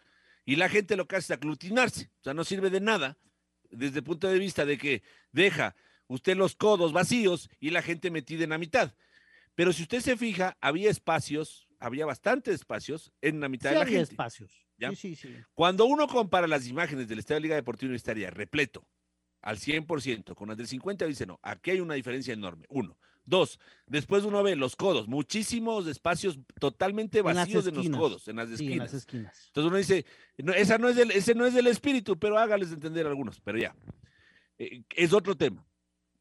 Y 0.45 0.57
la 0.57 0.69
gente 0.69 0.97
lo 0.97 1.09
que 1.09 1.17
hace 1.17 1.33
es 1.33 1.39
aglutinarse, 1.39 2.11
o 2.21 2.25
sea, 2.25 2.35
no 2.35 2.45
sirve 2.45 2.69
de 2.69 2.83
nada 2.83 3.17
desde 3.71 4.01
el 4.01 4.05
punto 4.05 4.29
de 4.29 4.39
vista 4.39 4.67
de 4.67 4.77
que 4.77 5.03
deja 5.33 5.75
usted 6.13 6.37
los 6.37 6.55
codos 6.57 6.93
vacíos 6.93 7.49
y 7.61 7.71
la 7.71 7.83
gente 7.83 8.11
metida 8.11 8.45
en 8.45 8.51
la 8.51 8.59
mitad. 8.59 8.95
Pero 9.55 9.73
si 9.73 9.83
usted 9.83 10.01
se 10.01 10.17
fija, 10.17 10.57
había 10.61 10.91
espacios, 10.91 11.69
había 11.79 12.07
bastantes 12.07 12.55
espacios 12.55 13.13
en 13.21 13.41
la 13.41 13.49
mitad 13.49 13.71
Sí 13.71 13.75
de 13.75 13.79
la 13.81 13.83
había 13.87 13.99
gente. 13.99 14.13
espacios. 14.13 14.67
¿ya? 14.79 14.91
Sí, 14.91 14.97
sí, 14.97 15.17
sí. 15.17 15.35
Cuando 15.55 15.85
uno 15.85 16.07
compara 16.09 16.47
las 16.47 16.67
imágenes 16.67 17.09
del 17.09 17.19
Estadio 17.19 17.37
de 17.37 17.43
Liga 17.43 17.55
Deportiva 17.57 17.89
Universitaria 17.89 18.31
repleto 18.31 18.87
al 19.43 19.59
100% 19.59 20.35
con 20.35 20.49
las 20.49 20.57
del 20.57 20.67
50, 20.69 21.05
dice 21.07 21.27
no, 21.27 21.39
aquí 21.43 21.73
hay 21.73 21.81
una 21.81 21.95
diferencia 21.95 22.33
enorme. 22.33 22.65
Uno. 22.69 22.97
Dos, 23.25 23.61
después 23.87 24.25
uno 24.25 24.43
ve 24.43 24.57
los 24.57 24.75
codos, 24.75 25.07
muchísimos 25.07 25.87
espacios 25.87 26.41
totalmente 26.59 27.23
vacíos 27.23 27.67
en 27.69 27.77
los 27.77 27.89
codos, 27.91 28.27
en 28.27 28.35
las 28.37 28.49
Sí, 28.49 28.55
en 28.55 28.61
esquinas. 28.61 28.79
las 28.93 28.95
esquinas. 28.95 29.45
Entonces 29.47 29.69
uno 29.69 29.77
dice, 29.77 30.07
no, 30.39 30.53
esa 30.53 30.77
no 30.79 30.89
es 30.89 30.97
del, 30.97 31.13
ese 31.13 31.35
no 31.37 31.47
es 31.47 31.55
del 31.55 31.69
espíritu, 31.69 32.19
pero 32.19 32.37
hágales 32.37 32.73
entender 32.73 33.07
a 33.07 33.11
algunos, 33.11 33.41
pero 33.41 33.59
ya. 33.59 33.77
Eh, 34.59 34.83
es 34.97 35.13
otro 35.13 35.37
tema. 35.37 35.65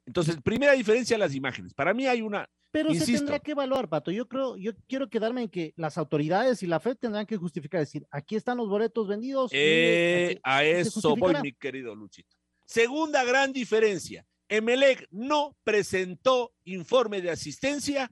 Entonces, 0.05 0.37
primera 0.41 0.73
diferencia, 0.73 1.17
las 1.17 1.35
imágenes. 1.35 1.73
Para 1.73 1.93
mí 1.93 2.07
hay 2.07 2.21
una, 2.21 2.47
Pero 2.71 2.93
se 2.93 3.05
tendrá 3.05 3.39
que 3.39 3.51
evaluar, 3.51 3.87
Pato. 3.87 4.11
Yo 4.11 4.27
creo, 4.27 4.57
yo 4.57 4.71
quiero 4.87 5.09
quedarme 5.09 5.43
en 5.43 5.49
que 5.49 5.73
las 5.75 5.97
autoridades 5.97 6.63
y 6.63 6.67
la 6.67 6.79
FED 6.79 6.97
tendrán 6.97 7.25
que 7.25 7.37
justificar, 7.37 7.81
decir, 7.81 8.05
aquí 8.09 8.35
están 8.35 8.57
los 8.57 8.67
boletos 8.67 9.07
vendidos. 9.07 9.51
mire, 9.51 10.31
Eh, 10.33 10.39
a 10.43 10.63
eso 10.63 11.15
voy, 11.15 11.35
mi 11.41 11.53
querido 11.53 11.93
Luchito. 11.95 12.35
Segunda 12.65 13.23
gran 13.23 13.53
diferencia. 13.53 14.25
Emelec 14.49 15.07
no 15.11 15.55
presentó 15.63 16.53
informe 16.65 17.21
de 17.21 17.29
asistencia 17.31 18.11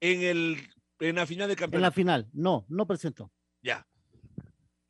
en, 0.00 0.22
el, 0.22 0.56
en 0.98 1.16
la 1.16 1.26
final 1.26 1.46
de 1.48 1.52
En 1.52 1.56
la 1.56 1.60
campeonato. 1.60 1.94
final, 1.94 2.28
no, 2.32 2.64
no 2.68 2.86
presentó. 2.86 3.30
Ya. 3.62 3.86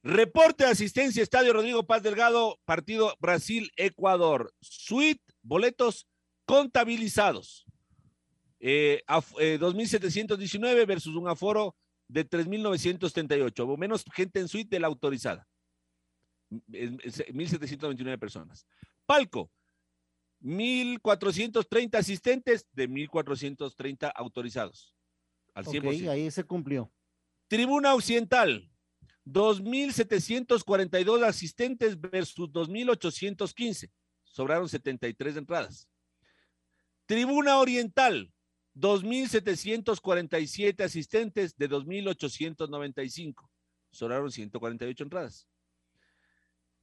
Reporte 0.05 0.65
de 0.65 0.71
asistencia, 0.71 1.23
Estadio 1.23 1.53
Rodrigo 1.53 1.85
Paz 1.87 2.03
Delgado, 2.03 2.59
partido 2.65 3.15
Brasil-Ecuador. 3.21 4.53
Suite, 4.61 5.23
boletos 5.43 6.09
contabilizados. 6.45 7.65
Eh, 8.61 9.03
eh, 9.41 9.59
2.719 9.59 10.87
versus 10.87 11.15
un 11.17 11.29
aforo 11.29 11.75
de 12.09 12.25
3.938. 12.29 13.65
Hubo 13.65 13.77
menos 13.77 14.05
gente 14.15 14.39
en 14.41 14.49
suite 14.49 14.77
de 14.77 14.81
la 14.81 14.87
autorizada. 14.87 15.47
Es- 16.73 16.93
es- 17.21 17.25
1.729 17.35 18.19
personas. 18.19 18.67
Palco, 19.07 19.51
1.430 20.41 21.99
asistentes 21.99 22.67
de 22.73 22.89
1.430 22.89 24.09
autorizados. 24.15 24.95
Al 25.55 25.65
100%. 25.67 26.05
Ok, 26.05 26.09
ahí 26.09 26.31
se 26.31 26.45
cumplió. 26.45 26.93
Tribuna 27.49 27.95
Occidental, 27.95 28.71
2.742 29.25 31.23
asistentes 31.23 31.99
versus 32.01 32.51
2.815. 32.51 33.91
Sobraron 34.25 34.69
73 34.69 35.37
entradas. 35.37 35.89
Tribuna 37.07 37.59
Oriental, 37.59 38.33
2.747 38.75 40.83
asistentes 40.83 41.57
de 41.57 41.69
2.895. 41.69 43.49
Sobraron 43.91 44.31
148 44.31 45.05
entradas. 45.05 45.49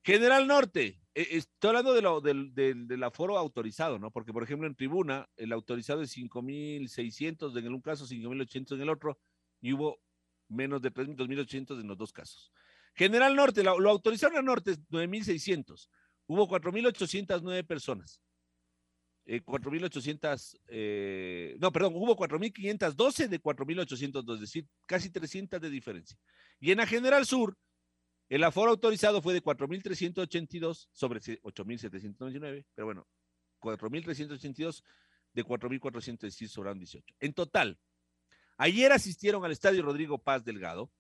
General 0.04 0.48
Norte, 0.48 1.00
eh, 1.14 1.28
estoy 1.32 1.70
hablando 1.70 1.94
de 1.94 2.02
lo, 2.02 2.22
del, 2.22 3.04
aforo 3.04 3.38
autorizado, 3.38 4.00
¿no? 4.00 4.12
Porque, 4.12 4.32
por 4.32 4.44
ejemplo, 4.44 4.68
en 4.68 4.76
tribuna, 4.76 5.28
el 5.36 5.52
autorizado 5.52 6.02
es 6.02 6.16
5.600, 6.16 7.58
en 7.58 7.74
un 7.74 7.82
caso 7.82 8.06
5.800 8.06 8.76
en 8.76 8.82
el 8.82 8.90
otro, 8.90 9.20
y 9.62 9.74
hubo 9.74 10.00
menos 10.48 10.82
de 10.82 10.92
3.000, 10.92 11.16
2.800 11.16 11.82
en 11.82 11.88
los 11.88 11.98
dos 11.98 12.14
casos. 12.14 12.52
General 12.96 13.36
Norte, 13.36 13.64
lo, 13.64 13.80
lo 13.80 13.90
autorizaron 13.90 14.38
a 14.38 14.42
Norte 14.42 14.76
9.600, 14.90 15.90
hubo 16.28 16.48
4.809 16.48 17.66
personas. 17.66 18.22
Eh, 19.32 19.46
4.800, 19.46 20.58
eh, 20.70 21.56
no, 21.60 21.72
perdón, 21.72 21.94
hubo 21.96 22.18
4.512 22.18 23.28
de 23.28 23.40
4.802, 23.40 24.34
es 24.34 24.42
decir, 24.42 24.68
casi 24.88 25.12
300 25.12 25.62
de 25.62 25.70
diferencia. 25.70 26.18
Y 26.60 26.72
en 26.72 26.80
la 26.80 26.88
General 26.88 27.24
Sur, 27.28 27.56
el 28.28 28.44
aforo 28.44 28.72
autorizado 28.72 29.22
fue 29.22 29.36
de 29.36 29.44
4.382 29.44 30.88
sobre 30.92 31.20
8.799, 31.20 32.66
pero 32.74 32.88
bueno, 32.88 33.08
4.382 33.62 34.82
de 35.34 35.46
4.416 35.46 36.48
sobraron 36.48 36.80
18. 36.80 37.14
En 37.20 37.34
total, 37.34 37.78
ayer 38.58 38.92
asistieron 38.92 39.46
al 39.46 39.52
estadio 39.52 39.84
Rodrigo 39.84 40.18
Paz 40.18 40.44
Delgado 40.44 40.92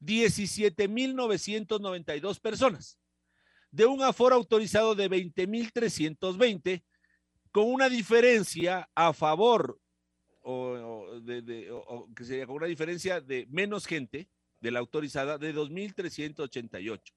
17.992 0.00 2.40
personas, 2.40 2.98
de 3.70 3.86
un 3.86 4.02
aforo 4.02 4.34
autorizado 4.34 4.96
de 4.96 5.08
20.320, 5.08 6.82
con 7.56 7.72
una 7.72 7.88
diferencia 7.88 8.86
a 8.94 9.14
favor, 9.14 9.80
o, 10.42 11.18
de, 11.22 11.72
que 12.14 12.24
sería 12.26 12.46
con 12.46 12.56
una 12.56 12.66
diferencia 12.66 13.22
de 13.22 13.46
menos 13.48 13.86
gente 13.86 14.28
de 14.60 14.70
la 14.70 14.80
autorizada 14.80 15.38
de 15.38 15.54
2.388. 15.54 17.14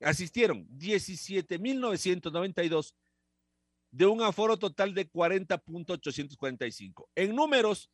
Asistieron 0.00 0.66
17.992 0.70 2.92
de 3.92 4.06
un 4.06 4.20
aforo 4.20 4.56
total 4.56 4.94
de 4.94 5.08
40.845. 5.08 7.06
En 7.14 7.36
números, 7.36 7.88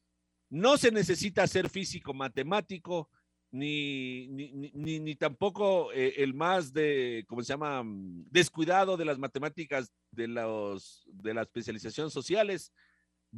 no 0.48 0.78
se 0.78 0.90
necesita 0.90 1.46
ser 1.46 1.68
físico 1.68 2.14
matemático, 2.14 3.10
ni, 3.52 4.26
ni, 4.28 4.50
ni, 4.72 4.98
ni 4.98 5.14
tampoco 5.14 5.92
eh, 5.92 6.14
el 6.18 6.34
más 6.34 6.72
de, 6.72 7.24
¿cómo 7.28 7.42
se 7.42 7.52
llama?, 7.52 7.84
descuidado 8.30 8.96
de 8.96 9.04
las 9.04 9.18
matemáticas 9.18 9.92
de, 10.10 10.26
los, 10.26 11.04
de 11.06 11.34
la 11.34 11.42
especialización 11.42 12.10
sociales, 12.10 12.72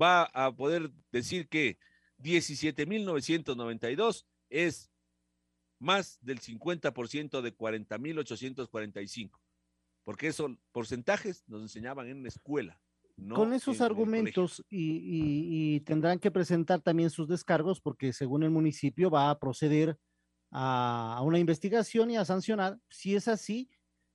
va 0.01 0.23
a 0.23 0.55
poder 0.55 0.93
decir 1.11 1.49
que 1.49 1.79
17.992 2.19 4.25
es 4.51 4.93
más 5.81 6.21
del 6.23 6.41
50% 6.41 7.43
de 7.43 7.57
40.845. 7.57 9.41
Porque 10.05 10.29
esos 10.29 10.53
porcentajes 10.71 11.43
nos 11.49 11.62
enseñaban 11.62 12.07
en 12.09 12.23
la 12.23 12.29
escuela. 12.29 12.81
No 13.17 13.37
Con 13.37 13.53
esos 13.53 13.81
argumentos 13.81 14.65
y, 14.69 14.97
y- 14.97 15.75
y 15.77 15.81
tendrán 15.81 16.19
que 16.19 16.31
presentar 16.33 16.81
también 16.83 17.11
sus 17.11 17.29
descargos 17.29 17.81
porque 17.81 18.12
según 18.12 18.43
el 18.43 18.51
municipio 18.51 19.09
va 19.11 19.31
a 19.31 19.39
proceder 19.39 19.97
a, 20.51 21.17
a 21.19 21.23
una 21.23 21.39
investigación 21.39 22.11
y 22.11 22.17
a 22.17 22.25
sancionar. 22.25 22.79
Si 22.91 23.15
es 23.15 23.29
así, 23.29 23.71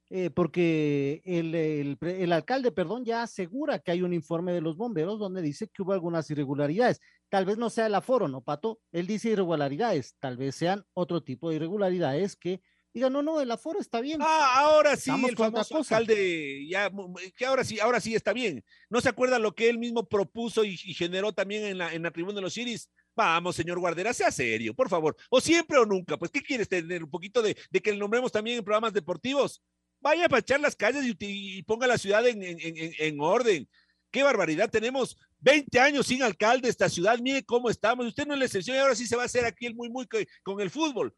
eh, 0.09 0.29
porque 0.31 1.21
el, 1.23 1.55
el 2.01 2.31
alcalde, 2.33 2.71
perdón, 2.71 3.05
ya 3.05 3.23
asegura 3.23 3.79
que 3.79 3.91
hay 3.91 4.01
un 4.01 4.13
informe 4.13 4.51
de 4.53 4.61
los 4.61 4.75
bomberos 4.75 5.19
donde 5.19 5.41
dice 5.41 5.67
que 5.69 5.81
hubo 5.83 5.93
algunas 5.93 6.29
irregularidades. 6.31 6.99
Tal 7.29 7.45
vez 7.45 7.57
no 7.57 7.69
sea 7.69 7.85
el 7.85 7.95
aforo, 7.95 8.27
¿no, 8.27 8.41
Pato? 8.41 8.79
Él 8.91 9.05
dice 9.07 9.29
irregularidades, 9.29 10.15
tal 10.19 10.35
vez 10.35 10.55
sean 10.55 10.83
otro 10.93 11.21
tipo 11.21 11.49
de 11.49 11.57
irregularidades 11.57 12.35
que 12.35 12.61
digan, 12.93 13.13
no, 13.13 13.21
no, 13.21 13.39
el 13.41 13.51
aforo 13.51 13.79
está 13.79 14.01
bien. 14.01 14.19
Ah, 14.21 14.59
ahora 14.59 14.95
sí, 14.95 15.09
Estamos 15.09 15.29
el 15.29 15.35
famoso 15.37 15.75
cosa. 15.77 15.97
alcalde, 15.97 16.67
ya, 16.67 16.91
que 17.35 17.45
ahora 17.45 17.63
sí, 17.63 17.79
ahora 17.79 17.99
sí 17.99 18.15
está 18.15 18.33
bien. 18.33 18.63
¿No 18.89 19.01
se 19.01 19.09
acuerda 19.09 19.39
lo 19.39 19.53
que 19.55 19.69
él 19.69 19.77
mismo 19.77 20.07
propuso 20.07 20.63
y, 20.63 20.73
y 20.83 20.93
generó 20.93 21.31
también 21.33 21.63
en 21.65 21.77
la, 21.77 21.93
en 21.93 22.03
la 22.03 22.11
tribuna 22.11 22.35
de 22.35 22.41
los 22.41 22.57
Iris? 22.57 22.89
Vamos, 23.15 23.55
señor 23.55 23.79
Guardera, 23.79 24.13
sea 24.13 24.31
serio, 24.31 24.73
por 24.73 24.87
favor. 24.89 25.15
O 25.29 25.41
siempre 25.41 25.77
o 25.77 25.85
nunca. 25.85 26.17
Pues, 26.17 26.31
¿qué 26.31 26.41
quieres 26.41 26.69
tener? 26.69 27.03
¿Un 27.03 27.09
poquito 27.09 27.41
de, 27.41 27.57
de 27.69 27.81
que 27.81 27.91
le 27.91 27.97
nombremos 27.97 28.31
también 28.31 28.57
en 28.57 28.63
programas 28.63 28.93
deportivos? 28.93 29.61
Vaya 30.01 30.27
a 30.31 30.37
echar 30.37 30.59
las 30.61 30.75
calles 30.75 31.03
y, 31.05 31.15
y 31.19 31.63
ponga 31.63 31.85
la 31.85 31.97
ciudad 31.97 32.25
en, 32.25 32.41
en- 32.41 32.57
en- 32.61 32.93
en 32.97 33.19
orden. 33.19 33.67
Qué 34.11 34.23
barbaridad. 34.23 34.69
Tenemos 34.69 35.17
20 35.39 35.77
años 35.79 36.07
sin 36.07 36.23
alcalde 36.23 36.69
esta 36.69 36.87
ciudad. 36.89 37.19
Mire 37.19 37.43
cómo 37.43 37.69
estamos. 37.69 38.07
Usted 38.07 38.25
no 38.25 38.33
es 38.33 38.39
la 38.39 38.45
excepción 38.45 38.77
y 38.77 38.79
ahora 38.79 38.95
sí 38.95 39.05
se 39.05 39.15
va 39.17 39.23
a 39.23 39.25
hacer 39.25 39.43
aquí 39.45 39.65
el 39.65 39.75
muy, 39.75 39.89
muy 39.89 40.07
co- 40.07 40.17
con 40.43 40.61
el 40.61 40.69
fútbol. 40.69 41.13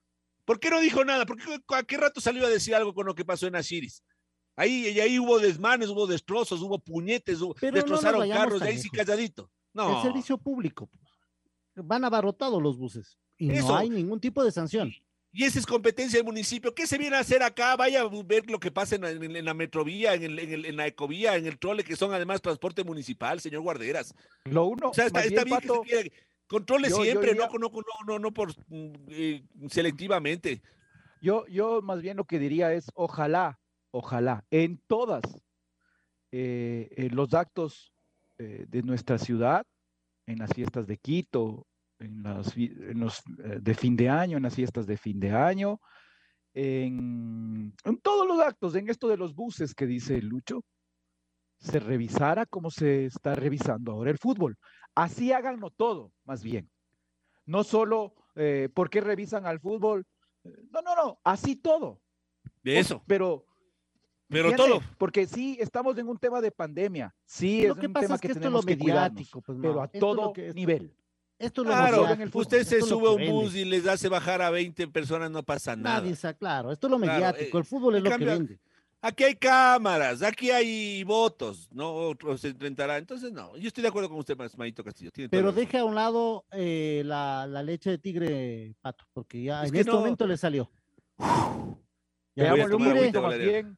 ¿Por 0.46 0.60
qué 0.60 0.70
no 0.70 0.80
dijo 0.80 1.04
nada? 1.06 1.26
¿Por 1.26 1.38
qué 1.38 1.60
a 1.76 1.84
qué 1.84 1.98
rato 1.98 2.20
salió 2.22 2.46
a 2.46 2.50
decir 2.50 2.76
algo 2.76 2.94
con 2.94 3.06
lo 3.06 3.16
que 3.16 3.26
pasó 3.26 3.48
en 3.48 3.56
Asiris? 3.56 4.04
Ahí, 4.56 4.88
y 4.90 5.00
ahí 5.00 5.18
hubo 5.20 5.40
desmanes, 5.40 5.90
hubo 5.90 6.06
destrozos, 6.08 6.62
hubo 6.62 6.78
puñetes, 6.80 7.42
hubo- 7.42 7.56
no 7.62 7.72
destrozaron 7.72 8.30
carros, 8.30 8.60
de 8.62 8.68
ahí 8.70 8.78
sí 8.78 8.90
calladito. 8.90 9.50
No. 9.74 9.98
El 9.98 10.04
servicio 10.04 10.38
público. 10.38 10.88
pues. 10.88 11.86
Van 11.88 12.04
abarrotados 12.04 12.62
los 12.62 12.78
buses 12.78 13.18
y 13.38 13.50
Eso. 13.52 13.70
no 13.70 13.78
hay 13.78 13.90
ningún 13.90 14.20
tipo 14.20 14.44
de 14.44 14.52
sanción. 14.52 14.92
Y 15.34 15.46
esa 15.46 15.60
es 15.60 15.66
competencia 15.66 16.20
del 16.20 16.26
municipio. 16.26 16.76
¿Qué 16.76 16.86
se 16.86 16.98
viene 16.98 17.16
a 17.16 17.20
hacer 17.20 17.42
acá? 17.42 17.78
Vaya 17.78 18.02
a 18.02 18.10
ver 18.26 18.50
lo 18.50 18.60
que 18.60 18.70
pasa 18.70 18.96
en 18.96 19.02
la, 19.04 19.12
en- 19.12 19.34
en 19.38 19.46
la 19.46 19.54
metrovía, 19.54 20.14
en, 20.14 20.24
el- 20.24 20.40
en 20.40 20.52
el- 20.52 20.66
en 20.66 20.76
la 20.76 20.88
ecovía, 20.88 21.38
en 21.38 21.46
el 21.46 21.58
trole, 21.58 21.86
que 21.86 21.96
son 21.96 22.14
además 22.14 22.42
transporte 22.42 22.84
municipal, 22.84 23.40
señor 23.40 23.62
Guarderas. 23.62 24.14
Lo 24.44 24.66
uno, 24.66 24.90
O 24.90 24.94
sea, 24.94 25.06
está, 25.06 25.24
está 25.24 25.46
bien, 25.46 25.60
que 25.62 25.68
Pato, 25.68 25.84
se 25.86 25.90
quiera- 25.90 26.10
controle 26.52 26.90
yo- 26.90 26.98
yo 26.98 27.04
siempre, 27.04 27.32
diría- 27.32 27.48
no, 27.48 27.70
no, 27.70 27.82
no, 28.08 28.20
no, 28.20 28.32
por 28.34 28.50
mm, 28.68 28.94
eh, 29.10 29.44
selectivamente. 29.70 30.62
Yo, 31.22 31.46
yo 31.48 31.82
más 31.82 32.02
bien 32.02 32.18
lo 32.18 32.26
que 32.26 32.38
diría 32.40 32.74
es, 32.74 32.92
ojalá, 32.94 33.60
ojalá, 33.92 34.44
en 34.52 34.78
todas 34.88 35.22
eh, 36.32 36.90
eh, 36.96 37.10
los 37.12 37.34
actos 37.34 37.94
eh, 38.38 38.66
de 38.68 38.84
nuestra 38.84 39.18
ciudad, 39.18 39.66
en 40.26 40.40
las 40.40 40.54
fiestas 40.54 40.88
de 40.88 40.98
Quito, 40.98 41.68
en, 42.00 42.24
las, 42.24 42.56
en 42.58 43.00
los 43.00 43.22
de 43.38 43.74
fin 43.76 43.96
de 43.96 44.10
año, 44.10 44.38
en 44.38 44.44
las 44.44 44.56
fiestas 44.56 44.88
de 44.88 44.98
fin 44.98 45.20
de 45.20 45.32
año, 45.32 45.80
en, 46.54 47.74
en 47.84 47.98
todos 48.02 48.28
los 48.28 48.40
actos, 48.40 48.76
en 48.76 48.90
esto 48.90 49.08
de 49.08 49.18
los 49.18 49.36
buses 49.36 49.74
que 49.74 49.86
dice 49.86 50.22
Lucho, 50.22 50.64
se 51.62 51.80
revisara 51.80 52.46
como 52.46 52.70
se 52.72 53.06
está 53.06 53.36
revisando 53.36 53.92
ahora 53.94 54.12
el 54.12 54.18
fútbol. 54.18 54.58
Así 54.96 55.32
háganlo 55.32 55.70
todo, 55.70 56.12
más 56.26 56.44
bien. 56.44 56.70
No 57.46 57.64
solo, 57.64 58.14
eh, 58.36 58.68
¿por 58.74 58.90
qué 58.90 59.00
revisan 59.00 59.46
al 59.46 59.60
fútbol? 59.60 60.06
No, 60.44 60.82
no, 60.82 60.96
no, 60.96 61.20
así 61.24 61.56
todo. 61.56 62.02
De 62.64 62.80
eso. 62.80 63.04
Pero, 63.08 63.46
Pero 64.28 64.56
todo. 64.56 64.82
Porque 64.98 65.28
sí, 65.28 65.58
estamos 65.60 65.98
en 65.98 66.08
un 66.08 66.18
tema 66.18 66.42
de 66.42 66.52
pandemia. 66.52 67.14
Sí, 67.26 67.68
Lo 67.68 67.74
es 67.74 67.80
que 67.80 67.88
un 67.88 67.94
pasa 67.94 68.06
tema 68.06 68.16
es 68.16 68.22
que, 68.22 68.28
que 68.28 68.32
esto 68.34 68.40
es 68.40 68.44
tenemos 68.44 68.66
lo 68.66 68.70
mediático, 68.78 69.42
pues, 69.42 69.58
pero 69.62 69.74
Mao. 69.76 69.82
a 69.84 69.86
Esto 69.86 69.98
es 69.98 70.02
lo 70.02 70.16
todo 70.16 70.34
que- 70.34 70.48
esto- 70.48 70.56
nivel. 70.56 70.96
Esto 71.38 71.62
es 71.64 71.68
lo 71.68 71.74
Claro, 71.74 72.04
mediático, 72.04 72.38
usted 72.40 72.64
se 72.64 72.78
es 72.78 72.86
sube 72.88 73.08
a 73.08 73.12
un 73.12 73.28
bus 73.32 73.56
y 73.56 73.66
les 73.66 73.88
hace 73.88 74.08
bajar 74.10 74.42
a 74.44 74.52
20 74.52 74.88
personas, 74.90 75.32
no 75.32 75.42
pasa 75.42 75.76
nada. 75.76 76.00
Nadie 76.00 76.12
está 76.12 76.34
claro. 76.36 76.72
Esto 76.72 76.86
es 76.88 76.92
lo 76.92 77.00
Claro, 77.00 77.14
mediático. 77.14 77.58
eh, 77.58 77.62
el 77.62 77.66
fútbol 77.66 77.96
es 77.96 78.04
lo 78.04 78.10
cambio, 78.12 78.28
que 78.28 78.34
vende. 78.34 78.60
Aquí 79.04 79.24
hay 79.24 79.36
cámaras, 79.36 80.22
aquí 80.22 80.52
hay 80.52 81.04
votos, 81.04 81.68
no 81.72 81.92
otros 81.92 82.42
se 82.42 82.50
enfrentará. 82.50 82.98
Entonces, 82.98 83.32
no, 83.32 83.58
yo 83.58 83.68
estoy 83.68 83.82
de 83.82 83.88
acuerdo 83.88 84.10
con 84.10 84.20
usted, 84.20 84.38
Maito 84.58 84.84
Castillo. 84.84 85.10
tiene 85.12 85.28
Pero 85.30 85.52
deje 85.52 85.80
a 85.80 85.86
un 85.86 85.96
lado 85.96 86.46
eh, 86.52 87.02
la, 87.04 87.48
la 87.48 87.64
leche 87.64 87.90
de 87.90 87.98
tigre, 87.98 88.76
Pato, 88.80 89.06
porque 89.12 89.42
ya 89.42 89.62
Es 89.64 89.70
en 89.70 89.74
que 89.74 89.80
este 89.80 89.92
no. 89.92 89.98
momento 90.00 90.28
le 90.28 90.38
salió. 90.38 90.70
Ya, 92.36 92.54
Veámosle 92.54 92.76
un 92.76 92.94
poquito 92.96 93.22
más 93.24 93.38
bien 93.40 93.78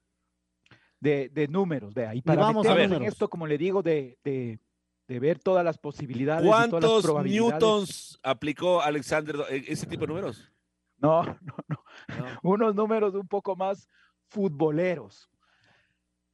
de, 1.00 1.30
de 1.30 1.48
números, 1.48 1.94
vea, 1.94 2.14
y 2.16 2.22
para 2.22 2.42
vamos 2.42 2.66
a 2.68 2.82
en 2.84 2.90
números. 2.90 3.14
esto, 3.14 3.30
como 3.30 3.48
le 3.48 3.58
digo, 3.58 3.82
de, 3.82 4.18
de, 4.24 4.60
de 5.08 5.20
ver 5.20 5.40
todas 5.40 5.64
las 5.66 5.78
posibilidades 5.78 6.46
y 6.46 6.50
todas 6.50 6.62
las 6.70 6.70
¿Cuántos 6.82 7.04
probabilidades. 7.04 7.52
newtons 7.54 8.20
aplicó 8.24 8.82
Alexander 8.82 9.38
Do- 9.38 9.48
e- 9.50 9.64
ese 9.68 9.86
tipo 9.86 10.02
de 10.02 10.08
números? 10.08 10.52
No, 10.98 11.24
no, 11.24 11.36
no. 11.68 11.84
No. 12.18 12.26
Unos 12.44 12.76
números 12.76 13.14
un 13.16 13.28
poco 13.28 13.56
más 13.56 13.90
futboleros. 14.34 15.30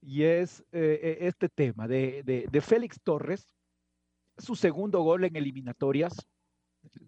Y 0.01 0.23
es 0.23 0.61
eh, 0.71 0.99
eh, 1.03 1.17
este 1.21 1.49
tema 1.49 1.87
de, 1.87 2.23
de, 2.23 2.47
de 2.49 2.61
Félix 2.61 3.01
Torres, 3.03 3.53
su 4.37 4.55
segundo 4.55 5.01
gol 5.01 5.25
en 5.25 5.35
eliminatorias, 5.35 6.15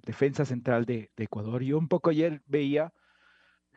defensa 0.06 0.44
central 0.44 0.86
de, 0.86 1.10
de 1.16 1.24
Ecuador. 1.24 1.64
Yo 1.64 1.78
un 1.78 1.88
poco 1.88 2.10
ayer 2.10 2.42
veía, 2.46 2.92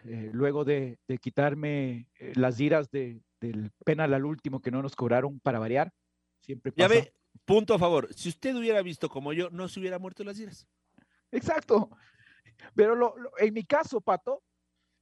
eh, 0.05 0.31
luego 0.33 0.65
de, 0.65 0.99
de 1.07 1.19
quitarme 1.19 2.09
las 2.35 2.59
iras 2.59 2.91
de, 2.91 3.23
del 3.41 3.71
penal 3.85 4.13
al 4.15 4.25
último 4.25 4.61
que 4.61 4.73
no 4.73 4.83
nos 4.83 4.97
cobraron 4.97 5.39
para 5.39 5.61
variar, 5.61 5.93
siempre 6.41 6.73
Ya 6.75 6.89
ve, 6.89 7.15
punto 7.45 7.75
a 7.75 7.79
favor. 7.79 8.13
Si 8.13 8.29
usted 8.29 8.57
hubiera 8.57 8.83
visto 8.83 9.09
como 9.09 9.33
yo, 9.33 9.49
no 9.51 9.69
se 9.69 9.79
hubiera 9.79 10.01
muerto 10.01 10.25
las 10.25 10.39
iras. 10.41 10.67
Exacto. 11.31 11.89
Pero 12.75 12.97
lo- 12.97 13.17
lo- 13.17 13.39
en 13.39 13.55
mi 13.55 13.63
caso, 13.65 14.01
Pato, 14.01 14.43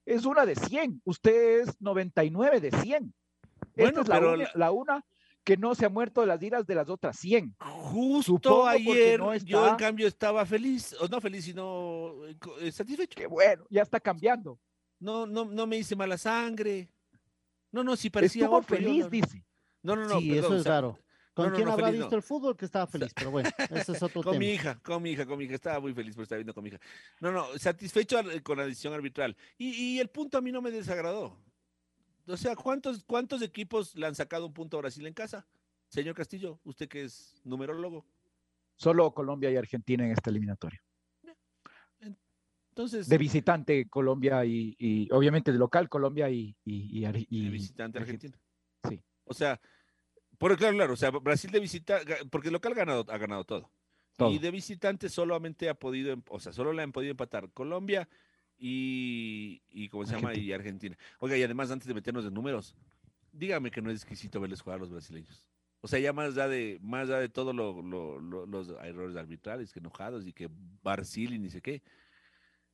es 0.06 0.24
una 0.24 0.44
de 0.46 0.54
100. 0.56 1.00
Usted 1.04 1.60
es 1.60 1.80
99 1.80 2.60
de 2.60 2.70
100. 2.70 3.12
Bueno, 3.76 3.88
Esta 3.88 4.00
es 4.02 4.08
la, 4.08 4.14
pero 4.18 4.32
uni- 4.34 4.44
la- 4.54 4.70
una 4.72 5.04
que 5.44 5.56
no 5.56 5.74
se 5.74 5.84
ha 5.86 5.88
muerto 5.88 6.20
de 6.20 6.26
las 6.28 6.42
iras 6.42 6.66
de 6.66 6.74
las 6.74 6.88
otras 6.88 7.18
100. 7.18 7.54
Justo 7.58 8.32
Supongo 8.34 8.66
ayer, 8.66 9.18
no 9.18 9.34
yo 9.36 9.60
en 9.62 9.64
está- 9.72 9.76
cambio 9.76 10.06
estaba 10.06 10.46
feliz, 10.46 10.94
o 11.00 11.08
no 11.08 11.20
feliz, 11.20 11.44
sino 11.44 12.14
eh, 12.26 12.36
eh, 12.60 12.72
satisfecho. 12.72 13.16
Qué 13.16 13.26
bueno, 13.26 13.64
ya 13.70 13.82
está 13.82 13.98
cambiando. 13.98 14.58
No, 15.00 15.26
no, 15.26 15.44
no 15.46 15.66
me 15.66 15.78
hice 15.78 15.96
mala 15.96 16.16
sangre. 16.16 16.88
No, 17.72 17.82
no, 17.82 17.96
sí 17.96 18.08
parecía 18.10 18.44
Estuvo 18.44 18.58
otro, 18.58 18.76
yo 18.76 18.82
feliz, 18.84 19.04
no- 19.04 19.10
dice. 19.10 19.44
No, 19.82 19.96
no, 19.96 20.04
no. 20.06 20.20
sí, 20.20 20.28
perdón, 20.30 20.44
eso 20.44 20.52
o 20.52 20.56
es 20.58 20.62
sea, 20.62 20.72
raro. 20.72 20.98
¿Con 21.34 21.48
no, 21.48 21.54
quién 21.54 21.66
no, 21.66 21.72
habrá 21.72 21.86
feliz 21.86 22.00
visto 22.00 22.10
no. 22.10 22.16
el 22.16 22.22
fútbol 22.22 22.56
que 22.56 22.64
estaba 22.66 22.86
feliz? 22.86 23.12
Pero 23.16 23.30
bueno, 23.30 23.48
ese 23.70 23.92
es 23.92 24.02
otro 24.02 24.22
Con 24.22 24.38
mi 24.38 24.46
tema. 24.46 24.54
hija, 24.54 24.78
con 24.82 25.02
mi 25.02 25.10
hija, 25.12 25.24
con 25.26 25.38
mi 25.38 25.44
hija. 25.44 25.54
Estaba 25.54 25.80
muy 25.80 25.94
feliz 25.94 26.14
por 26.14 26.24
estar 26.24 26.36
viendo 26.38 26.52
con 26.52 26.62
mi 26.62 26.68
hija. 26.70 26.80
No, 27.20 27.32
no, 27.32 27.46
satisfecho 27.58 28.18
con 28.42 28.58
la 28.58 28.66
decisión 28.66 28.92
arbitral. 28.92 29.36
Y, 29.56 29.70
y 29.70 29.98
el 30.00 30.08
punto 30.08 30.36
a 30.38 30.40
mí 30.42 30.52
no 30.52 30.60
me 30.60 30.70
desagradó. 30.70 31.38
O 32.26 32.36
sea, 32.36 32.54
¿cuántos, 32.54 33.02
¿cuántos 33.04 33.40
equipos 33.42 33.94
le 33.96 34.06
han 34.06 34.14
sacado 34.14 34.46
un 34.46 34.52
punto 34.52 34.76
a 34.76 34.80
Brasil 34.82 35.06
en 35.06 35.14
casa? 35.14 35.46
Señor 35.88 36.14
Castillo, 36.14 36.60
usted 36.64 36.88
que 36.88 37.04
es 37.04 37.40
numerólogo. 37.44 38.06
Solo 38.76 39.12
Colombia 39.12 39.50
y 39.50 39.56
Argentina 39.56 40.04
en 40.04 40.12
esta 40.12 40.30
eliminatoria. 40.30 40.82
Entonces, 42.70 43.06
De 43.06 43.18
visitante 43.18 43.86
Colombia 43.88 44.44
y, 44.46 44.74
y 44.78 45.08
obviamente 45.12 45.52
de 45.52 45.58
local 45.58 45.90
Colombia 45.90 46.30
y, 46.30 46.56
y, 46.64 47.04
y 47.06 47.26
y- 47.28 47.48
visitante 47.50 47.98
Argentina. 47.98 48.38
Sí. 48.88 48.98
O 49.24 49.34
sea, 49.34 49.60
por 50.42 50.56
claro, 50.58 50.76
claro, 50.76 50.92
o 50.94 50.96
sea, 50.96 51.10
Brasil 51.10 51.50
de 51.50 51.60
visita, 51.60 52.00
porque 52.30 52.48
el 52.48 52.52
local 52.52 52.72
ha 52.72 52.74
ganado, 52.76 53.06
ha 53.08 53.16
ganado 53.18 53.44
todo. 53.44 53.70
Todo. 54.16 54.30
Y 54.30 54.38
de 54.38 54.50
visitante 54.50 55.08
solamente 55.08 55.68
ha 55.68 55.74
podido, 55.74 56.12
em- 56.12 56.22
o 56.28 56.38
sea, 56.40 56.52
solo 56.52 56.72
le 56.72 56.82
han 56.82 56.92
podido 56.92 57.12
empatar 57.12 57.50
Colombia 57.52 58.08
y, 58.58 59.62
y 59.70 59.88
¿cómo 59.88 60.04
se 60.04 60.14
llama? 60.14 60.34
Y 60.34 60.52
Argentina. 60.52 60.96
Oiga, 61.18 61.36
y 61.36 61.42
además, 61.42 61.70
antes 61.70 61.88
de 61.88 61.94
meternos 61.94 62.24
en 62.26 62.34
números, 62.34 62.74
dígame 63.32 63.70
que 63.70 63.80
no 63.82 63.90
es 63.90 63.96
exquisito 64.02 64.40
verles 64.40 64.60
jugar 64.60 64.76
a 64.78 64.80
los 64.80 64.90
brasileños. 64.90 65.44
O 65.80 65.88
sea, 65.88 65.98
ya 65.98 66.12
más 66.12 66.30
allá 66.34 66.46
de, 66.48 66.78
más 66.82 67.08
allá 67.08 67.18
de 67.18 67.28
todo 67.28 67.52
lo, 67.52 67.82
lo- 67.82 68.20
lo- 68.20 68.46
los 68.46 68.68
errores 68.84 69.16
arbitrales, 69.16 69.72
que 69.72 69.80
enojados 69.80 70.26
y 70.26 70.32
que 70.32 70.48
Brasil 70.82 71.32
y 71.34 71.38
ni 71.38 71.50
sé 71.50 71.60
qué. 71.60 71.82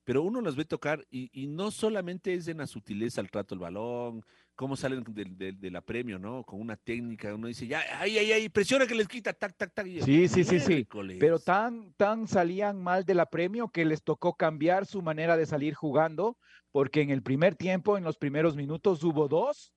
Pero 0.08 0.22
uno 0.22 0.40
los 0.40 0.56
ve 0.56 0.64
tocar 0.64 1.06
y, 1.10 1.28
y 1.38 1.48
no 1.48 1.70
solamente 1.70 2.32
es 2.32 2.48
en 2.48 2.56
la 2.56 2.66
sutileza 2.66 3.20
al 3.20 3.30
trato 3.30 3.54
del 3.54 3.60
balón, 3.60 4.24
cómo 4.54 4.74
salen 4.74 5.04
del, 5.04 5.36
del, 5.36 5.60
del 5.60 5.76
apremio, 5.76 6.18
¿no? 6.18 6.44
Con 6.44 6.62
una 6.62 6.78
técnica, 6.78 7.34
uno 7.34 7.46
dice, 7.46 7.66
ya, 7.66 7.82
ay, 7.98 8.16
ay, 8.16 8.32
ay, 8.32 8.48
presiona 8.48 8.86
que 8.86 8.94
les 8.94 9.06
quita, 9.06 9.34
tac, 9.34 9.54
tac, 9.54 9.74
tac. 9.74 9.86
y 9.86 10.00
Sí, 10.00 10.26
sí, 10.28 10.44
sí, 10.44 10.60
sí. 10.60 10.88
Pero 11.20 11.38
tan, 11.38 11.92
tan 11.92 12.26
salían 12.26 12.82
mal 12.82 13.04
del 13.04 13.20
apremio 13.20 13.68
que 13.68 13.84
les 13.84 14.02
tocó 14.02 14.32
cambiar 14.34 14.86
su 14.86 15.02
manera 15.02 15.36
de 15.36 15.44
salir 15.44 15.74
jugando, 15.74 16.38
porque 16.70 17.02
en 17.02 17.10
el 17.10 17.22
primer 17.22 17.54
tiempo, 17.54 17.98
en 17.98 18.04
los 18.04 18.16
primeros 18.16 18.56
minutos, 18.56 19.04
hubo 19.04 19.28
dos. 19.28 19.74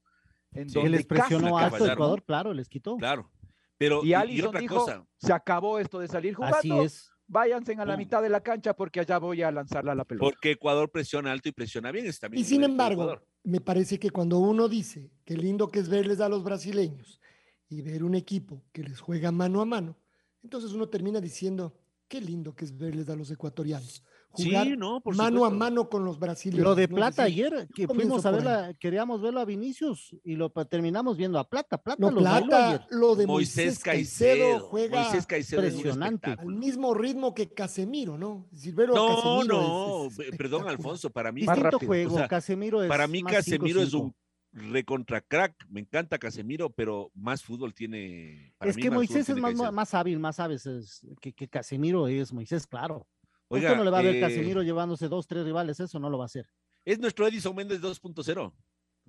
En 0.54 0.70
Sí, 0.70 0.76
donde 0.76 0.92
les 0.92 1.06
presionó 1.06 1.58
alto. 1.58 1.86
Ecuador, 1.86 2.24
claro, 2.24 2.54
les 2.54 2.70
quitó. 2.70 2.96
Claro. 2.96 3.30
Pero, 3.78 4.00
Y 4.02 4.08
y, 4.08 4.10
y 4.12 4.14
Allison 4.14 4.48
otra 4.48 4.62
dijo, 4.62 4.76
cosa, 4.76 5.06
se 5.18 5.34
acabó 5.34 5.78
esto 5.78 6.00
de 6.00 6.08
salir 6.08 6.36
jugando. 6.36 6.56
Así 6.58 6.72
es. 6.72 7.11
Váyanse 7.32 7.74
a 7.74 7.86
la 7.86 7.96
mitad 7.96 8.22
de 8.22 8.30
la 8.30 8.42
cancha 8.42 8.76
porque 8.76 9.00
allá 9.00 9.18
voy 9.18 9.42
a 9.42 9.52
lanzarla 9.52 9.94
a 9.94 9.96
la 9.96 10.04
pelota. 10.04 10.26
Porque 10.26 10.52
Ecuador 10.52 10.92
presiona 10.92 11.32
alto 11.32 11.50
y 11.50 11.54
presiona 11.54 11.92
bien. 11.92 12.06
Está 12.06 12.28
bien 12.28 12.42
Y 12.42 12.44
sin 12.44 12.64
embargo, 12.64 13.22
me 13.44 13.62
parece 13.62 13.98
que 13.98 14.12
cuando 14.12 14.38
uno 14.40 14.68
dice 14.68 15.12
qué 15.24 15.36
lindo 15.38 15.70
que 15.70 15.80
es 15.80 15.90
verles 15.90 16.20
a 16.20 16.28
los 16.28 16.44
brasileños 16.44 17.22
y 17.70 17.82
ver 17.82 18.04
un 18.04 18.16
equipo 18.16 18.64
que 18.74 18.84
les 18.84 19.00
juega 19.00 19.32
mano 19.32 19.62
a 19.62 19.66
mano, 19.66 19.98
entonces 20.44 20.74
uno 20.74 20.90
termina 20.90 21.22
diciendo 21.22 21.74
qué 22.10 22.20
lindo 22.20 22.54
que 22.54 22.66
es 22.66 22.78
verles 22.78 23.08
a 23.10 23.16
los 23.16 23.32
ecuatorianos. 23.32 24.04
Jugar 24.34 24.66
Sí, 24.66 24.76
no, 24.78 25.02
por 25.02 25.16
mano 25.16 25.44
a 25.46 25.50
mano 25.50 25.90
con 25.90 26.06
los 26.06 26.18
brasileños. 26.18 26.64
Lo 26.64 26.74
de 26.74 26.88
Plata 26.88 27.24
ayer, 27.24 27.68
que 27.76 27.86
fuimos 27.88 28.26
a 28.26 28.32
verla, 28.32 28.74
queríamos 28.80 29.22
verlo 29.22 29.42
a 29.42 29.46
Vinicius 29.46 30.16
y 30.24 30.36
lo 30.36 30.50
terminamos 30.50 31.18
viendo 31.18 31.38
a 31.38 31.48
Plata. 31.50 31.78
Plata 31.78 32.00
No, 32.00 32.12
lo 32.12 32.20
Plata, 32.22 32.68
ayer. 32.70 32.82
lo 32.92 33.16
de 33.16 33.28
Moisés 33.28 33.80
Caicedo. 33.80 34.30
Caicedo, 34.40 34.60
juega 34.68 35.02
Moisés 35.02 35.26
Caicedo 35.28 35.66
impresionante. 35.66 36.32
al 36.32 36.46
mismo 36.46 36.94
ritmo 36.94 37.34
que 37.34 37.54
Casemiro, 37.54 38.18
¿no? 38.18 38.48
A 38.54 38.96
No, 38.96 39.08
Casemiro 39.08 39.44
no, 39.48 40.06
es- 40.08 40.20
es 40.20 40.30
pe- 40.32 40.38
perdón. 40.38 40.68
Alfonso, 40.70 41.10
para 41.10 41.32
mí, 41.32 41.42
Distinto 41.42 41.64
rápido. 41.64 41.88
juego, 41.88 42.14
O 42.16 42.18
sea, 42.18 42.28
Casemiro 42.30 42.84
es 42.84 42.88
para 42.90 43.08
mí 43.08 43.22
más 43.24 43.34
Casemiro 43.34 43.82
es 43.82 43.90
5-5. 43.92 44.02
un 44.02 44.16
recontra 44.54 45.22
crack. 45.22 45.56
Me 45.70 45.80
encanta 45.82 46.18
Casemiro, 46.18 46.70
pero 46.70 47.12
más 47.16 47.44
fútbol 47.44 47.74
tiene. 47.74 48.54
para 48.58 48.70
Es 48.72 48.78
mí 48.78 48.84
que 48.84 48.92
Moisés 48.92 49.28
es 49.30 49.36
más, 49.38 49.56
más 49.74 49.94
hábil, 49.94 50.20
más 50.20 50.38
sabes 50.38 50.66
es 50.66 51.02
que, 51.20 51.34
que 51.34 51.48
Casemiro 51.48 52.08
es 52.08 52.32
Moisés, 52.34 52.66
claro. 52.68 53.08
Oiga, 53.52 53.68
Usted 53.70 53.78
no 53.78 53.84
le 53.84 53.92
va 53.92 54.00
a 54.00 54.02
ver 54.02 54.16
eh, 54.16 54.20
Casemiro 54.22 54.64
llevándose 54.64 55.08
dos, 55.08 55.28
tres 55.28 55.44
rivales, 55.46 55.80
eso 55.80 56.00
no 56.00 56.10
lo 56.10 56.18
va 56.18 56.24
a 56.24 56.28
hacer. 56.28 56.48
Es 56.86 57.00
nuestro 57.00 57.28
Edison 57.28 57.56
Méndez 57.56 57.82
2.0. 57.82 58.54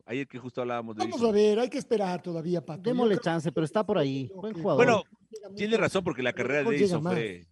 Ayer 0.07 0.27
que 0.27 0.39
justo 0.39 0.61
hablábamos 0.63 0.97
de 0.97 1.01
Vamos 1.05 1.17
Edison. 1.21 1.31
a 1.31 1.33
ver, 1.33 1.59
hay 1.61 1.69
que 1.71 1.79
esperar 1.79 2.21
todavía, 2.23 2.65
Pato. 2.65 2.83
Démosle 2.83 3.19
chance, 3.19 3.53
pero 3.53 3.65
está 3.65 3.85
por 3.87 3.99
ahí. 3.99 4.31
Buen 4.35 4.55
jugador. 4.55 4.85
Bueno, 4.85 5.05
Tiene 5.57 5.77
razón, 5.77 6.03
porque 6.03 6.23
la 6.23 6.33
carrera 6.33 6.69
de 6.69 6.77
Edison 6.77 7.03
fue. 7.03 7.47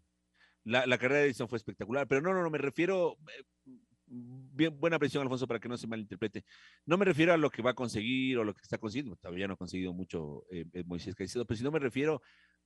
La, 0.65 0.85
la 0.87 0.99
carrera 0.99 1.21
de 1.21 1.27
Edison 1.27 1.49
fue 1.49 1.57
espectacular, 1.59 2.07
pero 2.09 2.21
no, 2.21 2.33
no, 2.35 2.43
no, 2.43 2.51
me 2.51 2.59
refiero. 2.59 3.17
eh, 3.29 3.45
Bien, 4.13 4.77
buena 4.81 4.99
presión, 4.99 5.23
Alfonso, 5.23 5.47
para 5.47 5.61
que 5.61 5.69
no 5.69 5.77
se 5.79 5.87
malinterprete. 5.87 6.45
No 6.85 6.99
me 6.99 7.05
refiero 7.05 7.33
a 7.33 7.37
lo 7.37 7.49
que 7.49 7.63
va 7.63 7.71
a 7.71 7.75
conseguir 7.75 8.37
o 8.39 8.45
lo 8.45 8.53
que 8.53 8.61
está 8.63 8.77
consiguiendo. 8.77 9.15
Todavía 9.17 9.47
no 9.47 9.55
ha 9.55 9.57
conseguido 9.57 9.93
mucho 9.93 10.45
eh, 10.51 10.65
eh, 10.73 10.83
Moisés 10.85 11.15
Caicedo, 11.15 11.47
pero 11.47 11.57
si 11.59 11.63
no 11.63 11.71
me 11.71 11.79
refiero 11.79 12.21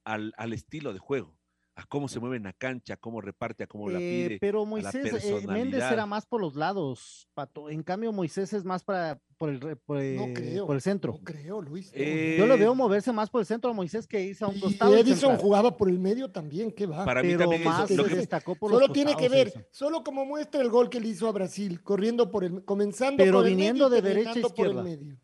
al, 0.05 0.33
al 0.39 0.55
estilo 0.55 0.95
de 0.95 0.99
juego, 0.99 1.37
a 1.77 1.85
cómo 1.87 2.07
se 2.09 2.21
mueve 2.21 2.37
en 2.37 2.45
la 2.45 2.53
cancha, 2.53 2.97
cómo 2.97 3.21
reparte, 3.21 3.65
a 3.65 3.67
cómo 3.67 3.89
la 3.91 3.99
Eh, 4.01 4.27
pide. 4.29 4.39
pero 4.39 4.61
la 4.61 4.65
Moisés, 4.67 5.25
eh, 5.25 5.47
Méndez 5.49 5.83
era 5.91 6.07
más 6.07 6.25
por 6.25 6.41
los 6.41 6.55
lados, 6.55 7.29
Pato. 7.35 7.69
En 7.69 7.83
cambio, 7.83 8.13
Moisés 8.13 8.53
es 8.53 8.65
más 8.65 8.85
para 8.85 9.21
por 9.37 9.49
el, 9.51 9.61
re- 9.61 9.75
por, 9.75 9.97
No 9.97 10.03
eh, 10.03 10.33
creo. 10.33 10.67
por 10.67 10.77
el 10.77 10.81
centro. 10.83 11.15
No 11.15 11.19
creo, 11.25 11.61
Luis. 11.61 11.91
Eh, 11.93 12.37
Yo 12.39 12.47
lo 12.47 12.57
veo 12.57 12.75
moverse 12.77 13.11
más 13.13 13.29
por 13.29 13.41
el 13.41 13.47
centro 13.47 13.71
a 13.71 13.75
Moisés 13.75 14.07
que 14.07 14.23
irse 14.23 14.45
a 14.45 14.49
un 14.49 14.57
Y 14.57 14.61
costado. 14.61 14.97
y 14.97 15.01
Edison 15.01 15.37
jugaba 15.37 15.77
por 15.77 15.89
el 15.91 15.99
medio 15.99 16.31
también, 16.31 16.71
¿qué 16.71 16.87
va? 16.87 17.05
Para 17.05 17.23
mí 17.23 17.29
pero 17.31 17.41
también 17.41 17.63
eso- 17.63 17.71
más 17.71 17.91
lo 17.91 18.05
se 18.05 18.11
que- 18.11 18.17
destacó 18.17 18.55
por 18.55 18.71
los 18.71 18.81
Solo 18.81 18.93
tiene 18.93 19.17
que 19.17 19.29
ver, 19.29 19.69
solo 19.73 20.05
como 20.05 20.25
muestra 20.25 20.61
el 20.63 20.71
gol 20.71 20.89
que 20.89 21.01
le 21.01 21.09
hizo 21.09 21.27
a 21.29 21.33
Brasil, 21.33 21.83
corriendo 21.83 22.31
por 22.31 22.45
el, 22.45 22.65
comenzando 22.65 23.17
Pero 23.17 23.39
por 23.39 23.47
el 23.49 23.51
viniendo 23.57 23.89
medio 23.91 24.01
de 24.03 24.09
derecha 24.09 24.31
a 24.31 24.35
terminando 24.35 24.55
por 24.55 24.67
el 24.67 24.73
izquierda. 24.73 24.83
medio. 24.85 25.19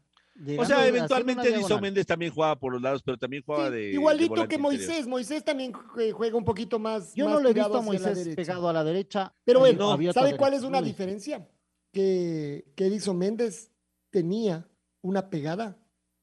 O 0.58 0.64
sea, 0.64 0.86
eventualmente 0.86 1.48
Edison. 1.54 1.80
Méndez 1.80 2.06
también 2.06 2.32
jugaba 2.32 2.56
por 2.58 2.72
los 2.72 2.80
lados, 2.80 3.02
pero 3.02 3.18
también 3.18 3.42
jugaba 3.44 3.66
Sí, 3.68 3.74
de. 3.74 3.92
igualito 3.92 4.34
que 4.34 4.40
interior. 4.56 4.60
Moisés. 4.60 5.06
Moisés 5.06 5.44
también 5.44 5.72
jue- 5.72 6.12
juega 6.12 6.36
un 6.36 6.44
poquito 6.44 6.78
más. 6.78 7.14
Yo 7.14 7.26
más 7.26 7.34
no 7.34 7.40
lo 7.40 7.48
he 7.50 7.52
visto 7.52 7.76
a 7.76 7.82
Moisés 7.82 8.34
pegado 8.34 8.68
a 8.68 8.72
la 8.72 8.82
derecha. 8.84 9.32
Pero 9.44 9.60
bueno, 9.60 9.92
a 9.92 10.12
¿sabe 10.12 10.36
cuál 10.36 10.54
es 10.54 10.62
una 10.62 10.80
No. 10.80 10.86
diferencia? 10.86 11.46
Que, 11.92 12.64
que 12.76 12.86
Edison 12.86 13.18
Méndez 13.18 13.70
tenía 14.10 14.66
una 15.02 15.28
pegada 15.28 15.76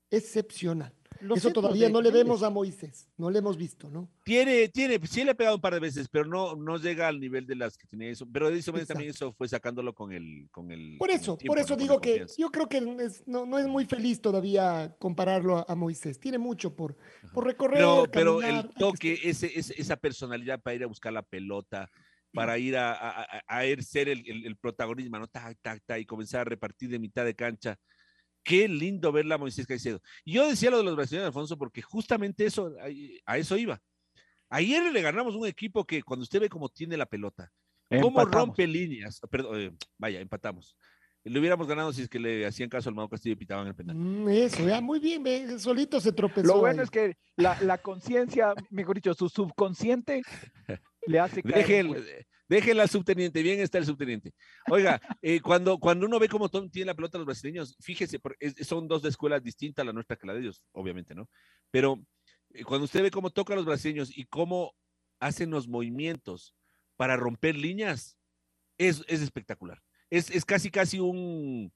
excepcional. 0.09 0.93
Eso 1.35 1.51
todavía 1.51 1.87
de 1.87 1.93
no 1.93 2.01
le 2.01 2.11
vemos 2.11 2.43
a 2.43 2.49
Moisés, 2.49 3.09
no 3.17 3.29
le 3.29 3.39
hemos 3.39 3.57
visto, 3.57 3.89
¿no? 3.89 4.09
Tiene, 4.23 4.67
tiene, 4.69 4.99
sí 5.07 5.23
le 5.23 5.31
ha 5.31 5.35
pegado 5.35 5.55
un 5.55 5.61
par 5.61 5.73
de 5.73 5.79
veces, 5.79 6.07
pero 6.09 6.25
no, 6.25 6.55
no 6.55 6.77
llega 6.77 7.07
al 7.07 7.19
nivel 7.19 7.45
de 7.47 7.55
las 7.55 7.77
que 7.77 7.87
tenía 7.87 8.09
eso. 8.09 8.27
Pero 8.31 8.49
Edison 8.49 8.73
Méndez 8.73 8.89
también 8.89 9.11
eso 9.11 9.33
fue 9.33 9.47
sacándolo 9.47 9.93
con 9.93 10.11
el, 10.11 10.47
con 10.51 10.71
el. 10.71 10.97
Por 10.97 11.07
con 11.09 11.15
el 11.15 11.21
eso, 11.21 11.37
tiempo, 11.37 11.51
por 11.53 11.59
eso 11.59 11.73
¿no? 11.75 11.77
Digo 11.81 12.01
que 12.01 12.09
confianza. 12.09 12.35
yo 12.37 12.51
creo 12.51 12.67
que 12.69 12.77
es- 13.03 13.23
no, 13.27 13.45
no 13.45 13.57
es 13.59 13.67
muy 13.67 13.85
feliz 13.85 14.21
todavía 14.21 14.95
compararlo 14.99 15.57
a, 15.57 15.65
a 15.67 15.75
Moisés. 15.75 16.19
Tiene 16.19 16.37
mucho 16.37 16.75
por, 16.75 16.97
por 17.33 17.45
recorrer. 17.45 17.79
Pero, 17.79 18.05
pero 18.11 18.41
el 18.41 18.69
toque, 18.77 19.19
ese, 19.23 19.57
ese- 19.57 19.79
esa 19.79 19.95
personalidad 19.95 20.61
para 20.61 20.75
ir 20.75 20.83
a 20.83 20.87
buscar 20.87 21.13
la 21.13 21.21
pelota, 21.23 21.89
para 22.33 22.57
ir 22.57 22.77
a, 22.77 22.91
a, 22.93 23.21
a- 23.47 23.59
a 23.59 23.81
ser 23.81 24.09
el, 24.09 24.23
el, 24.29 24.45
el 24.45 24.55
protagonismo, 24.57 25.17
¿no? 25.19 25.27
Tac, 25.27 25.57
tac, 25.61 25.81
tac, 25.85 25.99
y 25.99 26.05
comenzar 26.05 26.41
a 26.41 26.45
repartir 26.45 26.89
de 26.89 26.99
mitad 26.99 27.25
de 27.25 27.33
cancha. 27.35 27.79
Qué 28.47 28.65
lindo 28.69 29.11
verla 29.11 29.35
a 29.35 29.37
Moisés 29.37 29.67
Caicedo. 29.67 30.01
Y 30.23 30.31
yo 30.33 30.47
decía 30.47 30.69
lo 30.71 30.77
de 30.77 30.83
los 30.85 30.95
brasileños, 30.95 31.27
Alfonso, 31.27 31.57
porque 31.57 31.81
justamente 31.81 32.45
eso, 32.45 32.71
a 33.25 33.37
eso 33.37 33.57
iba. 33.57 33.81
Ayer 34.49 34.89
le 34.93 35.01
ganamos 35.01 35.35
un 35.35 35.45
equipo 35.45 35.83
que 35.85 36.01
cuando 36.01 36.23
usted 36.23 36.39
ve 36.39 36.47
cómo 36.47 36.69
tiene 36.69 36.95
la 36.95 37.05
pelota, 37.05 37.51
cómo 37.89 38.07
Empatamos. 38.21 38.33
rompe 38.33 38.65
líneas, 38.65 39.19
perdón, 39.29 39.59
eh, 39.59 39.71
vaya, 39.97 40.21
empatamos. 40.21 40.77
Le 41.25 41.37
hubiéramos 41.41 41.67
ganado 41.67 41.91
si 41.91 42.03
es 42.03 42.07
que 42.07 42.19
le 42.19 42.45
hacían 42.45 42.69
caso 42.69 42.87
al 42.87 42.95
Mao 42.95 43.09
Castillo 43.09 43.33
y 43.33 43.35
pitaban 43.35 43.67
el 43.67 43.75
penal. 43.75 43.97
Mm, 43.97 44.29
Eso, 44.29 44.65
ya, 44.65 44.79
muy 44.79 44.99
bien, 45.01 45.21
ve, 45.23 45.59
solito 45.59 45.99
se 45.99 46.13
tropezó. 46.13 46.47
Lo 46.47 46.59
bueno 46.59 46.79
ahí. 46.79 46.85
es 46.85 46.89
que 46.89 47.17
la, 47.35 47.59
la 47.63 47.79
conciencia, 47.79 48.53
mejor 48.69 48.95
dicho, 48.95 49.13
su 49.13 49.27
subconsciente 49.27 50.21
le 51.05 51.19
hace 51.19 51.43
caer 51.43 51.55
Deje, 51.67 51.79
el- 51.79 52.25
déjela 52.47 52.83
al 52.83 52.89
subteniente, 52.89 53.41
bien 53.43 53.59
está 53.59 53.77
el 53.77 53.85
subteniente. 53.85 54.33
Oiga, 54.69 54.99
eh, 55.21 55.41
cuando, 55.41 55.77
cuando 55.77 56.05
uno 56.05 56.19
ve 56.19 56.29
cómo 56.29 56.49
tiene 56.49 56.85
la 56.85 56.95
pelota 56.95 57.17
los 57.17 57.25
brasileños, 57.25 57.75
fíjese, 57.79 58.19
son 58.63 58.87
dos 58.87 59.01
de 59.01 59.09
escuelas 59.09 59.43
distintas 59.43 59.85
la 59.85 59.93
nuestra 59.93 60.15
que 60.15 60.27
la 60.27 60.33
de 60.33 60.41
ellos, 60.41 60.63
obviamente, 60.71 61.13
¿no? 61.15 61.29
Pero 61.71 61.99
eh, 62.53 62.63
cuando 62.63 62.85
usted 62.85 63.03
ve 63.03 63.11
cómo 63.11 63.29
tocan 63.29 63.57
los 63.57 63.65
brasileños 63.65 64.15
y 64.15 64.25
cómo 64.25 64.73
hacen 65.19 65.49
los 65.49 65.67
movimientos 65.67 66.55
para 66.95 67.15
romper 67.15 67.55
líneas, 67.55 68.17
es, 68.77 69.03
es 69.07 69.21
espectacular. 69.21 69.81
Es, 70.09 70.29
es 70.29 70.45
casi, 70.45 70.71
casi 70.71 70.99
un, 70.99 71.73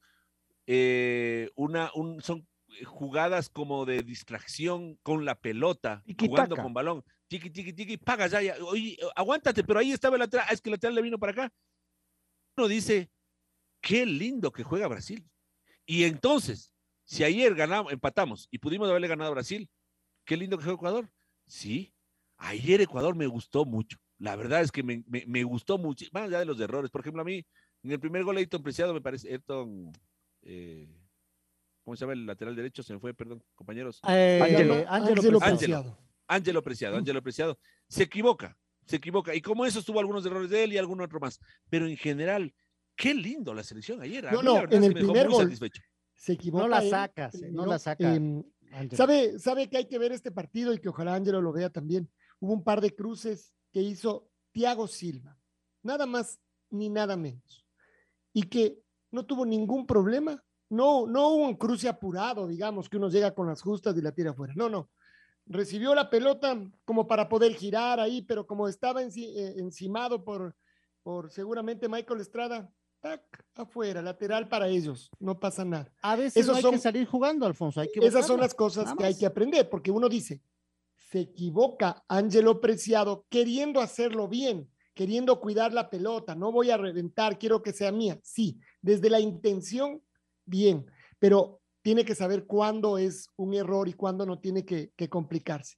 eh, 0.67 1.49
una, 1.55 1.91
un, 1.95 2.21
son 2.21 2.47
jugadas 2.85 3.49
como 3.49 3.85
de 3.85 4.03
distracción 4.03 4.95
con 5.03 5.25
la 5.25 5.35
pelota, 5.35 6.03
jugando 6.17 6.55
con 6.55 6.73
balón. 6.73 7.03
Tiki, 7.31 7.49
tiki, 7.49 7.71
tiki, 7.71 7.97
paga 7.97 8.27
ya, 8.27 8.41
ya. 8.41 8.55
Oye, 8.65 8.97
aguántate, 9.15 9.63
pero 9.63 9.79
ahí 9.79 9.93
estaba 9.93 10.17
el 10.17 10.19
lateral. 10.19 10.45
Ah, 10.49 10.53
es 10.53 10.59
que 10.59 10.67
el 10.69 10.73
lateral 10.73 10.95
le 10.95 11.01
vino 11.01 11.17
para 11.17 11.31
acá. 11.31 11.53
Uno 12.57 12.67
dice, 12.67 13.09
qué 13.79 14.05
lindo 14.05 14.51
que 14.51 14.63
juega 14.63 14.89
Brasil. 14.89 15.25
Y 15.85 16.03
entonces, 16.03 16.73
si 17.05 17.23
ayer 17.23 17.55
ganamos, 17.55 17.93
empatamos 17.93 18.49
y 18.51 18.57
pudimos 18.57 18.89
haberle 18.89 19.07
ganado 19.07 19.29
a 19.29 19.33
Brasil, 19.33 19.69
qué 20.25 20.35
lindo 20.35 20.57
que 20.57 20.65
juega 20.65 20.75
Ecuador. 20.75 21.09
Sí, 21.47 21.93
ayer 22.35 22.81
Ecuador 22.81 23.15
me 23.15 23.27
gustó 23.27 23.63
mucho. 23.63 23.97
La 24.17 24.35
verdad 24.35 24.59
es 24.61 24.69
que 24.69 24.83
me, 24.83 25.01
me- 25.07 25.23
me 25.25 25.45
gustó 25.45 25.77
mucho, 25.77 26.05
más 26.11 26.23
allá 26.23 26.39
de 26.39 26.45
los 26.45 26.59
errores. 26.59 26.91
Por 26.91 26.99
ejemplo, 26.99 27.21
a 27.21 27.25
mí, 27.25 27.45
en 27.83 27.91
el 27.93 27.99
primer 28.01 28.25
gol, 28.25 28.35
Ayrton 28.35 28.61
Preciado, 28.61 28.93
me 28.93 28.99
parece, 28.99 29.29
Ayrton, 29.29 29.89
eh, 30.41 30.85
¿cómo 31.85 31.95
se 31.95 32.01
llama 32.01 32.11
el 32.11 32.25
lateral 32.25 32.57
derecho? 32.57 32.83
Se 32.83 32.91
me 32.91 32.99
fue, 32.99 33.13
perdón, 33.13 33.41
compañeros. 33.55 34.01
Eh, 34.09 34.37
Ángelo. 34.43 34.73
Ángelo 34.89 34.91
Ángelo 34.91 35.39
Preciado. 35.39 35.57
Preciado. 35.57 36.10
Ángelo 36.31 36.61
Preciado, 36.63 36.97
Ángelo 36.97 37.21
Preciado, 37.21 37.57
se 37.87 38.03
equivoca, 38.03 38.57
se 38.85 38.95
equivoca. 38.95 39.35
Y 39.35 39.41
como 39.41 39.65
eso 39.65 39.81
tuvo 39.83 39.99
algunos 39.99 40.25
errores 40.25 40.49
de 40.49 40.63
él 40.63 40.73
y 40.73 40.77
algún 40.77 41.01
otro 41.01 41.19
más. 41.19 41.39
Pero 41.69 41.87
en 41.87 41.97
general, 41.97 42.53
qué 42.95 43.13
lindo 43.13 43.53
la 43.53 43.63
selección 43.63 44.01
ayer. 44.01 44.27
A 44.27 44.31
No, 44.31 44.39
mí 44.41 44.45
no, 44.45 44.63
en 44.71 44.83
el 44.83 44.93
primer 44.93 45.27
gol. 45.29 45.43
satisfecho. 45.43 45.81
Se 46.15 46.33
equivoca. 46.33 46.63
No 46.63 46.69
la 46.69 46.81
sacas, 46.81 47.35
no 47.51 47.65
la 47.65 47.79
saca. 47.79 48.15
em. 48.15 48.43
¿Sabe, 48.93 49.37
sabe 49.37 49.69
que 49.69 49.75
hay 49.77 49.85
que 49.87 49.99
ver 49.99 50.13
este 50.13 50.31
partido 50.31 50.73
y 50.73 50.79
que 50.79 50.87
ojalá 50.87 51.15
Ángelo 51.15 51.41
lo 51.41 51.51
vea 51.51 51.69
también. 51.69 52.09
Hubo 52.39 52.53
un 52.53 52.63
par 52.63 52.79
de 52.79 52.95
cruces 52.95 53.53
que 53.73 53.81
hizo 53.81 54.29
Thiago 54.53 54.87
Silva, 54.87 55.37
nada 55.83 56.05
más 56.05 56.39
ni 56.69 56.87
nada 56.89 57.17
menos, 57.17 57.65
y 58.31 58.43
que 58.43 58.79
no 59.11 59.25
tuvo 59.25 59.45
ningún 59.45 59.85
problema. 59.85 60.41
No, 60.69 61.05
no 61.05 61.27
hubo 61.31 61.47
un 61.49 61.57
cruce 61.57 61.89
apurado, 61.89 62.47
digamos, 62.47 62.87
que 62.87 62.95
uno 62.95 63.09
llega 63.09 63.31
con 63.35 63.47
las 63.47 63.61
justas 63.61 63.97
y 63.97 64.01
la 64.01 64.13
tira 64.13 64.31
afuera. 64.31 64.53
No, 64.55 64.69
no. 64.69 64.89
Recibió 65.51 65.93
la 65.93 66.09
pelota 66.09 66.57
como 66.85 67.07
para 67.07 67.27
poder 67.27 67.53
girar 67.55 67.99
ahí, 67.99 68.21
pero 68.21 68.47
como 68.47 68.67
estaba 68.67 69.01
enci- 69.03 69.33
eh, 69.35 69.55
encimado 69.57 70.23
por, 70.23 70.55
por 71.03 71.29
seguramente 71.31 71.89
Michael 71.89 72.21
Estrada, 72.21 72.73
tac, 73.01 73.21
afuera, 73.55 74.01
lateral 74.01 74.47
para 74.47 74.67
ellos, 74.67 75.09
no 75.19 75.39
pasa 75.39 75.65
nada. 75.65 75.91
A 76.01 76.15
veces 76.15 76.47
no 76.47 76.53
hay 76.55 76.61
son- 76.61 76.71
que 76.71 76.77
salir 76.79 77.05
jugando, 77.05 77.45
Alfonso. 77.45 77.81
Hay 77.81 77.89
que 77.91 77.99
Esas 78.05 78.25
son 78.27 78.39
las 78.39 78.53
cosas 78.53 78.93
que 78.95 79.03
hay 79.03 79.17
que 79.17 79.25
aprender, 79.25 79.69
porque 79.69 79.91
uno 79.91 80.07
dice, 80.07 80.41
se 80.95 81.19
equivoca 81.21 82.03
Ángelo 82.07 82.61
Preciado 82.61 83.25
queriendo 83.29 83.81
hacerlo 83.81 84.27
bien, 84.29 84.69
queriendo 84.93 85.39
cuidar 85.41 85.73
la 85.73 85.89
pelota, 85.89 86.35
no 86.35 86.51
voy 86.51 86.69
a 86.69 86.77
reventar, 86.77 87.37
quiero 87.37 87.61
que 87.61 87.73
sea 87.73 87.91
mía. 87.91 88.19
Sí, 88.23 88.59
desde 88.81 89.09
la 89.09 89.19
intención, 89.19 90.01
bien, 90.45 90.85
pero 91.19 91.60
tiene 91.81 92.05
que 92.05 92.15
saber 92.15 92.45
cuándo 92.45 92.97
es 92.97 93.29
un 93.37 93.53
error 93.53 93.87
y 93.87 93.93
cuándo 93.93 94.25
no 94.25 94.39
tiene 94.39 94.65
que, 94.65 94.91
que 94.95 95.09
complicarse. 95.09 95.77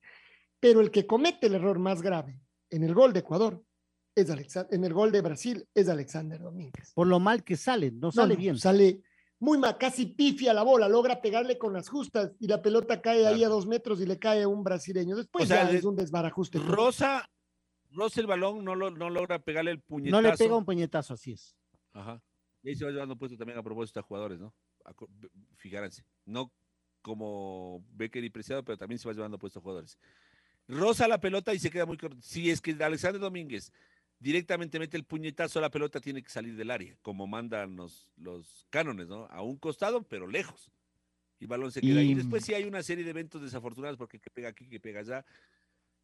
Pero 0.60 0.82
el 0.82 0.92
que 0.92 1.06
comete 1.06 1.48
el 1.48 1.56
error 1.56 1.80
más 1.80 2.02
grave 2.02 2.40
en 2.70 2.84
el 2.84 2.94
gol 2.94 3.14
de 3.14 3.20
Ecuador, 3.20 3.64
es 4.16 4.30
en 4.72 4.84
el 4.84 4.94
gol 4.94 5.12
de 5.12 5.22
Brasil, 5.22 5.68
es 5.74 5.90
Alexander 5.90 6.40
Domínguez. 6.40 6.94
Por 6.94 7.08
lo 7.08 7.20
mal 7.20 7.44
que 7.44 7.58
sale, 7.58 7.92
no 7.92 8.12
sale 8.12 8.36
no, 8.36 8.40
bien. 8.40 8.58
Sale 8.58 9.02
muy 9.40 9.58
mal, 9.58 9.78
casi 9.78 10.06
pifia 10.06 10.54
la 10.54 10.64
bola, 10.64 10.88
logra 10.88 11.22
pegarle 11.22 11.58
con 11.58 11.74
las 11.74 11.90
justas 11.90 12.32
y 12.40 12.48
la 12.48 12.62
pelota 12.62 13.02
cae 13.02 13.28
ahí 13.28 13.44
a 13.44 13.50
dos 13.50 13.68
metros 13.68 14.00
y 14.02 14.06
le 14.06 14.18
cae 14.20 14.44
a 14.44 14.48
un 14.48 14.64
brasileño. 14.64 15.16
Después 15.16 15.46
O 15.46 15.48
sea, 15.48 15.70
ya 15.70 15.78
es 15.78 15.84
un 15.84 15.96
desbarajuste. 15.96 16.60
Rosa, 16.60 17.30
roza 17.92 18.22
el 18.22 18.28
balón, 18.28 18.64
no, 18.64 18.76
lo, 18.76 18.92
no 18.92 19.10
logra 19.10 19.40
pegarle 19.40 19.72
el 19.72 19.82
puñetazo. 19.82 20.22
No 20.22 20.30
le 20.30 20.38
pega 20.38 20.56
un 20.56 20.66
puñetazo, 20.66 21.16
así 21.16 21.34
es. 21.34 21.56
Ajá. 21.92 22.22
Y 22.62 22.70
ahí 22.70 22.76
se 22.76 22.86
va 22.86 22.92
llevando 22.92 23.18
puesto 23.18 23.38
también 23.38 23.60
a 23.60 23.64
propósito 23.64 24.00
a 24.00 24.04
jugadores, 24.04 24.40
¿no? 24.40 24.54
Fíjense, 25.56 26.04
no 26.26 26.52
como 27.02 27.84
Becker 27.92 28.24
y 28.24 28.30
Preciado, 28.30 28.64
pero 28.64 28.78
también 28.78 29.00
se 29.00 29.08
va 29.08 29.14
llevando 29.14 29.38
puesto 29.38 29.60
a 29.60 29.62
jugadores. 29.62 29.98
Roza 30.68 31.08
la 31.08 31.20
pelota 31.20 31.54
y 31.54 31.60
se 31.60 31.70
queda 31.70 31.86
muy 31.86 31.98
corto. 31.98 32.18
Si 32.22 32.50
es 32.50 32.62
que 32.62 32.72
Alexander 32.82 33.20
Domínguez 33.20 33.72
directamente 34.20 34.80
mete 34.80 34.96
el 34.96 35.04
puñetazo, 35.04 35.60
la 35.60 35.70
pelota 35.70 36.00
tiene 36.00 36.24
que 36.24 36.30
salir 36.30 36.56
del 36.56 36.72
área, 36.72 36.96
como 37.02 37.28
mandan 37.28 37.76
los, 37.76 38.10
los 38.16 38.66
cánones, 38.70 39.08
¿no? 39.10 39.26
A 39.26 39.42
un 39.42 39.58
costado, 39.58 40.04
pero 40.04 40.28
lejos. 40.28 40.72
Y 41.40 41.44
el 41.44 41.48
balón 41.50 41.72
se 41.74 41.82
queda 41.82 42.00
ahí. 42.00 42.12
Y- 42.12 42.16
Después 42.16 42.46
sí 42.46 42.54
hay 42.54 42.64
una 42.64 42.82
serie 42.84 43.04
de 43.04 43.10
eventos 43.10 43.42
desafortunados, 43.42 43.98
porque 43.98 44.20
que 44.20 44.30
pega 44.30 44.48
aquí, 44.50 44.70
que 44.70 44.80
pega 44.80 45.02
allá, 45.02 45.26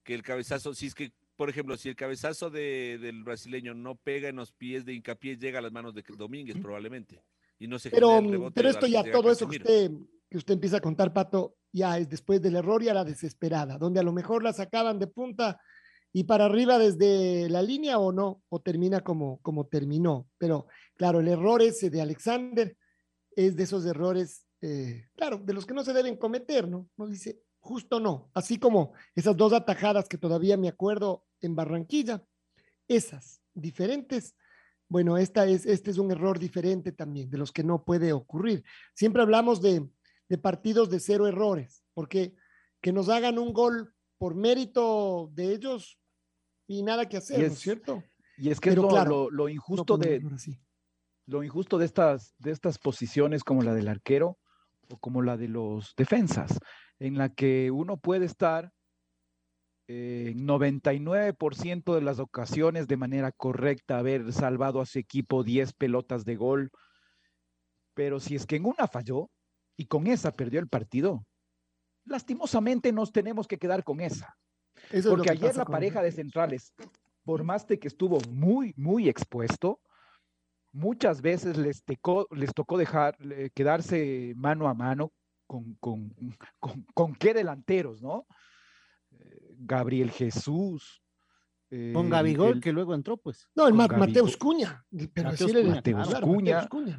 que 0.04 0.14
el 0.14 0.22
cabezazo, 0.22 0.74
si 0.74 0.88
es 0.88 0.96
que, 0.96 1.14
por 1.38 1.50
ejemplo, 1.50 1.78
si 1.78 1.88
el 1.88 1.96
cabezazo 1.96 2.50
de- 2.50 2.98
del 2.98 3.24
brasileño 3.24 3.74
no 3.74 3.96
pega 3.96 4.28
en 4.28 4.36
los 4.36 4.52
pies 4.52 4.84
de 4.84 4.94
hincapié, 4.94 5.38
llega 5.38 5.60
a 5.60 5.62
las 5.62 5.72
manos 5.72 5.94
de 5.94 6.04
Domínguez 6.18 6.58
probablemente. 6.62 7.24
Y 7.60 7.68
no 7.68 7.78
se 7.78 7.90
Pero, 7.90 8.18
el 8.20 8.32
rebote 8.32 8.54
pero 8.56 8.70
esto 8.70 8.88
ya, 8.88 9.04
todo 9.12 9.32
eso 9.32 9.48
que 9.48 9.58
usted, 9.58 9.92
que 10.30 10.38
usted 10.38 10.54
empieza 10.54 10.78
a 10.78 10.82
contar, 10.82 11.14
Pato, 11.14 11.58
ya 11.72 11.98
es 11.98 12.10
después 12.10 12.42
del 12.42 12.56
error 12.56 12.82
y 12.82 12.90
a 12.90 12.94
la 12.94 13.04
desesperada, 13.04 13.78
donde 13.78 14.00
a 14.00 14.04
lo 14.04 14.14
mejor 14.14 14.44
la 14.44 14.54
sacaban 14.54 14.98
de 14.98 15.08
punta 15.08 15.60
y 16.12 16.24
para 16.24 16.46
arriba 16.46 16.80
desde 16.80 17.50
la 17.50 17.62
línea 17.62 18.00
o 18.00 18.12
no, 18.12 18.42
o 18.50 18.60
termina 18.62 19.02
como, 19.02 19.40
como 19.42 19.68
terminó. 19.68 20.28
Pero 20.38 20.68
claro, 20.96 21.20
el 21.20 21.28
error 21.28 21.62
ese 21.62 21.90
de 21.90 22.02
Alexander 22.02 22.76
es 23.36 23.56
de 23.56 23.64
esos 23.64 23.86
errores, 23.86 24.46
eh, 24.62 25.08
claro, 25.16 25.38
de 25.38 25.54
los 25.54 25.66
que 25.66 25.74
no 25.74 25.84
se 25.84 25.94
deben 25.94 26.18
cometer, 26.18 26.68
¿no? 26.68 26.90
No 26.98 27.08
dice, 27.08 27.42
justo 27.60 28.00
no. 28.00 28.32
Así 28.34 28.58
como 28.58 28.94
esas 29.16 29.38
dos 29.38 29.54
atajadas 29.54 30.10
que 30.10 30.18
todavía 30.18 30.58
me 30.58 30.68
acuerdo 30.68 31.26
en 31.42 31.56
Barranquilla, 31.56 32.24
esas 32.88 33.42
diferentes. 33.54 34.36
Bueno, 34.90 35.18
esta 35.18 35.46
es, 35.46 35.66
este 35.66 35.92
es 35.92 35.98
un 36.00 36.12
error 36.12 36.40
diferente 36.40 36.92
también, 36.92 37.30
de 37.30 37.38
los 37.38 37.52
que 37.52 37.64
no 37.64 37.84
puede 37.86 38.12
ocurrir. 38.12 38.64
Siempre 38.96 39.22
hablamos 39.22 39.62
de, 39.62 39.88
de 40.28 40.38
partidos 40.40 40.90
de 40.90 41.00
cero 41.00 41.28
errores, 41.28 41.84
porque 41.94 42.36
que 42.82 42.92
nos 42.92 43.08
hagan 43.10 43.38
un 43.38 43.54
gol 43.54 43.94
por 44.18 44.36
mérito 44.36 45.30
de 45.34 45.54
ellos 45.54 46.00
y 46.68 46.82
nada 46.84 47.08
que 47.08 47.18
hacer, 47.18 47.38
Y 47.38 47.42
¿no 47.42 47.48
es- 47.48 47.54
es 47.54 47.60
cierto? 47.60 48.04
Y 48.38 48.50
es 48.50 48.60
que 48.60 48.70
es 48.70 48.76
lo, 48.76 48.88
claro, 48.88 49.10
lo- 49.10 49.30
lo 49.32 49.44
No 49.44 49.50
injusto 49.50 49.98
de, 49.98 50.22
lo 51.28 51.44
injusto 51.44 51.78
de 51.78 51.86
estas, 51.86 52.34
de 52.40 52.52
estas 52.52 52.80
posiciones 52.80 53.44
como 53.44 53.62
la 53.62 53.74
del 53.76 53.88
arquero 53.90 54.40
o 54.90 54.98
como 54.98 55.22
la 55.22 55.38
de 55.38 55.50
los 55.50 55.94
defensas, 55.96 56.58
en 56.98 57.18
la 57.18 57.30
que 57.30 57.70
uno 57.70 57.98
puede 57.98 58.26
estar 58.26 58.74
en 59.92 60.46
99% 60.46 61.96
de 61.96 62.02
las 62.02 62.20
ocasiones 62.20 62.88
de 62.88 62.96
manera 62.96 63.32
correcta, 63.32 63.98
haber 63.98 64.32
salvado 64.32 64.82
a 64.82 64.86
su 64.86 65.00
equipo 65.00 65.44
10 65.44 65.74
pelotas 65.74 66.26
de 66.26 66.36
gol, 66.36 66.70
pero 67.96 68.20
si 68.20 68.36
es 68.36 68.46
que 68.46 68.58
en 68.58 68.66
una 68.66 68.88
falló 68.88 69.32
y 69.76 69.88
con 69.88 70.06
esa 70.06 70.32
perdió 70.32 70.60
el 70.60 70.68
partido, 70.68 71.26
lastimosamente 72.06 72.92
nos 72.92 73.12
tenemos 73.12 73.48
que 73.48 73.58
quedar 73.58 73.84
con 73.84 74.00
esa. 74.00 74.36
Eso 74.92 75.10
Porque 75.10 75.24
que 75.24 75.32
ayer 75.32 75.56
la 75.56 75.66
con- 75.66 75.74
pareja 75.74 76.04
de 76.04 76.12
centrales, 76.12 76.72
por 77.24 77.44
más 77.44 77.66
de 77.68 77.80
que 77.80 77.88
estuvo 77.88 78.20
muy, 78.30 78.74
muy 78.78 79.10
expuesto, 79.10 79.82
muchas 80.72 81.22
veces 81.22 81.58
les, 81.58 81.84
tocó, 81.84 82.28
les 82.30 82.54
tocó 82.54 82.78
dejar, 82.78 83.18
eh, 83.32 83.50
quedarse 83.56 84.34
mano 84.36 84.70
a 84.70 84.76
mano 84.76 85.12
con, 85.48 85.74
con, 85.80 86.14
con, 86.60 86.86
con 86.94 87.16
qué 87.16 87.34
delanteros, 87.34 88.04
¿no? 88.04 88.28
Gabriel 89.60 90.12
Jesús. 90.12 91.02
Con 91.70 92.08
eh, 92.08 92.10
Gabigol, 92.10 92.54
el- 92.56 92.62
que 92.62 92.72
luego 92.74 92.96
entró, 92.96 93.18
pues. 93.18 93.48
No, 93.56 93.66
el 93.66 93.70
con 93.72 93.78
Ma- 93.78 93.88
Gabigol. 93.88 94.08
Mateus 94.08 94.38
Cuña, 94.38 94.86
pero 95.14 95.30
Mateus 95.30 95.42
así 95.42 95.52
era 95.52 95.60
el- 95.60 95.68
Mateus 95.70 96.08
claro, 96.08 96.28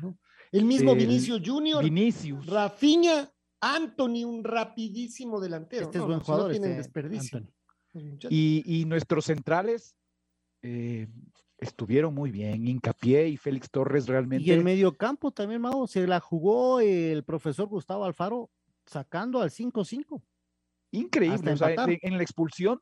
¿no? 0.01 0.19
El 0.53 0.65
mismo 0.65 0.93
El 0.93 0.99
Vinicius 0.99 1.43
Junior, 1.45 1.83
Vinicius. 1.83 2.47
Rafinha, 2.47 3.33
Anthony, 3.61 4.25
un 4.25 4.45
rapidísimo 4.45 5.41
delantero. 5.41 5.85
Este 5.85 5.99
es 5.99 6.03
No, 6.03 6.07
buen 6.07 6.19
no 6.19 6.25
jugador. 6.25 6.51
tienen 6.53 6.71
este 6.71 6.83
desperdicio. 6.83 7.43
Y, 8.29 8.63
y 8.65 8.85
nuestros 8.85 9.25
centrales 9.25 9.97
eh, 10.63 11.09
estuvieron 11.59 12.15
muy 12.15 12.31
bien. 12.31 12.67
Hincapié 12.67 13.29
y 13.29 13.37
Félix 13.37 13.71
Torres 13.71 14.07
realmente. 14.07 14.47
Y 14.49 14.53
el 14.53 14.63
mediocampo 14.63 15.31
también, 15.33 15.61
Mau, 15.61 15.87
se 15.89 16.07
la 16.07 16.21
jugó 16.21 16.81
el 16.81 17.25
profesor 17.25 17.67
Gustavo 17.67 18.05
Alfaro 18.05 18.51
sacando 18.87 19.41
al 19.41 19.51
5-5. 19.51 20.23
Increíble. 20.93 21.53
O 21.53 21.57
sea, 21.57 21.68
en 22.03 22.16
la 22.16 22.22
expulsión, 22.22 22.80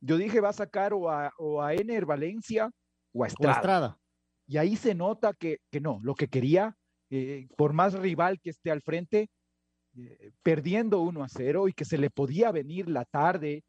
yo 0.00 0.16
dije 0.16 0.40
va 0.40 0.50
a 0.50 0.52
sacar 0.54 0.92
o 0.94 1.10
a, 1.10 1.32
o 1.38 1.62
a 1.62 1.74
Ener 1.74 2.06
Valencia 2.06 2.70
o 3.12 3.24
a 3.24 3.26
O 3.26 3.28
Estrada. 3.28 3.98
Y 4.46 4.58
ahí 4.58 4.76
se 4.76 4.94
nota 4.94 5.32
que, 5.32 5.58
que 5.70 5.80
no, 5.80 6.00
lo 6.02 6.14
que 6.14 6.28
quería, 6.28 6.76
eh, 7.10 7.46
por 7.56 7.72
más 7.72 7.94
rival 7.94 8.38
que 8.40 8.50
esté 8.50 8.70
al 8.70 8.82
frente, 8.82 9.28
eh, 9.96 10.32
perdiendo 10.42 11.00
1 11.00 11.22
a 11.24 11.28
0 11.28 11.68
y 11.68 11.72
que 11.72 11.84
se 11.84 11.96
le 11.98 12.10
podía 12.10 12.50
venir 12.52 12.88
la 12.88 13.04
tarde 13.04 13.62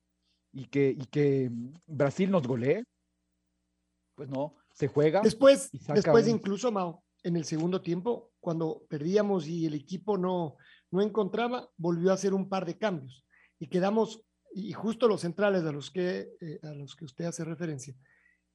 y 0.51 0.65
que, 0.65 0.89
y 0.89 1.05
que 1.05 1.49
Brasil 1.85 2.31
nos 2.31 2.47
golee, 2.47 2.83
pues 4.15 4.29
no, 4.29 4.55
se 4.73 4.87
juega. 4.87 5.21
Después, 5.21 5.69
después 5.71 6.25
un- 6.27 6.31
incluso, 6.31 6.71
Mao, 6.71 7.03
en 7.23 7.35
el 7.35 7.45
segundo 7.45 7.81
tiempo, 7.81 8.31
cuando 8.39 8.85
perdíamos 8.89 9.47
y 9.47 9.65
el 9.65 9.73
equipo 9.73 10.17
no, 10.17 10.55
no 10.91 11.01
encontraba, 11.01 11.69
volvió 11.77 12.11
a 12.11 12.13
hacer 12.15 12.33
un 12.33 12.47
par 12.49 12.65
de 12.65 12.77
cambios. 12.77 13.24
Y 13.65 13.67
quedamos, 13.67 14.21
y 14.53 14.73
justo 14.73 15.07
los 15.07 15.21
centrales 15.21 15.63
a 15.63 15.71
los 15.71 15.89
que, 15.89 16.29
eh, 16.39 16.59
a 16.61 16.71
los 16.73 16.95
que 16.95 17.05
usted 17.05 17.25
hace 17.25 17.43
referencia, 17.43 17.95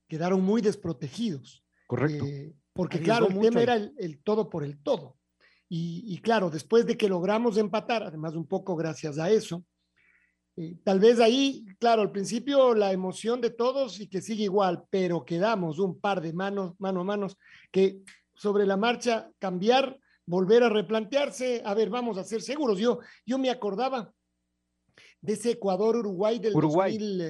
quedaron 0.07 0.41
muy 0.41 0.63
desprotegidos. 0.63 1.65
Correcto. 1.89 2.25
Eh, 2.25 2.55
porque 2.73 2.99
Arriesgó 2.99 3.13
claro, 3.13 3.27
el 3.27 3.35
mucho 3.35 3.49
tema 3.49 3.63
era 3.63 3.75
el, 3.75 3.93
el 3.99 4.23
todo 4.23 4.49
por 4.49 4.63
el 4.63 4.81
todo. 4.81 5.19
Y, 5.69 6.05
y 6.07 6.19
claro, 6.19 6.49
después 6.49 6.87
de 6.87 6.97
que 6.97 7.09
logramos 7.09 7.57
empatar, 7.57 8.05
además 8.05 8.37
un 8.37 8.47
poco 8.47 8.77
gracias 8.77 9.19
a 9.19 9.31
eso, 9.31 9.65
eh, 10.57 10.77
tal 10.85 11.01
vez 11.01 11.19
ahí, 11.19 11.67
claro, 11.81 12.03
al 12.03 12.13
principio 12.13 12.73
la 12.73 12.93
emoción 12.93 13.41
de 13.41 13.51
todos 13.51 13.99
y 13.99 14.07
que 14.07 14.23
sigue 14.23 14.45
igual, 14.45 14.85
pero 14.91 15.25
quedamos 15.25 15.81
un 15.81 15.99
par 15.99 16.21
de 16.21 16.33
manos, 16.33 16.79
mano 16.79 17.01
a 17.01 17.05
manos, 17.05 17.37
que 17.73 17.99
sobre 18.33 18.65
la 18.65 18.77
marcha 18.77 19.29
cambiar, 19.41 19.99
volver 20.25 20.63
a 20.63 20.69
replantearse, 20.69 21.63
a 21.65 21.75
ver, 21.75 21.91
vamos 21.91 22.17
a 22.17 22.23
ser 22.23 22.43
seguros. 22.43 22.79
Yo, 22.79 23.01
yo 23.27 23.39
me 23.39 23.51
acordaba 23.51 24.15
de 25.21 25.33
ese 25.35 25.51
Ecuador-Uruguay 25.53 26.39
del 26.39 26.55
Uruguay. 26.57 26.93
2000, 26.99 27.21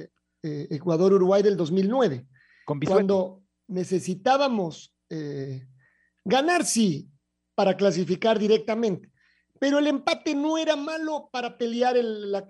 eh, 0.43 0.67
Ecuador-Uruguay 0.71 1.43
del 1.43 1.57
2009 1.57 2.25
Con 2.65 2.79
cuando 2.79 3.43
necesitábamos 3.67 4.93
eh, 5.09 5.67
ganar, 6.23 6.65
sí, 6.65 7.09
para 7.55 7.75
clasificar 7.75 8.39
directamente, 8.39 9.11
pero 9.59 9.77
el 9.79 9.87
empate 9.87 10.33
no 10.35 10.57
era 10.57 10.75
malo 10.75 11.29
para 11.31 11.57
pelear 11.57 11.97
el- 11.97 12.31
la, 12.31 12.45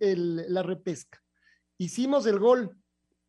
el- 0.00 0.52
la 0.52 0.62
repesca. 0.62 1.22
Hicimos 1.78 2.26
el 2.26 2.38
gol 2.38 2.76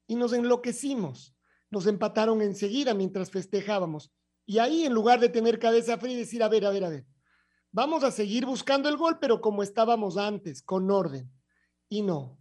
y 0.08 0.16
nos 0.16 0.32
enloquecimos. 0.34 1.36
Nos 1.70 1.86
empataron 1.86 2.42
enseguida 2.42 2.94
mientras 2.94 3.30
festejábamos. 3.30 4.10
Y 4.46 4.60
ahí, 4.60 4.86
en 4.86 4.94
lugar 4.94 5.20
de 5.20 5.28
tener 5.28 5.60
cabeza 5.60 5.98
fría 5.98 6.14
y 6.14 6.20
decir, 6.20 6.42
a 6.42 6.48
ver, 6.48 6.66
a 6.66 6.70
ver, 6.72 6.86
a 6.86 6.90
ver, 6.90 7.06
vamos 7.74 8.06
a 8.06 8.12
seguir 8.12 8.46
buscando 8.46 8.88
el 8.88 8.96
gol, 8.96 9.20
pero 9.20 9.42
como 9.42 9.62
estábamos 9.64 10.16
antes, 10.18 10.62
con 10.62 10.90
orden. 10.90 11.30
Y 11.90 12.02
no, 12.02 12.38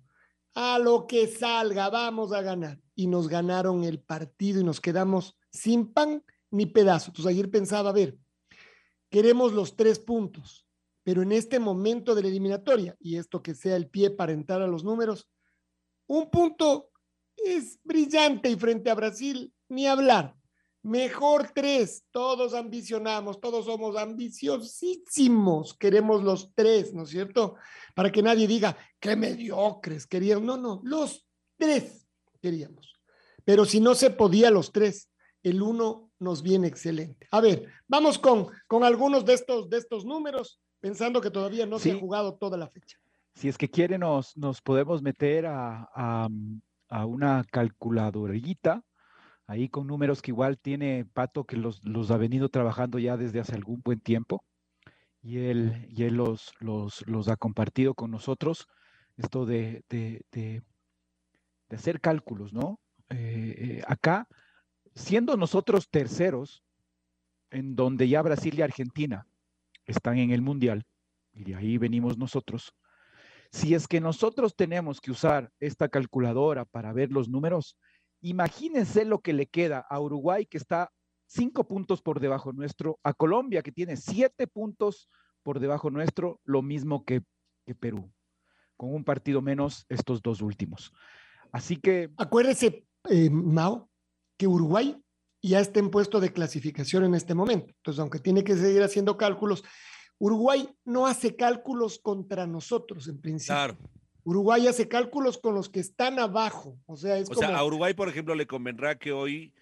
a 0.55 0.79
lo 0.79 1.07
que 1.07 1.27
salga, 1.27 1.91
vamos 1.91 2.33
a 2.33 2.43
ganar. 2.43 2.81
Y 2.95 3.07
nos 3.07 3.29
ganaron 3.29 3.85
el 3.85 4.01
partido 4.01 4.61
y 4.61 4.65
nos 4.65 4.81
quedamos 4.81 5.37
sin 5.51 5.93
pan 5.93 6.25
ni 6.51 6.67
pedazo. 6.67 7.11
Entonces 7.11 7.31
ayer 7.31 7.51
pensaba, 7.51 7.91
a 7.91 7.93
ver, 7.93 8.19
queremos 9.11 9.53
los 9.53 9.77
tres 9.77 9.99
puntos, 9.99 10.67
pero 11.03 11.23
en 11.23 11.33
este 11.33 11.59
momento 11.61 12.15
de 12.15 12.23
la 12.23 12.29
eliminatoria, 12.29 12.97
y 12.99 13.17
esto 13.17 13.43
que 13.43 13.55
sea 13.55 13.77
el 13.77 13.89
pie 13.89 14.11
para 14.11 14.33
entrar 14.33 14.63
a 14.63 14.67
los 14.67 14.83
números, 14.83 15.29
un 16.07 16.31
punto 16.31 16.91
es 17.37 17.79
brillante 17.85 18.51
y 18.51 18.57
frente 18.57 18.91
a 18.91 18.95
Brasil, 18.95 19.53
ni 19.69 19.87
hablar. 19.87 20.35
Mejor 20.87 21.51
tres, 21.53 22.05
todos 22.13 22.55
ambicionamos, 22.55 23.41
todos 23.41 23.65
somos 23.65 23.97
ambiciosísimos, 23.97 25.75
queremos 25.75 26.23
los 26.23 26.55
tres, 26.55 26.95
¿no 26.95 27.03
es 27.03 27.11
cierto? 27.11 27.57
Para 27.93 28.13
que 28.13 28.23
nadie 28.23 28.47
diga, 28.47 28.77
qué 29.01 29.17
mediocres 29.17 30.07
queríamos. 30.07 30.45
No, 30.45 30.57
no, 30.57 30.81
los 30.85 31.27
tres 31.57 32.07
queríamos. 32.41 32.95
Pero 33.45 33.65
si 33.65 33.81
no 33.81 33.97
se 33.97 34.11
podía 34.11 34.49
los 34.53 34.71
tres, 34.71 35.11
el 35.43 35.61
uno 35.61 36.13
nos 36.21 36.41
viene 36.45 36.69
excelente. 36.69 37.27
A 37.33 37.41
ver, 37.41 37.69
vamos 37.89 38.17
con, 38.17 38.47
con 38.69 38.85
algunos 38.85 39.25
de 39.25 39.35
estos, 39.35 39.69
de 39.69 39.79
estos 39.79 40.05
números, 40.05 40.61
pensando 40.79 41.21
que 41.21 41.33
todavía 41.33 41.67
no 41.67 41.81
se 41.81 41.91
ha 41.91 41.99
jugado 41.99 42.37
toda 42.37 42.57
la 42.57 42.69
fecha. 42.69 42.97
Si 43.35 43.49
es 43.49 43.59
que 43.59 43.69
quiere, 43.69 43.99
nos, 43.99 44.37
nos 44.37 44.63
podemos 44.63 45.03
meter 45.03 45.47
a, 45.47 45.91
a, 45.93 46.29
a 46.91 47.07
una 47.07 47.45
calculadorita, 47.51 48.85
ahí 49.47 49.69
con 49.69 49.87
números 49.87 50.23
que 50.23 50.31
igual 50.31 50.59
tiene 50.59 51.05
Pato, 51.05 51.45
que 51.45 51.57
los, 51.57 51.85
los 51.85 52.11
ha 52.11 52.17
venido 52.17 52.49
trabajando 52.49 52.99
ya 52.99 53.17
desde 53.17 53.41
hace 53.41 53.55
algún 53.55 53.81
buen 53.85 54.01
tiempo, 54.01 54.45
y 55.23 55.39
él, 55.39 55.87
y 55.89 56.05
él 56.05 56.15
los, 56.15 56.53
los, 56.61 57.07
los 57.07 57.29
ha 57.29 57.37
compartido 57.37 57.95
con 57.95 58.11
nosotros, 58.11 58.69
esto 59.17 59.47
de, 59.47 59.85
de, 59.89 60.23
de, 60.33 60.63
hacer 61.71 62.01
cálculos, 62.01 62.53
¿no? 62.53 62.81
eh, 63.11 63.55
eh, 63.59 63.83
acá, 63.87 64.29
siendo 64.95 65.37
nosotros 65.37 65.89
terceros, 65.91 66.63
en 67.51 67.77
donde 67.77 68.09
ya 68.09 68.23
Brasil 68.23 68.59
y 68.59 68.63
Argentina 68.63 69.27
están 69.85 70.19
en 70.19 70.31
el 70.31 70.43
Mundial, 70.43 70.85
y 71.33 71.45
de 71.45 71.55
ahí 71.55 71.79
venimos 71.79 72.19
nosotros, 72.19 72.75
si 73.51 73.75
es 73.75 73.87
que 73.87 74.01
nosotros 74.01 74.57
tenemos 74.57 75.01
que 75.01 75.13
usar 75.13 75.53
esta 75.61 75.89
calculadora 75.89 76.65
para 76.65 76.93
ver 76.93 77.13
los 77.13 77.29
números, 77.29 77.77
imagínense 78.29 79.05
lo 79.05 79.21
que 79.21 79.33
le 79.33 79.47
queda 79.47 79.87
a 79.89 80.01
Uruguay, 80.01 80.47
que 80.47 80.59
está 80.59 80.91
cinco 81.27 81.67
puntos 81.67 82.03
por 82.03 82.21
debajo 82.21 82.53
nuestro, 82.53 82.99
a 83.03 83.13
Colombia, 83.13 83.63
que 83.63 83.73
tiene 83.73 83.97
siete 83.97 84.47
puntos 84.47 85.09
por 85.43 85.61
debajo 85.61 85.91
nuestro, 85.91 86.41
lo 86.45 86.63
mismo 86.63 87.05
que, 87.05 87.23
que 87.65 87.75
Perú, 87.75 88.13
con 88.77 88.95
un 88.95 89.05
partido 89.05 89.43
menos 89.43 89.87
estos 89.89 90.23
dos 90.23 90.43
últimos. 90.43 90.93
Así 91.53 91.77
que... 91.77 92.11
Acuérdese, 92.17 92.85
eh, 93.09 93.31
Mao, 93.31 93.89
que 94.37 94.47
Uruguay 94.47 95.01
ya 95.43 95.61
está 95.61 95.79
en 95.79 95.91
puesto 95.91 96.19
de 96.19 96.33
clasificación 96.33 97.05
en 97.05 97.15
este 97.15 97.35
momento. 97.35 97.73
Entonces, 97.77 98.01
aunque 98.01 98.19
tiene 98.19 98.43
que 98.43 98.57
seguir 98.57 98.83
haciendo 98.83 99.17
cálculos, 99.17 99.63
Uruguay 100.19 100.69
no 100.85 101.07
hace 101.07 101.37
cálculos 101.37 102.01
contra 102.01 102.47
nosotros 102.47 103.07
en 103.07 103.21
principio. 103.21 103.55
Claro. 103.55 103.77
Uruguay 104.27 104.67
hace 104.67 104.89
cálculos 104.89 105.39
con 105.39 105.55
los 105.55 105.71
que 105.71 105.79
están 105.79 106.19
abajo. 106.19 106.77
O 106.87 106.97
sea, 106.97 107.17
es 107.17 107.31
O 107.31 107.35
como 107.35 107.47
sea, 107.47 107.57
a 107.57 107.65
Uruguay, 107.65 107.95
por 107.95 108.09
ejemplo, 108.09 108.35
le 108.35 108.45
convendrá 108.45 108.99
que 108.99 109.13
hoy. 109.13 109.55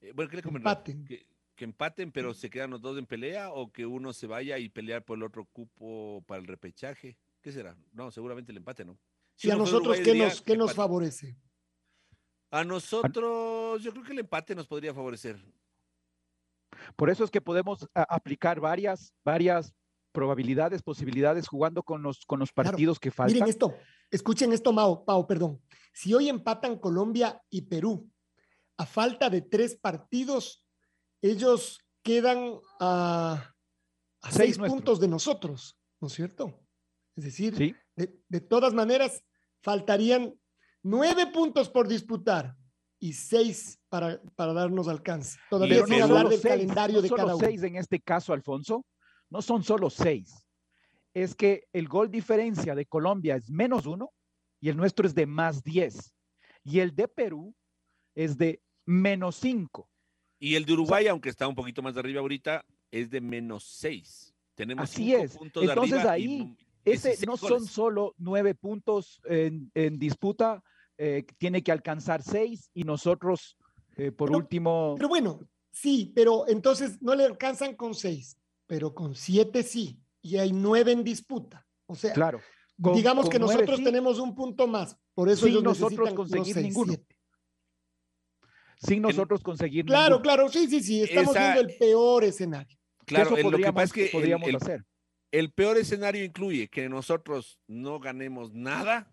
eh, 0.00 0.12
bueno, 0.14 0.30
¿qué 0.30 0.36
le 0.36 0.42
convendrá? 0.42 0.72
Empaten. 0.72 1.04
Que, 1.06 1.26
que 1.56 1.64
empaten, 1.64 2.12
pero 2.12 2.34
se 2.34 2.50
quedan 2.50 2.70
los 2.70 2.82
dos 2.82 2.98
en 2.98 3.06
pelea 3.06 3.50
o 3.50 3.72
que 3.72 3.86
uno 3.86 4.12
se 4.12 4.26
vaya 4.26 4.58
y 4.58 4.68
pelear 4.68 5.02
por 5.02 5.16
el 5.16 5.22
otro 5.22 5.46
cupo 5.46 6.22
para 6.26 6.42
el 6.42 6.46
repechaje. 6.46 7.16
¿Qué 7.40 7.52
será? 7.52 7.74
No, 7.92 8.10
seguramente 8.10 8.52
el 8.52 8.58
empate, 8.58 8.84
¿no? 8.84 8.98
Si 9.34 9.48
¿Y 9.48 9.50
a 9.50 9.56
nosotros 9.56 9.98
qué 10.00 10.14
nos, 10.14 10.42
qué 10.42 10.58
nos 10.58 10.74
favorece? 10.74 11.38
A 12.50 12.64
nosotros, 12.64 13.82
yo 13.82 13.92
creo 13.92 14.04
que 14.04 14.12
el 14.12 14.18
empate 14.18 14.54
nos 14.54 14.66
podría 14.66 14.92
favorecer. 14.92 15.42
Por 16.96 17.08
eso 17.08 17.24
es 17.24 17.30
que 17.30 17.40
podemos 17.40 17.88
aplicar 17.94 18.60
varias, 18.60 19.14
varias 19.24 19.74
probabilidades, 20.12 20.82
posibilidades 20.82 21.48
jugando 21.48 21.82
con 21.82 22.02
los, 22.02 22.24
con 22.26 22.38
los 22.38 22.52
Claro. 22.52 22.70
partidos 22.70 23.00
que 23.00 23.10
faltan. 23.10 23.34
Miren 23.34 23.48
esto, 23.48 23.74
escuchen 24.10 24.52
esto, 24.52 24.72
Mao, 24.72 25.04
Pau, 25.04 25.26
perdón. 25.26 25.60
Si 25.92 26.14
hoy 26.14 26.28
empatan 26.28 26.78
Colombia 26.78 27.40
y 27.50 27.62
Perú, 27.62 28.08
a 28.76 28.86
falta 28.86 29.28
de 29.30 29.42
tres 29.42 29.76
partidos, 29.76 30.64
ellos 31.20 31.80
quedan 32.02 32.54
a, 32.80 33.52
a 34.22 34.30
Seis 34.32 34.58
puntos 34.58 35.00
de 35.00 35.08
nosotros, 35.08 35.78
¿no 36.00 36.08
es 36.08 36.14
cierto? 36.14 36.60
Es 37.16 37.24
decir, 37.24 37.56
Sí. 37.56 37.74
de, 37.96 38.18
de 38.28 38.40
todas 38.40 38.72
maneras, 38.74 39.22
faltarían 39.62 40.34
nueve 40.82 41.26
puntos 41.26 41.68
por 41.68 41.86
disputar 41.86 42.56
y 42.98 43.12
seis 43.12 43.78
para, 43.88 44.20
para 44.34 44.52
darnos 44.52 44.88
alcance. 44.88 45.38
Todavía 45.50 45.84
sin 45.86 45.98
no 45.98 46.04
hablar 46.04 46.28
del 46.28 46.40
seis, 46.40 46.52
calendario 46.54 46.96
no 46.96 47.02
de 47.02 47.10
cada 47.10 47.36
uno. 47.36 47.44
seis 47.46 47.62
en 47.62 47.76
este 47.76 48.00
caso, 48.00 48.32
Alfonso, 48.32 48.84
no 49.32 49.40
son 49.42 49.64
solo 49.64 49.88
seis. 49.88 50.46
Es 51.14 51.34
que 51.34 51.64
el 51.72 51.88
gol 51.88 52.10
diferencia 52.10 52.74
de 52.74 52.84
Colombia 52.86 53.36
es 53.36 53.50
menos 53.50 53.86
uno 53.86 54.12
y 54.60 54.68
el 54.68 54.76
nuestro 54.76 55.06
es 55.06 55.14
de 55.14 55.26
más 55.26 55.62
diez. 55.64 56.14
Y 56.64 56.78
el 56.80 56.94
de 56.94 57.08
Perú 57.08 57.54
es 58.14 58.36
de 58.36 58.62
menos 58.84 59.36
cinco. 59.36 59.88
Y 60.38 60.54
el 60.54 60.64
de 60.66 60.74
Uruguay, 60.74 61.06
aunque 61.06 61.30
está 61.30 61.48
un 61.48 61.54
poquito 61.54 61.82
más 61.82 61.94
de 61.94 62.00
arriba 62.00 62.20
ahorita, 62.20 62.64
es 62.90 63.08
de 63.10 63.20
menos 63.20 63.64
seis. 63.64 64.34
Tenemos 64.54 64.84
Así 64.84 65.06
cinco 65.06 65.22
es. 65.24 65.36
puntos 65.36 65.62
de 65.62 65.68
Entonces 65.70 65.94
arriba 65.98 66.12
ahí, 66.12 66.38
no- 66.44 66.56
Ese 66.84 67.08
16 67.10 67.26
no 67.26 67.36
son 67.36 67.64
solo 67.66 68.14
nueve 68.18 68.54
puntos 68.54 69.20
en, 69.24 69.70
en 69.74 69.98
disputa, 69.98 70.62
eh, 70.98 71.24
tiene 71.38 71.62
que 71.62 71.72
alcanzar 71.72 72.22
seis 72.22 72.68
y 72.74 72.84
nosotros, 72.84 73.56
eh, 73.96 74.10
por 74.12 74.28
Pero- 74.28 74.38
último, 74.38 74.94
Pero 74.96 75.08
bueno, 75.08 75.40
sí, 75.70 76.12
pero 76.14 76.46
entonces 76.48 77.00
no 77.00 77.14
le 77.14 77.24
alcanzan 77.24 77.76
con 77.76 77.94
seis, 77.94 78.36
pero 78.66 78.94
con 78.94 79.14
siete 79.14 79.62
sí, 79.62 80.00
y 80.20 80.36
hay 80.36 80.52
nueve 80.52 80.92
en 80.92 81.04
disputa. 81.04 81.66
O 81.86 81.94
sea, 81.94 82.12
claro. 82.12 82.40
con- 82.80 82.94
digamos 82.94 83.24
con 83.24 83.32
que 83.32 83.38
nueve 83.38 83.54
nosotros 83.54 83.78
sí, 83.78 83.84
tenemos 83.84 84.18
un 84.18 84.34
punto 84.34 84.66
más, 84.66 84.96
por 85.14 85.28
eso 85.28 85.40
Sin 85.46 85.50
ellos 85.50 85.62
nosotros 85.64 86.12
conseguir 86.14 86.54
seis, 86.54 86.66
ninguno. 86.66 86.92
siete. 86.94 87.16
sin 88.78 89.00
nosotros 89.02 89.42
conseguir 89.42 89.84
Claro, 89.84 90.16
ninguno. 90.16 90.22
claro, 90.22 90.48
sí, 90.48 90.66
sí, 90.68 90.82
sí, 90.82 91.02
estamos 91.02 91.36
Esa- 91.36 91.52
viendo 91.54 91.70
el 91.70 91.76
peor 91.78 92.24
escenario. 92.24 92.76
Claro, 93.06 93.36
Eso 93.36 93.46
el- 93.48 93.52
lo 93.52 93.58
que 93.58 93.72
pasa 93.72 93.84
es 93.84 93.92
que 93.92 94.04
el- 94.06 94.10
podríamos 94.10 94.48
el, 94.48 94.56
hacer. 94.56 94.84
el 95.30 95.52
peor 95.52 95.76
escenario 95.76 96.24
incluye 96.24 96.68
que 96.68 96.88
nosotros 96.88 97.60
no 97.68 98.00
ganemos 98.00 98.52
nada 98.52 99.12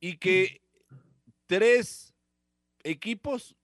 y 0.00 0.16
que 0.16 0.62
tres 1.46 2.14
equipos 2.82 3.54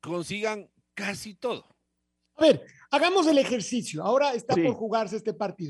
consigan 0.00 0.70
casi 0.94 1.34
todo. 1.34 1.66
A 2.36 2.42
ver, 2.42 2.64
hagamos 2.94 3.26
el 3.26 3.38
ejercicio. 3.38 4.02
Ahora 4.04 4.34
está 4.34 4.54
Sí. 4.54 4.62
por 4.62 4.74
jugarse 4.74 5.16
este 5.16 5.32
partido. 5.34 5.62